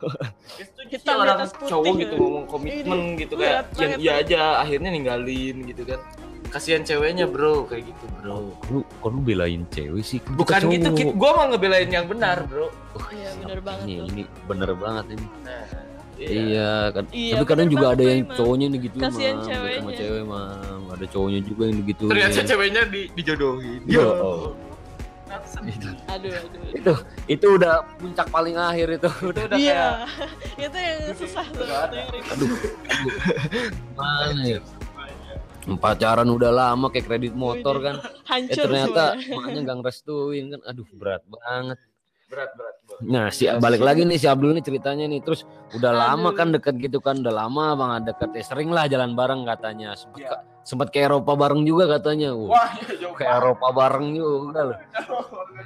di 0.90 0.96
orang 1.12 1.44
cowok 1.50 1.94
gitu 2.00 2.14
ngomong 2.16 2.46
komitmen 2.48 3.20
gitu 3.20 3.34
kayak 3.36 3.68
iya 4.00 4.22
aja 4.22 4.62
akhirnya 4.62 4.90
ninggalin 4.94 5.66
gitu 5.66 5.82
kan. 5.84 6.00
Kasihan 6.50 6.82
ceweknya, 6.82 7.24
Bro, 7.24 7.64
kayak 7.64 7.86
gitu, 7.86 8.04
Bro. 8.12 8.58
lu 8.68 8.82
kok 8.82 9.08
lu 9.08 9.20
belain 9.20 9.62
cewek 9.68 10.02
sih 10.02 10.18
Kan 10.18 10.26
kita 10.26 10.36
Bukan 10.36 10.60
gitu, 10.68 10.82
cowok. 10.84 10.98
Kit. 10.98 11.06
gua 11.14 11.30
mau 11.32 11.46
ngebelain 11.46 11.88
yang 11.88 12.06
benar, 12.06 12.42
Bro. 12.44 12.66
Wah, 12.90 13.06
Iya, 13.08 13.30
bener 13.38 13.60
banget 13.60 13.84
ini, 13.84 13.94
tuh. 13.94 14.06
ini 14.08 14.22
bener 14.44 14.70
banget 14.74 15.04
ini 15.10 15.26
Nah, 15.40 15.62
iya, 16.20 16.70
kan 16.90 17.04
Iya, 17.08 17.32
tapi 17.32 17.44
kadang 17.46 17.68
juga 17.68 17.86
ada 17.88 18.02
yang 18.04 18.20
cowoknya 18.28 18.66
nih 18.68 18.80
gitu 18.82 18.96
Kasihan 18.98 19.36
sama 19.36 19.46
ceweknya. 19.46 19.94
cewek 19.96 20.22
mah 20.26 20.46
ada 20.90 21.04
cowoknya 21.06 21.40
juga 21.40 21.62
yang 21.64 21.78
gitu 21.82 22.04
Ternyata 22.04 22.40
ceweknya 22.44 22.82
di, 22.84 23.00
dijodohin. 23.14 23.80
Ya 23.86 24.02
Allah. 24.02 24.52
Aduh, 26.10 26.34
aduh. 26.34 26.74
itu 26.74 26.92
itu 27.30 27.46
udah 27.48 27.86
puncak 27.94 28.26
paling 28.28 28.58
akhir 28.58 28.98
itu 28.98 29.08
udah 29.22 29.42
udah 29.46 29.56
Iya. 29.56 29.86
kayak 30.02 30.66
itu 30.66 30.76
yang 30.76 30.98
susah 31.14 31.46
tuh. 31.46 31.62
Aduh, 31.62 32.02
aduh. 32.26 32.50
mana 33.96 34.42
ya 34.44 34.58
pacaran 35.76 36.26
udah 36.26 36.50
lama 36.50 36.88
kayak 36.88 37.06
kredit 37.06 37.32
motor 37.32 37.78
kan 37.78 37.96
eh 38.00 38.24
Hancur 38.26 38.64
ternyata 38.64 39.14
semuanya. 39.14 39.32
makanya 39.36 39.60
nggak 39.62 39.76
ngerestuin 39.78 40.44
kan 40.48 40.60
aduh 40.64 40.88
berat 40.92 41.22
banget 41.24 41.78
berat 42.26 42.50
berat. 42.54 42.74
Nah, 43.02 43.26
si 43.28 43.42
balik 43.48 43.80
lagi 43.80 44.02
nih 44.02 44.14
si 44.14 44.24
Abdul 44.24 44.52
nih 44.52 44.62
ceritanya 44.62 45.04
nih 45.04 45.18
terus 45.18 45.42
udah 45.72 45.90
lama 45.90 46.30
Aduh. 46.30 46.36
kan 46.36 46.48
deket 46.50 46.78
gitu 46.78 46.98
kan, 46.98 47.18
udah 47.18 47.34
lama 47.34 47.74
banget 47.74 48.14
deket 48.14 48.30
ya 48.32 48.42
sering 48.44 48.70
lah 48.70 48.86
jalan 48.86 49.14
bareng 49.14 49.42
katanya. 49.42 49.94
Sempat 49.94 50.18
Iya. 50.20 50.28
ke- 50.30 50.42
sempat 50.62 50.88
ke 50.88 50.98
Eropa 51.00 51.32
bareng 51.34 51.64
juga 51.64 51.90
katanya. 51.90 52.30
Wah, 52.30 52.50
Wah, 52.52 52.70
iya, 52.76 52.92
jauh 52.98 53.14
ke 53.14 53.24
Eropa 53.24 53.66
bareng 53.72 54.06
juga 54.12 54.60
loh. 54.64 54.78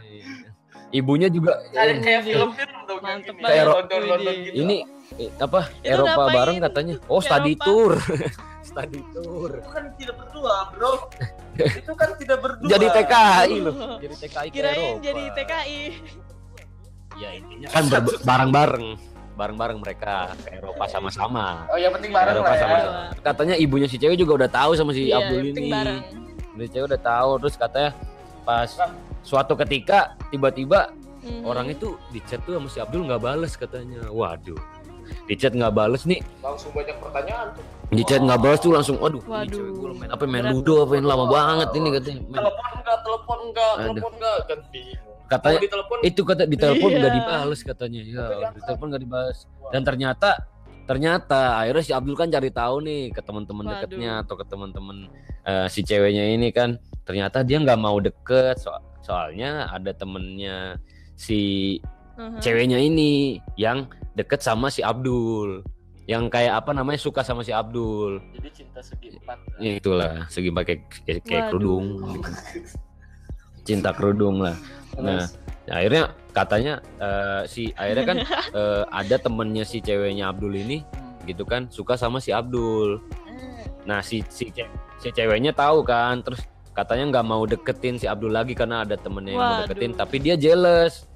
Iya. 0.00 0.48
Ibunya 0.94 1.28
juga 1.28 1.58
Kayak 1.68 1.84
eh, 1.84 1.98
kayak 2.00 2.22
film-film 2.22 2.76
Mantep 3.02 3.34
ini. 3.34 3.42
banget. 3.42 3.84
Gitu. 4.38 4.62
eh, 5.18 5.30
apa 5.36 5.60
Itu 5.66 5.84
Eropa 5.84 6.12
ngapain? 6.22 6.34
bareng 6.34 6.56
katanya. 6.62 6.94
Oh, 7.06 7.20
study 7.20 7.52
tour. 7.58 7.92
study 8.74 9.00
tour. 9.14 9.50
itu 9.54 9.70
kan 9.70 9.84
tidak 9.94 10.16
berdua, 10.18 10.56
Bro. 10.68 10.92
itu 11.54 11.92
kan 11.94 12.10
tidak 12.18 12.38
berdua. 12.42 12.68
Jadi 12.68 12.86
TKI 12.90 13.54
loh. 13.62 13.74
Jadi 13.96 14.14
TKI 14.18 14.48
Kirain 14.50 14.74
Eropa. 14.76 14.98
jadi 15.00 15.22
TKI. 15.32 15.80
Ya 17.14 17.28
intinya 17.32 17.66
kan 17.70 17.84
bareng-bareng. 18.20 18.86
Bareng-bareng 19.34 19.78
mereka 19.78 20.30
ke 20.42 20.58
Eropa 20.58 20.86
sama-sama. 20.86 21.66
Oh, 21.66 21.74
yang 21.74 21.90
penting 21.90 22.10
bareng 22.10 22.34
Eropa 22.34 22.50
lah 22.50 22.54
ya. 22.54 22.60
sama-sama. 22.60 23.02
Katanya 23.20 23.54
ibunya 23.56 23.86
si 23.86 23.96
cewek 23.96 24.14
juga 24.14 24.32
udah 24.36 24.50
tahu 24.52 24.74
sama 24.74 24.90
si 24.90 25.10
Iya, 25.10 25.22
Abdul 25.22 25.42
ini. 25.48 25.70
bareng. 25.70 25.98
Udah 26.54 26.68
cewek 26.68 26.86
udah 26.88 27.00
tahu 27.00 27.30
terus 27.38 27.54
katanya 27.54 27.90
pas 28.42 28.70
suatu 29.22 29.54
ketika 29.56 30.14
tiba-tiba 30.28 30.90
Mhm. 31.22 31.42
orang 31.42 31.66
itu 31.66 31.96
di 32.10 32.20
chat 32.20 32.42
tuh 32.42 32.54
sama 32.54 32.68
si 32.68 32.78
Abdul 32.78 33.06
nggak 33.06 33.18
bales 33.18 33.54
katanya. 33.54 34.06
Waduh. 34.06 34.58
Di 35.24 35.34
chat 35.34 35.52
nggak 35.52 35.70
bales 35.70 36.02
nih. 36.04 36.20
Langsung 36.38 36.70
banyak 36.70 36.96
pertanyaan 36.98 37.46
tuh. 37.52 37.64
Di 37.90 38.02
chat 38.02 38.20
nggak 38.20 38.40
bales 38.40 38.58
tuh 38.58 38.72
langsung 38.72 38.96
aduh, 38.98 39.18
ini 39.18 39.30
Waduh. 39.30 39.54
cewek 39.54 39.72
gue 39.72 39.90
main 39.94 40.10
apa 40.10 40.24
main 40.24 40.46
ludo 40.48 40.74
apa 40.82 40.90
main 40.92 41.06
lama 41.06 41.26
banget 41.26 41.68
ini 41.74 41.88
katanya. 41.92 42.20
Main- 42.24 42.42
Telepon 42.44 42.72
enggak, 42.74 42.98
telepon 43.00 43.38
enggak, 43.40 43.72
Aduh. 43.72 43.86
telepon 43.86 44.12
enggak 44.14 44.38
kan 44.44 44.58
bingung. 44.68 45.02
Katanya 45.24 45.58
ditelepon 45.58 45.96
itu 46.02 46.20
kata 46.22 46.42
di 46.44 46.56
telepon 46.56 46.88
Iya. 46.88 46.98
nggak 46.98 47.14
dibales 47.14 47.60
katanya. 47.62 48.00
Ya, 48.02 48.24
di 48.50 48.60
telepon 48.60 48.86
nggak 48.88 49.02
dibales. 49.02 49.38
Dan 49.70 49.82
ternyata 49.82 50.30
ternyata 50.84 51.40
akhirnya 51.56 51.80
si 51.80 51.92
Abdul 51.92 52.12
kan 52.12 52.28
cari 52.28 52.50
tahu 52.50 52.76
nih 52.82 53.08
ke 53.08 53.24
teman-teman 53.24 53.64
dekatnya 53.66 54.20
atau 54.20 54.36
ke 54.36 54.44
teman-teman 54.44 55.08
eh, 55.42 55.66
si 55.66 55.80
ceweknya 55.80 56.28
ini 56.28 56.52
kan 56.52 56.76
ternyata 57.02 57.40
dia 57.40 57.56
nggak 57.56 57.78
mau 57.78 57.96
deket 57.96 58.60
so- 58.60 58.76
soalnya 59.00 59.64
ada 59.66 59.92
temennya 59.92 60.76
si 61.14 61.80
Mhm. 62.14 62.38
ceweknya 62.38 62.78
ini 62.78 63.38
yang 63.54 63.86
deket 64.12 64.38
sama 64.38 64.68
si 64.68 64.80
Abdul. 64.80 65.62
Yang 66.04 66.28
kayak 66.28 66.60
apa 66.60 66.70
namanya 66.70 67.00
suka 67.00 67.24
sama 67.24 67.40
si 67.40 67.50
Abdul. 67.50 68.20
Jadi 68.36 68.48
cinta 68.52 68.78
segi 68.78 69.08
empat. 69.10 69.38
ya? 69.56 69.72
Itulah. 69.74 70.28
Segi 70.28 70.52
pakai 70.52 70.76
kayak, 71.02 71.20
kayak 71.24 71.44
Waduh. 71.48 71.50
kerudung. 71.50 71.86
Cinta 73.64 73.90
kerudung 73.90 74.36
lah. 74.38 74.56
Nah 74.94 75.24
akhirnya 75.64 76.12
katanya 76.30 76.74
eh, 77.00 77.42
si 77.48 77.72
akhirnya 77.72 78.04
kan 78.04 78.18
eh, 78.60 78.82
ada 78.84 79.16
temennya 79.16 79.64
si 79.64 79.80
ceweknya 79.80 80.28
Abdul 80.28 80.52
ini 80.54 80.84
gitu 81.24 81.42
kan 81.42 81.72
suka 81.72 81.96
sama 81.96 82.20
si 82.20 82.30
Abdul. 82.30 83.00
Nah 83.84 84.04
si 84.04 84.20
si 84.28 84.52
ce- 84.52 84.68
si 85.00 85.08
ceweknya 85.08 85.50
tahu 85.50 85.80
kan 85.80 86.20
terus 86.20 86.44
katanya 86.76 87.16
nggak 87.16 87.26
mau 87.26 87.42
deketin 87.42 87.96
si 87.96 88.04
Abdul 88.04 88.28
lagi 88.30 88.52
karena 88.52 88.84
ada 88.84 88.94
temennya 88.94 89.32
yang 89.32 89.40
mau 89.40 89.52
Waduh. 89.56 89.62
deketin 89.66 89.92
tapi 89.96 90.16
dia 90.20 90.36
jealous 90.36 91.08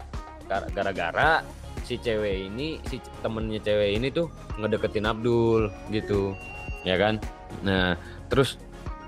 gara-gara 0.48 1.44
si 1.84 1.96
cewek 2.00 2.52
ini 2.52 2.82
si 2.88 3.00
temennya 3.22 3.60
cewek 3.62 4.00
ini 4.00 4.08
tuh 4.12 4.28
ngedeketin 4.58 5.08
Abdul 5.08 5.70
gitu. 5.92 6.34
Ya 6.82 6.96
kan? 6.98 7.20
Nah 7.62 7.94
terus 8.32 8.58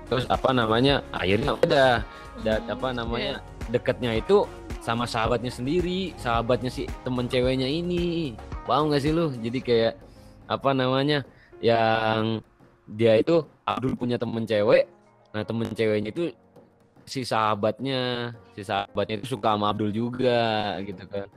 terus 0.07 0.25
apa 0.29 0.53
namanya 0.53 1.01
akhirnya 1.11 1.57
udah 1.57 2.03
da- 2.45 2.63
apa 2.67 2.87
namanya 2.93 3.41
deketnya 3.69 4.17
itu 4.17 4.45
sama 4.81 5.05
sahabatnya 5.05 5.53
sendiri 5.53 6.11
sahabatnya 6.17 6.73
si 6.73 6.89
temen 7.05 7.29
ceweknya 7.29 7.69
ini. 7.69 8.33
Paham 8.65 8.93
gak 8.93 9.03
sih 9.03 9.13
lu? 9.13 9.33
Jadi 9.33 9.59
kayak 9.61 9.93
apa 10.49 10.73
namanya 10.73 11.23
yang 11.61 12.41
dia 12.89 13.21
itu 13.21 13.45
Abdul 13.63 13.95
punya 13.95 14.19
temen 14.19 14.43
cewek 14.43 14.89
nah 15.31 15.47
temen 15.47 15.71
ceweknya 15.71 16.11
itu 16.11 16.35
si 17.11 17.27
sahabatnya 17.27 18.31
si 18.55 18.63
sahabatnya 18.63 19.19
itu 19.19 19.35
suka 19.35 19.59
sama 19.59 19.75
Abdul 19.75 19.91
juga 19.91 20.79
gitu 20.87 21.03
kan. 21.11 21.27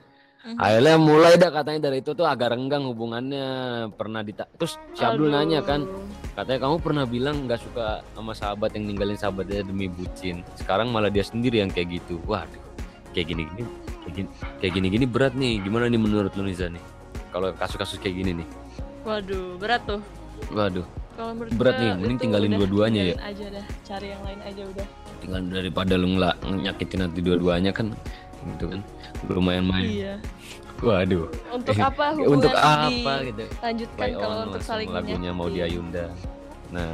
Mhm. 0.45 0.61
akhirnya 0.61 0.97
mulai 1.01 1.35
dah 1.41 1.49
katanya 1.49 1.89
dari 1.89 2.05
itu 2.05 2.12
tuh 2.12 2.29
agak 2.29 2.53
renggang 2.53 2.85
hubungannya 2.85 3.49
pernah 3.97 4.20
dita 4.20 4.45
terus 4.61 4.77
si 4.93 5.01
Abdul 5.01 5.33
Aduh. 5.33 5.41
nanya 5.41 5.64
kan 5.64 5.89
katanya 6.37 6.68
kamu 6.68 6.77
pernah 6.85 7.05
bilang 7.09 7.49
nggak 7.49 7.64
suka 7.64 8.05
sama 8.12 8.37
sahabat 8.37 8.77
yang 8.77 8.93
ninggalin 8.93 9.16
sahabatnya 9.16 9.64
demi 9.64 9.89
bucin. 9.89 10.45
Sekarang 10.61 10.93
malah 10.93 11.09
dia 11.09 11.25
sendiri 11.25 11.64
yang 11.64 11.72
kayak 11.72 11.97
gitu. 11.97 12.20
Waduh 12.29 12.61
kayak 13.16 13.31
gini 13.33 13.43
gini 13.57 13.62
kayak 14.05 14.14
gini 14.14 14.29
kayak 14.61 14.72
gini 14.77 14.87
gini 14.93 15.07
berat 15.09 15.33
nih. 15.33 15.64
Gimana 15.64 15.89
nih 15.89 16.01
menurut 16.03 16.31
lu 16.37 16.45
Niza 16.45 16.68
nih 16.68 16.83
kalau 17.33 17.49
kasus-kasus 17.57 17.97
kayak 17.99 18.14
gini 18.22 18.45
nih. 18.45 18.49
Waduh, 19.03 19.57
berat 19.57 19.83
tuh. 19.89 20.01
waduh 20.53 20.85
Kalau 21.15 21.31
menurut 21.31 21.53
Berat 21.55 21.77
nih, 21.79 21.91
mending 21.95 22.19
tinggalin 22.19 22.53
dua-duanya 22.59 23.03
ya. 23.07 23.15
aja 23.23 23.47
dah, 23.49 23.67
cari 23.87 24.07
yang 24.11 24.23
lain 24.27 24.41
aja 24.43 24.62
udah. 24.67 24.87
tinggal 25.23 25.41
daripada 25.49 25.93
lu 25.97 26.07
nggak 26.19 26.35
nyakitin 26.43 27.01
hati 27.07 27.21
dua-duanya 27.25 27.71
kan 27.73 27.97
gitu 28.45 28.69
kan 28.69 28.81
lumayan 29.31 29.65
main 29.65 29.89
Iya. 29.89 30.15
Waduh. 30.85 31.31
Untuk 31.49 31.77
apa 31.89 32.12
hubungan 32.12 32.35
Untuk 32.45 32.53
apa 32.53 33.12
gitu? 33.25 33.43
dilanjutkan 33.47 33.97
Play 33.97 34.12
kalau 34.12 34.37
on 34.37 34.47
untuk 34.53 34.62
saling 34.62 34.89
lagunya 34.91 35.31
mau 35.33 35.49
menyakiti? 35.49 35.57
dia 35.57 35.67
Yunda. 35.73 36.05
Nah, 36.75 36.93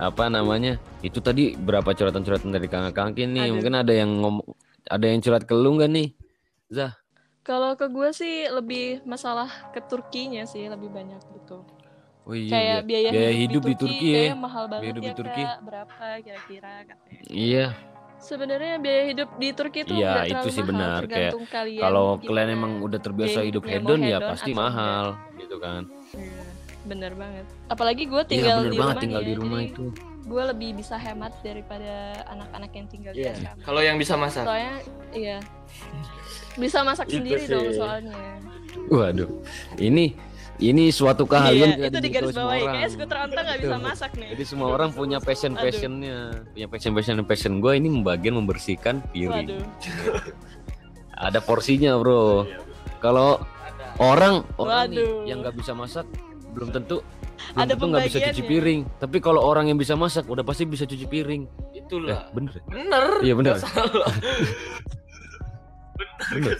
apa 0.00 0.24
namanya? 0.26 0.72
Itu 0.98 1.22
tadi 1.22 1.54
berapa 1.54 1.86
curhatan-curhatan 1.86 2.50
dari 2.50 2.66
Kang 2.66 2.90
Kangkin 2.90 3.36
nih? 3.36 3.46
Aduh. 3.46 3.60
Mungkin 3.60 3.74
ada 3.76 3.92
yang 3.94 4.10
ngomong 4.18 4.46
ada 4.88 5.04
yang 5.06 5.20
curhat 5.22 5.44
ke 5.46 5.54
lu 5.54 5.78
nggak 5.78 5.90
nih? 5.92 6.08
Zah. 6.72 6.92
Kalau 7.44 7.76
ke 7.76 7.86
gue 7.86 8.08
sih 8.10 8.48
lebih 8.48 9.04
masalah 9.04 9.46
ke 9.70 9.78
Turkinya 9.84 10.48
sih 10.48 10.64
lebih 10.66 10.88
banyak 10.88 11.20
gitu. 11.38 11.60
Oh 12.24 12.32
iya. 12.32 12.50
kayak 12.50 12.78
biaya, 12.84 13.08
biaya 13.12 13.32
hidup, 13.32 13.44
hidup 13.44 13.62
di 13.62 13.74
Turki 13.76 14.08
ya. 14.08 14.32
mahal 14.32 14.64
banget 14.64 14.84
hidup 14.88 15.02
ya 15.02 15.06
di 15.06 15.12
Turki. 15.14 15.42
Kak. 15.42 15.56
Berapa 15.60 16.04
kira-kira 16.18 16.72
katanya. 16.82 17.20
Iya. 17.28 17.66
Sebenarnya 18.16 18.74
biaya 18.80 19.02
hidup 19.04 19.28
di 19.36 19.48
Turki 19.52 19.78
itu 19.84 19.92
Iya, 19.94 20.12
itu 20.24 20.48
sih 20.48 20.64
mahal, 20.64 20.70
benar. 20.72 21.00
Kayak 21.02 21.12
tergantung 21.12 21.44
kalian 21.46 21.82
Kalau 21.84 22.06
kalian 22.18 22.48
emang 22.50 22.72
udah 22.80 22.96
terbiasa 22.98 23.38
hidup 23.44 23.62
mau 23.62 23.70
hedon 23.70 24.00
ya 24.00 24.16
hedon 24.16 24.30
pasti 24.32 24.50
mahal 24.50 25.06
gitu 25.36 25.56
kan. 25.60 25.82
Iya, 26.16 26.42
bener 26.84 27.12
banget. 27.12 27.44
Apalagi 27.68 28.02
gue 28.04 28.16
Iya 28.18 28.30
tinggal 28.30 28.56
bener 28.58 28.64
di 28.64 28.78
banget 28.78 28.80
rumah 28.88 29.02
tinggal 29.04 29.20
ya, 29.20 29.28
di 29.28 29.34
rumah 29.36 29.60
jadi 29.60 29.68
itu. 29.68 29.86
gue 30.24 30.42
lebih 30.48 30.70
bisa 30.72 30.96
hemat 30.96 31.32
daripada 31.44 31.92
anak-anak 32.26 32.70
yang 32.72 32.86
tinggal 32.88 33.12
di 33.12 33.20
Iya. 33.20 33.32
asrama. 33.36 33.60
Kalau 33.60 33.80
yang 33.84 33.96
bisa 34.00 34.14
masak. 34.16 34.44
Soalnya 34.48 34.74
iya 35.12 35.36
bisa 36.56 36.78
masak 36.80 37.06
Itu 37.06 37.20
sendiri 37.20 37.44
sih. 37.44 37.52
dong 37.52 37.68
soalnya. 37.70 38.16
Waduh. 38.88 39.28
Ini 39.76 40.16
ini 40.70 40.84
suatu 40.94 41.28
keahlian 41.28 41.76
iya, 41.76 41.88
yang 41.88 41.90
itu 41.90 41.98
di 41.98 42.08
dimiliki 42.08 42.16
garis 42.22 42.36
bawah 42.36 42.54
orang. 42.54 42.74
Kayak 42.78 42.90
skuter 42.94 43.18
onta 43.20 43.40
nggak 43.44 43.58
bisa 43.60 43.76
masak 43.82 44.10
nih. 44.16 44.28
Jadi 44.32 44.44
semua 44.46 44.68
orang 44.70 44.90
punya 44.94 45.18
passion 45.18 45.52
passionnya, 45.58 46.16
punya 46.54 46.66
passion 46.70 46.92
passion 46.94 47.16
passion 47.26 47.52
gue 47.58 47.72
ini 47.74 47.88
membagian 47.90 48.34
membersihkan 48.38 49.02
piring. 49.10 49.58
Waduh. 49.58 49.62
Ada 51.26 51.38
porsinya 51.42 51.98
bro. 51.98 52.48
Kalau 53.02 53.42
orang 54.00 54.46
orang 54.56 54.90
nih 54.90 55.04
Waduh. 55.04 55.26
yang 55.28 55.38
nggak 55.44 55.54
bisa 55.58 55.72
masak 55.76 56.06
belum 56.54 56.70
tentu 56.70 57.02
belum 57.02 57.58
Ada 57.60 57.72
tentu 57.74 57.84
nggak 57.90 58.04
bisa 58.08 58.18
cuci 58.30 58.42
piring. 58.46 58.80
Tapi 59.02 59.16
kalau 59.18 59.40
orang 59.42 59.68
yang 59.68 59.78
bisa 59.78 59.94
masak 59.98 60.24
udah 60.30 60.46
pasti 60.46 60.64
bisa 60.64 60.86
cuci 60.86 61.06
piring. 61.06 61.42
Eh, 61.74 61.82
Itulah. 61.84 62.30
bener. 62.32 62.52
ya? 62.56 62.62
Bener. 62.70 63.06
Iya, 63.20 63.34
bener. 63.36 63.54
Nggak 63.58 63.62
salah. 63.68 64.12
Bener. 66.34 66.56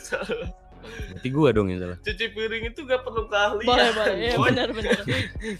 Berarti 0.85 1.29
gue 1.33 1.49
dong 1.57 1.67
yang 1.73 1.81
salah. 1.81 1.99
Cuci 2.01 2.27
piring 2.31 2.63
itu 2.71 2.81
gak 2.85 3.01
perlu 3.03 3.23
keahlian. 3.27 3.69
Boleh 3.69 3.89
boleh. 3.97 4.15
Iya 4.21 4.37
benar 4.39 4.69
benar. 4.73 5.01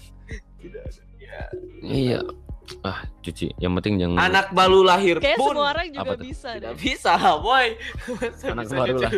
Tidak 0.61 0.81
ada. 0.81 1.01
Ya. 1.17 1.41
Iya. 1.81 2.19
Ah 2.81 3.05
cuci. 3.21 3.53
Yang 3.61 3.73
penting 3.81 3.93
jangan. 4.01 4.17
Anak 4.21 4.47
baru 4.53 4.79
lahir 4.81 5.17
Kayak 5.21 5.37
pun 5.37 5.53
semua 5.53 5.69
orang 5.73 5.87
juga 5.93 6.13
bisa 6.17 6.49
tidak 6.57 6.73
deh. 6.73 6.81
bisa, 6.81 7.13
boy. 7.37 7.67
Masa 8.21 8.45
Anak 8.53 8.65
bisa 8.65 8.75
baru 8.77 8.97
lah. 9.01 9.11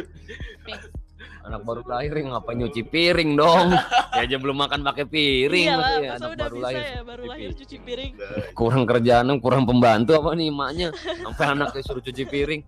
Anak 1.48 1.62
baru 1.64 1.82
lahir 1.88 2.12
yang 2.12 2.36
ngapain 2.36 2.60
nyuci 2.60 2.84
piring 2.84 3.32
dong? 3.40 3.72
ya 4.20 4.28
aja 4.28 4.36
belum 4.36 4.58
makan 4.68 4.84
pakai 4.84 5.06
piring. 5.08 5.68
Iya 5.72 5.80
lah, 5.80 5.96
ya, 5.96 6.12
anak 6.20 6.30
udah 6.36 6.44
baru 6.44 6.56
bisa 6.60 6.68
lahir. 6.68 6.82
ya 6.84 7.02
baru 7.08 7.22
cuci 7.24 7.32
lahir 7.32 7.50
cuci 7.56 7.78
piring. 7.88 8.12
kurang 8.52 8.84
kerjaan 8.84 9.28
kurang 9.40 9.64
pembantu 9.64 10.12
apa 10.20 10.36
nih 10.36 10.52
emaknya 10.52 10.88
sampai 11.24 11.46
anaknya 11.56 11.82
suruh 11.88 12.04
cuci 12.04 12.24
piring 12.28 12.62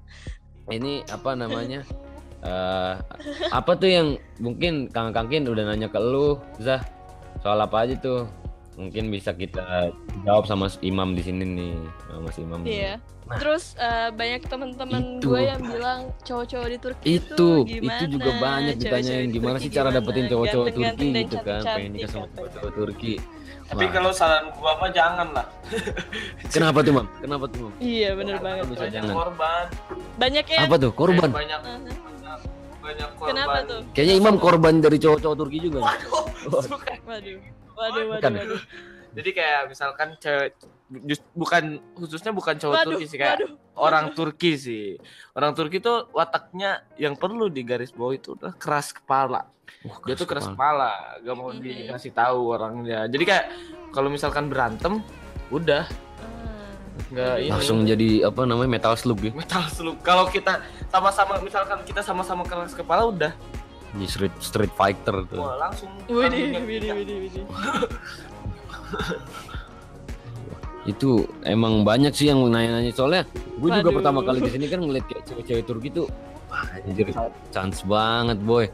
ini 0.70 1.04
apa 1.12 1.34
namanya 1.36 1.84
eh 2.40 2.94
apa 3.52 3.72
tuh 3.74 3.90
yang 3.90 4.08
mungkin 4.38 4.88
kang 4.88 5.12
kangkin 5.12 5.44
udah 5.44 5.64
nanya 5.66 5.88
ke 5.88 5.98
lu 5.98 6.40
Zah 6.58 6.80
soal 7.38 7.58
apa 7.58 7.84
aja 7.84 7.96
tuh 7.96 8.28
mungkin 8.74 9.08
bisa 9.08 9.32
kita 9.32 9.92
jawab 10.24 10.44
sama 10.44 10.72
imam 10.80 11.12
di 11.12 11.20
sini 11.20 11.44
nih 11.44 11.74
sama 12.02 12.20
mas 12.22 12.38
imam. 12.38 12.60
Iya. 12.64 12.96
Terus 13.30 13.76
eh, 13.76 14.10
banyak 14.10 14.42
teman-teman 14.44 15.20
Itu. 15.20 15.30
gue 15.30 15.42
yang 15.44 15.62
bilang 15.62 16.00
cowok-cowok 16.24 16.66
di 16.66 16.78
Turki 16.80 17.06
itu 17.14 17.50
gimana? 17.62 17.94
itu 17.94 18.06
juga 18.10 18.32
banyak 18.40 18.76
ditanyain 18.80 19.28
di 19.28 19.36
gimana 19.36 19.54
Turki 19.54 19.66
sih 19.66 19.72
cara 19.72 19.90
dapetin 19.92 20.26
cowok-cowok 20.26 20.68
Turki 20.72 21.08
gitu 21.14 21.38
kan 21.40 21.62
pengen 21.62 21.92
nikah 21.92 22.10
sama 22.10 22.26
cowok-cowok 22.32 22.72
Turki 22.74 23.14
Tapi 23.70 23.86
Wah, 23.86 23.92
kalau 23.94 24.10
saran 24.10 24.50
gua 24.50 24.74
mah 24.76 24.90
jangan 24.90 25.28
lah. 25.30 25.46
kenapa 26.56 26.82
tuh 26.82 26.94
mam 26.96 27.06
kenapa 27.20 27.46
tuh 27.46 27.60
mam 27.62 27.74
Iya 27.78 28.10
bener 28.16 28.36
banget. 28.40 28.64
bisa 28.66 28.80
Banyak 28.82 28.94
jangan. 28.96 29.14
korban. 29.14 29.64
Banyak 30.18 30.46
ya. 30.48 30.60
apa 30.64 30.76
tuh 30.80 30.92
korban 30.92 31.30
Banyak 31.30 31.60
Uh-huh. 31.60 31.78
banyak, 31.78 31.98
banyak 32.90 33.10
korban. 33.14 33.30
Kenapa 33.32 33.58
tuh? 33.64 33.80
kayaknya 33.92 34.16
imam 34.18 34.36
korban 34.36 34.76
dari 34.78 34.98
cowok-cowok 34.98 35.36
Turki 35.38 35.58
juga. 35.62 35.80
Waduh, 35.80 36.10
bukan. 36.68 36.98
Waduh. 37.06 37.38
Waduh, 37.72 38.04
waduh, 38.04 38.04
Bukan. 38.12 38.34
waduh. 38.36 38.62
Jadi 39.10 39.30
kayak 39.32 39.62
misalkan 39.68 40.10
cewek 40.18 40.54
just, 41.04 41.26
bukan 41.34 41.64
khususnya 41.94 42.30
bukan 42.30 42.56
cowok 42.56 42.76
Waduh, 42.76 42.86
Turki 42.94 43.06
sih 43.06 43.18
kayak 43.18 43.36
waduh. 43.40 43.52
orang 43.76 44.06
Turki 44.14 44.52
sih. 44.54 44.86
Orang 45.32 45.52
Turki 45.54 45.78
tuh 45.80 46.10
wataknya 46.12 46.72
yang 46.96 47.14
perlu 47.14 47.48
digaris 47.48 47.90
bawah 47.90 48.14
itu 48.14 48.34
udah 48.34 48.54
keras 48.54 48.92
kepala. 48.92 49.50
Wah, 49.82 49.98
Dia 50.04 50.14
tuh 50.14 50.26
keras 50.26 50.46
kepala. 50.46 50.94
kepala, 51.16 51.24
gak 51.24 51.36
mau 51.36 51.50
dikasih 51.52 52.12
tahu 52.12 52.40
orangnya. 52.52 53.06
Jadi 53.06 53.24
kayak 53.24 53.46
kalau 53.90 54.10
misalkan 54.10 54.46
berantem, 54.46 55.02
udah 55.50 55.86
Ah. 55.86 56.09
Nggak 57.08 57.36
ini. 57.40 57.50
langsung 57.50 57.78
jadi 57.84 58.10
apa 58.28 58.42
namanya 58.44 58.70
metal 58.70 58.94
slug 58.94 59.20
ya 59.24 59.32
metal 59.32 59.64
slug. 59.68 59.98
Kalau 60.04 60.28
kita 60.28 60.60
sama-sama 60.88 61.40
misalkan 61.40 61.80
kita 61.84 62.02
sama-sama 62.02 62.44
keras 62.44 62.76
kepala 62.76 63.08
udah, 63.08 63.32
di 63.96 64.06
street 64.06 64.36
street 64.38 64.74
fighter 64.74 65.24
tuh 65.26 65.40
wah 65.40 65.56
langsung. 65.58 65.90
Widih, 66.06 66.60
widih, 66.66 66.92
widih, 66.94 67.18
widih. 67.26 67.44
itu 70.88 71.28
emang 71.46 71.86
banyak 71.86 72.10
sih 72.12 72.32
yang 72.32 72.42
nanya-nanya 72.42 72.90
soalnya 72.90 73.22
gue 73.60 73.70
juga 73.70 73.90
pertama 73.94 74.26
kali 74.26 74.42
di 74.42 74.50
sini 74.50 74.66
kan 74.66 74.82
ngeliat 74.82 75.06
kayak 75.06 75.22
cewek-cewek 75.28 75.64
Turki 75.68 75.90
tuh 75.94 76.08
wah 76.50 76.66
anjir 76.82 77.06
chance 77.54 77.86
banget 77.86 78.40
boy 78.42 78.66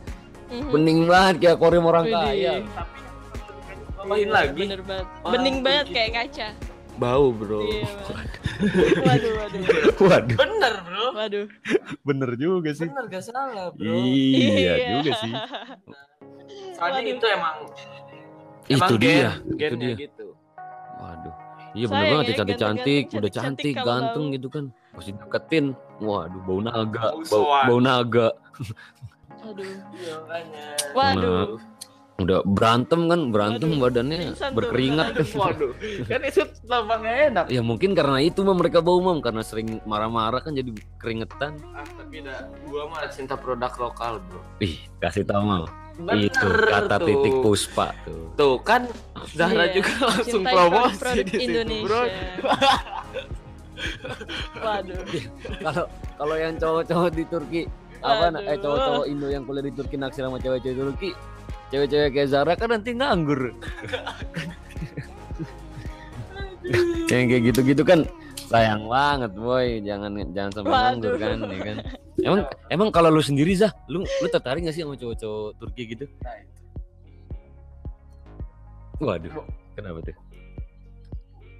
Mhm. 0.45 0.69
bening 0.69 0.99
banget 1.09 1.35
kayak 1.41 1.57
korim 1.57 1.83
orang 1.83 2.05
Widih. 2.05 2.21
kaya 2.21 2.53
Tapi 3.97 4.21
lagi 4.29 4.69
Bener 4.69 4.81
banget. 4.85 5.07
Bening 5.25 5.57
banget 5.65 5.85
kayak 5.89 6.11
kaca. 6.13 6.47
Bau 6.95 7.29
bro. 7.29 7.61
Iya. 7.61 7.85
Waduh, 9.05 9.31
waduh. 9.35 9.61
waduh 9.99 10.37
Bener 10.37 10.73
bro. 10.81 11.05
Waduh. 11.11 11.45
bener 12.01 12.29
juga 12.35 12.71
sih 12.71 12.87
Bener 12.87 13.05
gak 13.05 13.23
salah 13.23 13.67
bro. 13.75 13.83
iya 13.83 14.73
juga 14.95 15.11
sih 15.17 15.31
Soalnya 16.71 17.01
Waduh. 17.01 17.13
itu 17.13 17.25
emang 17.27 17.55
itu 18.65 18.73
emang 18.73 18.91
dia 18.97 19.29
gen- 19.55 19.59
itu 19.59 19.75
dia 19.77 19.95
gitu. 19.99 20.27
waduh 20.95 21.35
iya 21.71 21.85
bener 21.85 22.05
banget 22.09 22.25
ya 22.25 22.31
ya, 22.31 22.37
cantik 22.39 22.57
cantik 22.57 23.03
udah 23.11 23.31
cantik 23.31 23.73
kalau 23.75 23.87
ganteng 23.91 24.23
bau. 24.23 24.33
gitu 24.33 24.47
kan 24.47 24.63
pas 24.89 25.05
deketin 25.05 25.65
waduh 25.99 26.41
bau 26.41 26.59
naga 26.59 27.05
Bau 27.27 27.45
bau, 27.45 27.77
naga 27.79 28.27
Waduh. 29.45 29.61
Iya. 29.93 30.15
Waduh. 30.95 31.45
Udah 32.15 32.47
berantem 32.47 33.11
kan 33.11 33.27
berantem 33.27 33.75
Waduh, 33.75 33.81
badannya 33.91 34.17
tuh, 34.39 34.47
berkeringat 34.55 35.07
kan 35.19 35.27
Waduh, 35.35 35.71
kan 36.07 36.21
itu 36.23 36.41
tampaknya 36.63 37.11
enak. 37.27 37.45
Ya 37.51 37.59
mungkin 37.59 37.91
karena 37.91 38.23
itu 38.23 38.39
mah 38.39 38.55
mereka 38.55 38.79
bau 38.79 39.03
mam 39.03 39.19
karena 39.19 39.43
sering 39.43 39.83
marah-marah 39.83 40.39
kan 40.39 40.55
jadi 40.55 40.71
keringetan. 40.95 41.59
Ah, 41.75 41.83
tapi 41.83 42.23
dah, 42.23 42.47
gua 42.71 42.87
mah 42.87 43.03
cinta 43.11 43.35
produk 43.35 43.71
lokal, 43.75 44.23
bro. 44.31 44.39
Ih, 44.63 44.79
kasih 45.03 45.27
tahu 45.27 45.43
mam. 45.43 45.63
Bener 45.95 46.27
itu 46.27 46.47
kata 46.71 46.95
tuh. 46.99 47.07
titik 47.07 47.33
puspa 47.43 47.91
tuh. 48.07 48.31
Tuh 48.35 48.55
kan 48.63 48.87
Zahra 49.35 49.67
Iya, 49.67 49.79
juga 49.79 49.93
langsung 50.07 50.43
cintai 50.43 50.53
promosi 50.55 50.95
produk 50.99 51.25
di 51.27 51.31
situ, 51.35 51.43
Indonesia. 51.51 51.83
bro. 51.83 52.01
Waduh. 54.55 54.99
Kalau 55.59 55.85
kalau 56.15 56.35
yang 56.39 56.55
cowok-cowok 56.55 57.09
di 57.11 57.23
Turki 57.27 57.61
apa 57.99 58.31
eh 58.39 58.55
Aduh. 58.55 58.61
cowok-cowok 58.63 59.05
Indo 59.07 59.27
yang 59.27 59.43
kuliah 59.43 59.65
di 59.67 59.73
Turki 59.75 59.95
naksir 59.99 60.23
sama 60.23 60.39
cewek-cewek 60.39 60.75
Turki 60.79 61.09
cewek-cewek 61.73 62.09
kayak 62.13 62.29
Zara 62.29 62.53
kan 62.57 62.69
nanti 62.73 62.93
nganggur. 62.93 63.53
Yang 67.09 67.25
kayak 67.29 67.43
gitu-gitu 67.53 67.83
kan 67.85 67.99
sayang 68.49 68.89
banget 68.89 69.31
boy. 69.37 69.81
Jangan 69.85 70.11
jangan 70.33 70.51
sampai 70.53 70.71
nganggur 70.73 71.13
kan 71.21 71.37
ya 71.45 71.61
kan? 71.61 71.77
Emang 72.15 72.41
emang 72.71 72.89
kalau 72.89 73.11
lu 73.11 73.21
sendiri 73.21 73.53
Zah 73.53 73.75
lu 73.91 74.01
lu 74.01 74.27
tertarik 74.31 74.65
gak 74.65 74.73
sih 74.73 74.81
sama 74.81 74.97
cowok-cowok 74.97 75.49
Turki 75.61 75.83
gitu? 75.93 76.05
Waduh 79.03 79.43
kenapa 79.75 79.99
tuh 80.01 80.15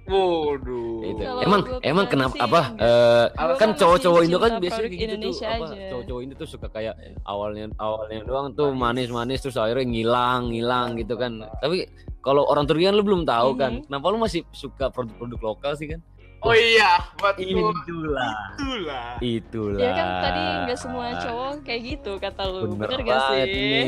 Waduh. 0.06 1.02
Itu. 1.02 1.20
Kalau 1.20 1.40
emang 1.42 1.60
emang 1.82 2.06
kenapa 2.06 2.32
sih 2.32 2.40
apa 2.40 2.60
eh, 2.76 3.24
Gua 3.28 3.54
kan 3.54 3.58
kan 3.58 3.70
cowok-cowok 3.74 4.20
Indo 4.22 4.38
kan 4.38 4.52
biasanya 4.56 4.86
gitu 4.86 4.96
tuh 4.96 5.04
Indonesia 5.08 5.46
apa 5.48 5.64
aja. 5.66 5.84
cowok-cowok 5.90 6.20
Indo 6.22 6.34
tuh 6.36 6.48
suka 6.48 6.66
kayak 6.68 6.94
awalnya 7.24 7.64
awalnya 7.76 8.18
doang 8.22 8.48
tuh 8.52 8.70
manis-manis 8.72 9.40
terus 9.40 9.56
akhirnya 9.56 9.84
ngilang 9.84 10.42
ngilang 10.48 10.88
gitu 10.94 11.14
kan 11.14 11.32
tapi 11.56 11.90
kalau 12.20 12.42
orang 12.44 12.64
Turki 12.64 12.84
kan 12.84 12.94
lu 12.94 13.02
belum 13.02 13.22
tahu 13.22 13.50
kan 13.54 13.72
Mhm. 13.76 13.82
kenapa 13.86 14.06
lu 14.08 14.18
masih 14.18 14.42
suka 14.50 14.88
produk-produk 14.88 15.40
lokal 15.44 15.74
sih 15.74 15.88
kan 15.88 16.00
Oh 16.38 16.52
iya, 16.52 17.00
betul. 17.16 17.42
itulah 17.72 18.34
Itulah. 18.54 19.08
itulah 19.18 19.80
Ya 19.80 19.90
kan 19.90 20.06
tadi 20.22 20.40
nggak 20.62 20.78
semua 20.78 21.06
cowok 21.18 21.52
kayak 21.60 21.80
gitu 21.82 22.12
kata 22.16 22.42
lu. 22.44 22.60
bener, 22.68 22.86
Bener, 22.86 23.00
gak 23.02 23.18
sih? 23.26 23.40
ini 23.42 23.82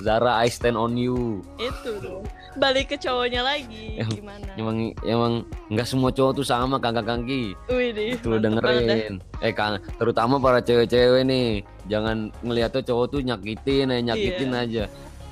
Zara 0.00 0.40
I 0.40 0.48
stand 0.48 0.74
on 0.74 0.96
you. 0.96 1.44
Itu 1.56 2.00
dong. 2.00 2.24
Balik 2.52 2.90
ke 2.90 2.96
cowoknya 2.98 3.40
lagi. 3.40 4.00
Em- 4.00 4.10
Gimana? 4.10 4.48
Emang 4.54 4.76
emang 5.02 5.32
nggak 5.68 5.86
semua 5.86 6.10
cowok 6.10 6.32
tuh 6.34 6.46
sama 6.46 6.76
kakak 6.76 7.04
kangki. 7.04 7.52
Tuh 7.66 7.78
dah. 8.32 8.40
dengerin. 8.40 9.20
Eh 9.38 9.52
kan 9.52 9.76
terutama 9.94 10.36
para 10.36 10.58
cewek-cewek 10.58 11.22
nih, 11.22 11.60
jangan 11.86 12.32
ngeliat 12.40 12.70
tuh 12.70 12.82
cowok 12.82 13.06
tuh 13.08 13.20
nyakitin, 13.20 13.86
eh, 13.88 14.00
nyakitin 14.02 14.50
Iya. 14.50 14.60
aja. 14.60 14.84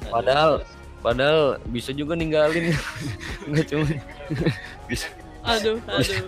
Padahal 0.07 0.51
padahal 0.99 1.41
bisa 1.69 1.91
juga 1.91 2.13
ninggalin. 2.13 2.71
Nggak 3.49 3.65
cuma 3.67 3.85
bisa. 4.89 5.09
Aduh, 5.41 5.81
aduh. 5.89 6.23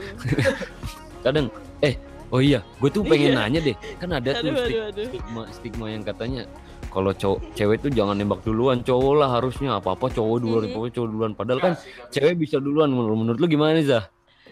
Kadang 1.21 1.47
eh 1.81 1.95
oh 2.29 2.41
iya, 2.41 2.65
gue 2.79 2.89
tuh 2.89 3.05
pengen 3.05 3.37
Iya. 3.37 3.39
nanya 3.39 3.61
deh. 3.63 3.77
Kan 3.97 4.11
ada 4.11 4.31
tuh 4.35 4.49
Aduh, 4.49 4.59
stig- 4.59 4.75
aduh, 4.75 4.83
aduh. 4.89 5.07
stigma 5.07 5.43
stigma 5.53 5.87
yang 5.87 6.03
katanya 6.03 6.43
kalau 6.91 7.11
cowok 7.11 7.39
cewek 7.55 7.79
tuh 7.81 7.91
jangan 7.91 8.15
nembak 8.15 8.43
duluan 8.43 8.83
cowok 8.83 9.15
lah 9.17 9.31
harusnya 9.31 9.79
apa 9.79 9.95
apa 9.95 10.07
cowok 10.07 10.37
duluan 10.39 10.65
Mhm. 10.67 10.75
cowok 10.75 10.89
cowok 10.91 11.09
duluan 11.09 11.33
padahal 11.33 11.61
kan 11.61 11.73
cewek 12.11 12.35
bisa 12.37 12.59
duluan 12.59 12.91
menurut, 12.91 13.17
menurut 13.17 13.39
lu 13.39 13.47
gimana 13.47 13.79
Zah? 13.81 14.05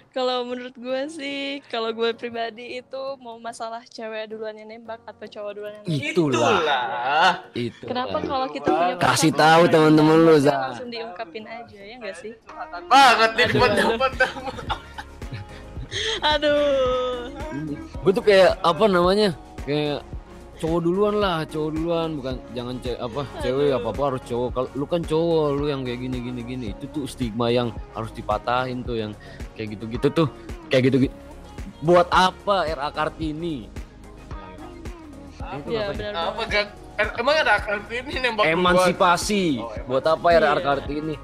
Kalau 0.09 0.41
menurut 0.43 0.72
gue 0.74 1.03
sih, 1.12 1.61
kalau 1.68 1.93
gue 1.93 2.11
pribadi 2.11 2.80
itu 2.80 3.03
mau 3.20 3.36
masalah 3.36 3.84
cewek 3.84 4.32
duluan 4.32 4.57
yang 4.57 4.66
nembak 4.66 4.99
atau 5.05 5.26
cowok 5.28 5.53
duluan 5.53 5.72
yang 5.78 5.84
nembak. 5.84 6.11
Itulah. 6.11 6.39
Itulah. 6.59 7.28
Itu. 7.53 7.84
Kenapa 7.86 8.18
kalau 8.24 8.47
kita 8.49 8.68
punya 8.72 8.95
Kasih 8.99 9.30
tahu 9.30 9.62
teman-teman 9.68 10.16
lu, 10.18 10.34
Zah. 10.41 10.72
langsung 10.72 10.89
diungkapin 10.89 11.45
aja 11.45 11.78
ya 11.78 11.95
enggak 12.01 12.16
sih? 12.18 12.32
Banget 12.89 13.30
nih 13.36 13.47
Aduh, 13.47 13.61
pendapat 13.61 14.12
Aduh. 16.24 17.32
gue 18.05 18.12
tuh 18.12 18.24
kayak 18.24 18.61
apa 18.61 18.84
namanya 18.86 19.28
kayak 19.64 20.01
cowok 20.59 20.80
duluan 20.82 21.14
lah 21.18 21.46
cowok 21.46 21.70
duluan. 21.74 22.09
Bukan 22.18 22.34
jangan 22.52 22.74
ce 22.82 22.98
apa 22.98 23.22
cewek 23.40 23.70
apa 23.74 23.88
apa 23.94 24.02
harus 24.14 24.22
cowok. 24.26 24.48
Kalau 24.52 24.68
lu 24.74 24.84
kan 24.86 25.00
cowok 25.02 25.46
lu 25.54 25.64
yang 25.70 25.80
kayak 25.86 26.00
gini 26.02 26.16
gini 26.20 26.40
gini. 26.42 26.66
Itu 26.74 26.84
tuh 26.90 27.04
stigma 27.06 27.48
yang 27.48 27.70
harus 27.94 28.11
dipatahin 28.12 28.82
tuh 28.82 28.98
yang 28.98 29.12
kayak 29.54 29.78
gitu 29.78 29.84
gitu 29.88 30.09
tuh. 30.11 30.28
Kayak 30.68 30.92
gitu 30.92 30.98
gitu 31.09 31.16
buat 31.78 32.11
apa 32.11 32.66
RA 32.66 32.90
Kartini? 32.90 33.70
Iya, 35.68 35.94
apa 35.94 35.94
benar 35.94 36.12
Apa. 36.34 36.42
Gak? 36.50 36.66
Em- 36.98 37.14
Emang 37.14 37.34
ada 37.38 37.62
akal 37.62 37.78
ini 37.94 38.18
nembak 38.18 38.42
duluan? 38.44 38.59
emansipasi. 38.59 39.62
Oh, 39.62 39.70
buat 39.86 40.04
apa 40.04 40.26
RA 40.34 40.59
Iya. 40.59 40.59
Kartini? 40.59 41.14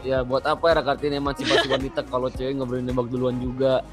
Ya 0.00 0.18
buat 0.24 0.44
apa 0.48 0.64
RA 0.72 0.82
Kartini 0.82 1.20
emansipasi 1.20 1.68
wanita 1.76 2.00
kalau 2.08 2.32
cewek 2.32 2.56
nggak 2.56 2.68
boleh 2.68 2.82
nembak 2.82 3.06
duluan 3.12 3.36
juga? 3.36 3.84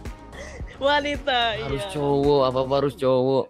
Wanita, 0.78 1.58
harus 1.58 1.82
iya. 1.84 1.94
cowok 1.98 2.42
apa 2.54 2.60
apa 2.62 2.74
harus 2.86 2.94
cowok 2.94 3.46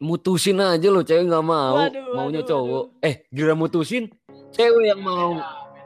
mutusin 0.00 0.58
aja 0.58 0.88
lo 0.88 1.04
cewek 1.04 1.28
nggak 1.28 1.44
mau. 1.44 1.76
Waduh, 1.76 2.16
maunya 2.16 2.40
waduh, 2.40 2.50
cowok. 2.50 2.84
Eh 3.04 3.14
giliran 3.28 3.60
mutusin 3.60 4.08
cewek 4.50 4.84
yang 4.88 5.00
mau. 5.00 5.38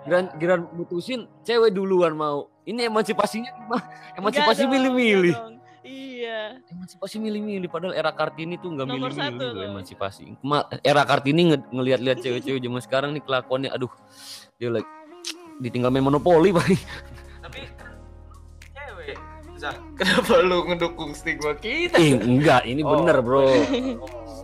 Giliran 0.07 0.25
giliran 0.39 0.63
mutusin 0.73 1.21
cewek 1.43 1.75
duluan 1.75 2.15
mau. 2.15 2.49
Ini 2.65 2.89
emansipasinya 2.89 3.51
gimana? 3.53 3.85
Emansipasi 4.17 4.65
milih-milih. 4.65 5.37
Iya. 5.85 6.57
emansipasi 6.73 7.21
milih-milih 7.21 7.69
padahal 7.69 7.93
era 7.93 8.09
kartini 8.09 8.57
tuh 8.57 8.73
nggak 8.73 8.89
milih-milih 8.89 9.37
loh 9.37 9.53
loh. 9.53 9.65
emansipasi. 9.77 10.33
Ma- 10.41 10.65
era 10.81 11.05
kartini 11.05 11.53
nge- 11.53 11.69
ngelihat-lihat 11.69 12.19
cewek-cewek 12.25 12.65
zaman 12.65 12.81
sekarang 12.81 13.11
nih 13.13 13.21
kelakuannya 13.21 13.69
aduh 13.69 13.93
dia 14.57 14.73
lagi 14.73 14.89
ditinggal 15.61 15.93
main 15.93 16.01
monopoli 16.01 16.49
paling 16.57 16.81
Kenapa 19.95 20.35
lu 20.41 20.59
ngedukung 20.65 21.11
stigma 21.13 21.55
kita? 21.55 21.95
eh 21.95 22.13
enggak 22.13 22.63
ini 22.65 22.81
Oh. 22.81 22.91
bener 22.95 23.19
bro 23.19 23.49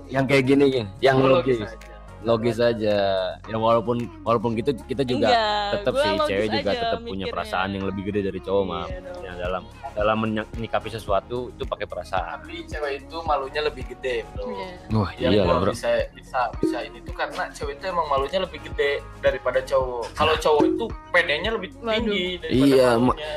yang 0.06 0.24
kayak 0.24 0.44
gini 0.44 0.66
yang 0.98 1.18
Oh, 1.18 1.38
logis 1.38 1.60
aja. 1.60 1.88
logis 2.20 2.58
aja 2.58 2.96
ya 3.40 3.56
walaupun 3.56 3.96
walaupun 4.20 4.52
gitu 4.52 4.76
kita 4.82 5.00
juga 5.02 5.32
tetap 5.72 5.94
sih 5.94 6.10
logis 6.12 6.28
cewek 6.28 6.48
juga 6.52 6.70
tetap 6.74 7.00
punya 7.00 7.26
perasaan 7.26 7.72
yang 7.72 7.84
lebih 7.84 8.02
gede 8.04 8.20
dari 8.22 8.38
cowok 8.38 8.62
mah 8.62 8.84
dong. 8.84 9.24
ya 9.24 9.32
dalam 9.38 9.62
dalam 9.90 10.16
menyikapi 10.52 10.88
sesuatu 10.88 11.48
itu 11.48 11.64
pakai 11.64 11.84
perasaan 11.84 12.38
Tapi 12.38 12.62
cewek 12.64 12.92
itu 13.00 13.16
malunya 13.22 13.60
lebih 13.60 13.84
gede, 13.86 14.22
bro. 14.28 14.46
Iya. 14.46 14.68
wah 14.92 15.10
Yang 15.14 15.32
iya 15.32 15.42
bro 15.42 15.60
bisa 15.66 15.90
bisa 16.12 16.40
bisa 16.54 16.78
ini 16.82 16.98
tuh 17.00 17.14
karena 17.14 17.42
cewek 17.50 17.74
itu 17.74 17.84
emang 17.88 18.06
malunya 18.06 18.38
lebih 18.38 18.60
gede 18.62 18.90
daripada 19.18 19.58
cowok. 19.60 20.04
Kalau 20.12 20.34
cowok 20.36 20.64
itu 20.68 20.84
pedenya 21.08 21.50
lebih 21.50 21.68
tinggi 21.72 22.24
daripada 22.36 22.66
Iya, 22.68 22.88
ma- 22.92 23.00
malunya. 23.08 23.34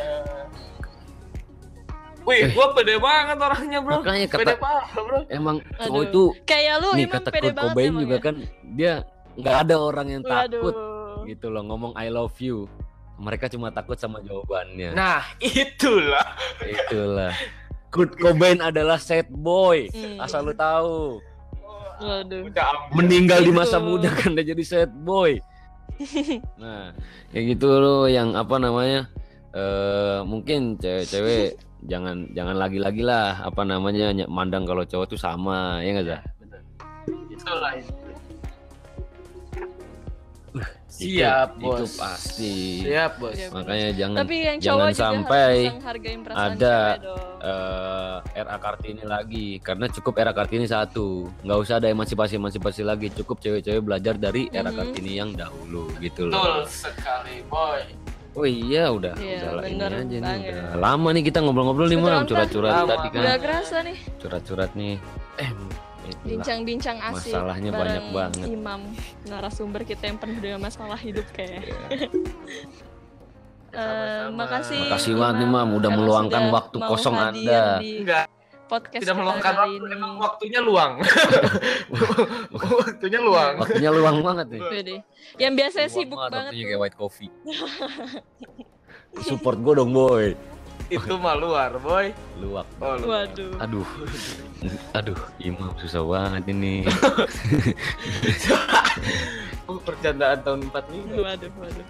Wih, 2.24 2.44
gua 2.52 2.72
pede 2.72 2.96
banget 2.98 3.36
orangnya, 3.36 3.80
bro. 3.80 4.00
makanya 4.00 4.28
Pede 4.28 4.46
kata 4.46 4.54
parah, 4.58 4.88
bro. 4.90 5.20
emang 5.28 5.58
cowok 5.76 5.92
Aduh. 5.94 6.04
itu 6.06 6.24
Kayak 6.44 6.76
lu 6.80 6.90
nih 6.90 7.04
emang 7.04 7.14
kata 7.14 7.30
pede 7.30 7.50
Kurt 7.50 7.60
Cobain 7.62 7.88
emang 7.90 8.02
juga 8.02 8.16
ya? 8.16 8.22
kan 8.22 8.36
dia 8.72 8.94
nggak 9.34 9.56
ada 9.60 9.76
orang 9.78 10.08
yang 10.10 10.24
takut 10.24 10.72
Waduh. 10.72 11.26
gitu 11.26 11.48
loh 11.50 11.64
ngomong 11.64 11.92
I 11.94 12.08
love 12.08 12.36
you 12.38 12.70
mereka 13.16 13.46
cuma 13.46 13.70
takut 13.70 13.96
sama 13.96 14.20
jawabannya 14.20 14.92
Nah, 14.92 15.22
itulah. 15.38 16.28
itulah 16.62 17.34
Kurt 17.88 18.16
Cobain 18.16 18.58
adalah 18.58 18.98
sad 18.98 19.28
boy 19.28 19.90
Hmm. 19.90 20.18
asal 20.18 20.44
lu 20.44 20.54
tahu 20.54 21.20
Waduh. 21.96 22.50
Meninggal 22.92 23.40
di 23.42 23.52
masa 23.52 23.78
Itu. 23.78 23.86
muda 23.86 24.10
kan 24.12 24.34
dia 24.34 24.44
jadi 24.46 24.64
sad 24.64 24.92
boy. 24.94 25.40
Nah, 26.58 26.92
kayak 27.30 27.54
gitu 27.54 27.70
loh 27.70 28.06
yang 28.06 28.34
apa 28.34 28.58
namanya? 28.58 29.08
eh 29.52 30.20
mungkin 30.24 30.76
cewek-cewek 30.76 31.54
jangan 31.86 32.28
jangan 32.32 32.56
lagi-lagi 32.56 33.02
lah 33.02 33.42
apa 33.42 33.62
namanya 33.62 34.12
ny- 34.12 34.28
mandang 34.28 34.64
kalau 34.64 34.84
cowok 34.84 35.08
tuh 35.08 35.18
sama 35.18 35.80
ya 35.80 35.92
nggak? 35.94 36.22
Itulah 37.30 37.72
itu. 37.76 37.92
Itu- 40.94 41.10
Siap, 41.10 41.58
itu, 41.58 41.66
bos. 41.66 41.98
pasti. 41.98 42.86
Siap, 42.86 43.18
bos. 43.18 43.34
Makanya 43.34 43.90
jangan 43.98 44.18
Tapi 44.22 44.36
yang 44.38 44.58
jangan 44.62 44.90
sampai 44.94 45.74
ada, 46.30 46.78
cewek 46.94 47.02
dong. 47.02 47.38
eh 47.42 48.16
RA 48.40 48.58
Kartini 48.58 49.04
lagi 49.04 49.58
karena 49.58 49.90
cukup 49.90 50.14
era 50.16 50.30
Kartini 50.32 50.64
satu 50.64 51.26
nggak 51.42 51.60
usah 51.60 51.82
ada 51.82 51.90
emansipasi 51.90 52.38
emansipasi 52.38 52.86
lagi 52.86 53.10
cukup 53.12 53.42
cewek-cewek 53.42 53.82
belajar 53.82 54.14
dari 54.16 54.48
era 54.48 54.70
Mhm. 54.70 54.78
Kartini 54.78 55.12
yang 55.18 55.34
dahulu 55.34 55.90
gitu 55.98 56.30
Betul 56.30 56.62
loh. 56.62 56.70
sekali, 56.70 57.42
boy. 57.44 57.82
Oh 58.34 58.50
iya 58.50 58.90
udah, 58.90 59.14
Iya, 59.14 59.46
udah 59.46 59.52
lah 59.54 59.64
ini 59.70 59.78
aja 59.78 60.18
nih. 60.18 60.50
Udah 60.50 60.78
lama 60.82 61.08
nih 61.14 61.24
kita 61.30 61.38
ngobrol-ngobrol 61.46 61.86
nih 61.86 61.98
curhat-curhat 62.02 62.74
Lama. 62.74 62.90
tadi 62.90 63.08
kan. 63.14 63.22
Udah 63.22 63.36
kerasa 63.38 63.76
nih 63.86 63.98
Curhat-curhat 64.18 64.72
nih. 64.74 64.96
Eh, 65.38 65.50
itulah. 66.10 66.26
bincang-bincang 66.26 66.98
asik 67.14 67.30
Masalahnya 67.30 67.70
bareng 67.70 67.86
banyak 67.86 68.06
banget. 68.10 68.46
Imam 68.50 68.82
narasumber 69.30 69.82
kita 69.86 70.10
yang 70.10 70.18
penuh 70.18 70.40
dengan 70.42 70.66
masalah 70.66 70.98
hidup 70.98 71.26
kayak. 71.32 71.62
Eh, 73.74 73.82
Sama-sama. 73.82 74.38
makasih. 74.38 74.82
Makasih 74.86 75.14
banget 75.18 75.36
nih, 75.42 75.48
Imam, 75.50 75.66
Mam, 75.66 75.78
udah 75.82 75.92
meluangkan 75.98 76.44
waktu 76.54 76.78
kosong 76.78 77.18
Anda. 77.18 77.82
Di 77.82 78.06
Enggak, 78.06 78.26
podcast 78.74 79.02
tidak 79.06 79.14
kita 79.14 79.22
meluangkan 79.22 79.54
kali 79.54 79.70
waktu, 79.70 79.86
ini. 79.86 79.94
emang 79.94 80.14
waktunya 80.18 80.60
luang. 80.66 80.94
waktunya 82.82 83.20
luang. 83.22 83.54
Waktunya 83.62 83.92
luang 83.94 84.18
banget 84.26 84.48
nih. 84.50 84.62
Wede. 84.66 84.96
Yang 85.38 85.54
biasanya 85.62 85.90
Luang 85.90 85.98
sibuk 86.02 86.18
banget. 86.18 86.34
waktunya 86.34 86.58
tuh. 86.58 86.68
kayak 86.74 86.82
white 86.82 86.98
coffee. 86.98 87.30
Support 89.22 89.58
gue 89.62 89.74
dong 89.78 89.94
boy. 89.94 90.34
Itu 90.90 91.14
mah 91.16 91.38
luar, 91.38 91.72
boy. 91.80 92.12
Luak. 92.42 92.68
Oh, 92.82 92.98
luar. 92.98 93.30
Waduh. 93.30 93.62
Aduh. 93.62 93.88
Aduh, 94.98 95.20
Imam 95.40 95.72
susah 95.78 96.02
banget 96.04 96.44
ini. 96.50 96.84
Percandaan 99.88 100.40
tahun 100.44 100.60
45. 100.70 101.24
Waduh, 101.24 101.52
waduh. 101.62 101.88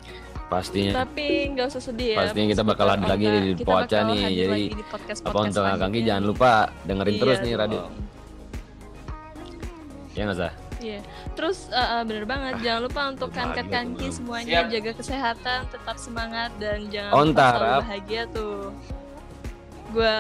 Pastinya. 0.53 0.93
Tapi 1.01 1.25
nggak 1.57 1.65
usah 1.73 1.81
sedih 1.81 2.07
ya. 2.13 2.17
Pastinya 2.21 2.47
kita 2.53 2.63
bakal 2.63 2.85
hadir 2.93 3.09
lagi 3.09 3.25
di 3.57 3.63
Poaca 3.65 3.99
nih, 4.05 4.21
jadi 4.29 4.53
lagi 4.53 4.69
di 4.77 4.85
podcast 4.85 5.19
Apa 5.25 5.39
untuk 5.49 5.63
Kangki 5.65 5.99
jangan 6.05 6.23
lupa 6.29 6.51
dengerin 6.85 7.15
terus 7.17 7.37
nih 7.41 7.53
radio. 7.57 7.81
Ya 10.13 10.21
nggak 10.29 10.37
sah? 10.37 10.53
Iya. 10.77 10.99
Terus 11.33 11.57
eh, 11.73 12.03
bener 12.05 12.25
banget, 12.29 12.53
jangan 12.61 12.81
lupa 12.85 13.01
untuk 13.09 13.29
lupa 13.33 13.39
kanker 13.41 13.65
kanki 13.71 14.07
aku. 14.11 14.17
semuanya 14.21 14.59
Siap. 14.61 14.69
jaga 14.69 14.91
kesehatan, 14.93 15.59
tetap 15.73 15.97
semangat 15.97 16.51
dan 16.61 16.79
jangan 16.93 17.11
On 17.17 17.27
lupa 17.31 17.39
selalu 17.41 17.57
taraf. 17.57 17.81
bahagia 17.87 18.23
tuh. 18.29 18.57
Gua 19.89 20.15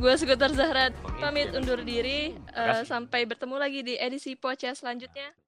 gua 0.00 0.12
Skuter 0.16 0.52
Zahra 0.56 0.88
pamit 1.20 1.52
undur 1.52 1.84
diri. 1.84 2.32
Makasih. 2.54 2.86
sampai 2.88 3.20
bertemu 3.28 3.56
lagi 3.60 3.80
di 3.84 3.94
edisi 4.00 4.32
Poca 4.38 4.72
selanjutnya. 4.72 5.43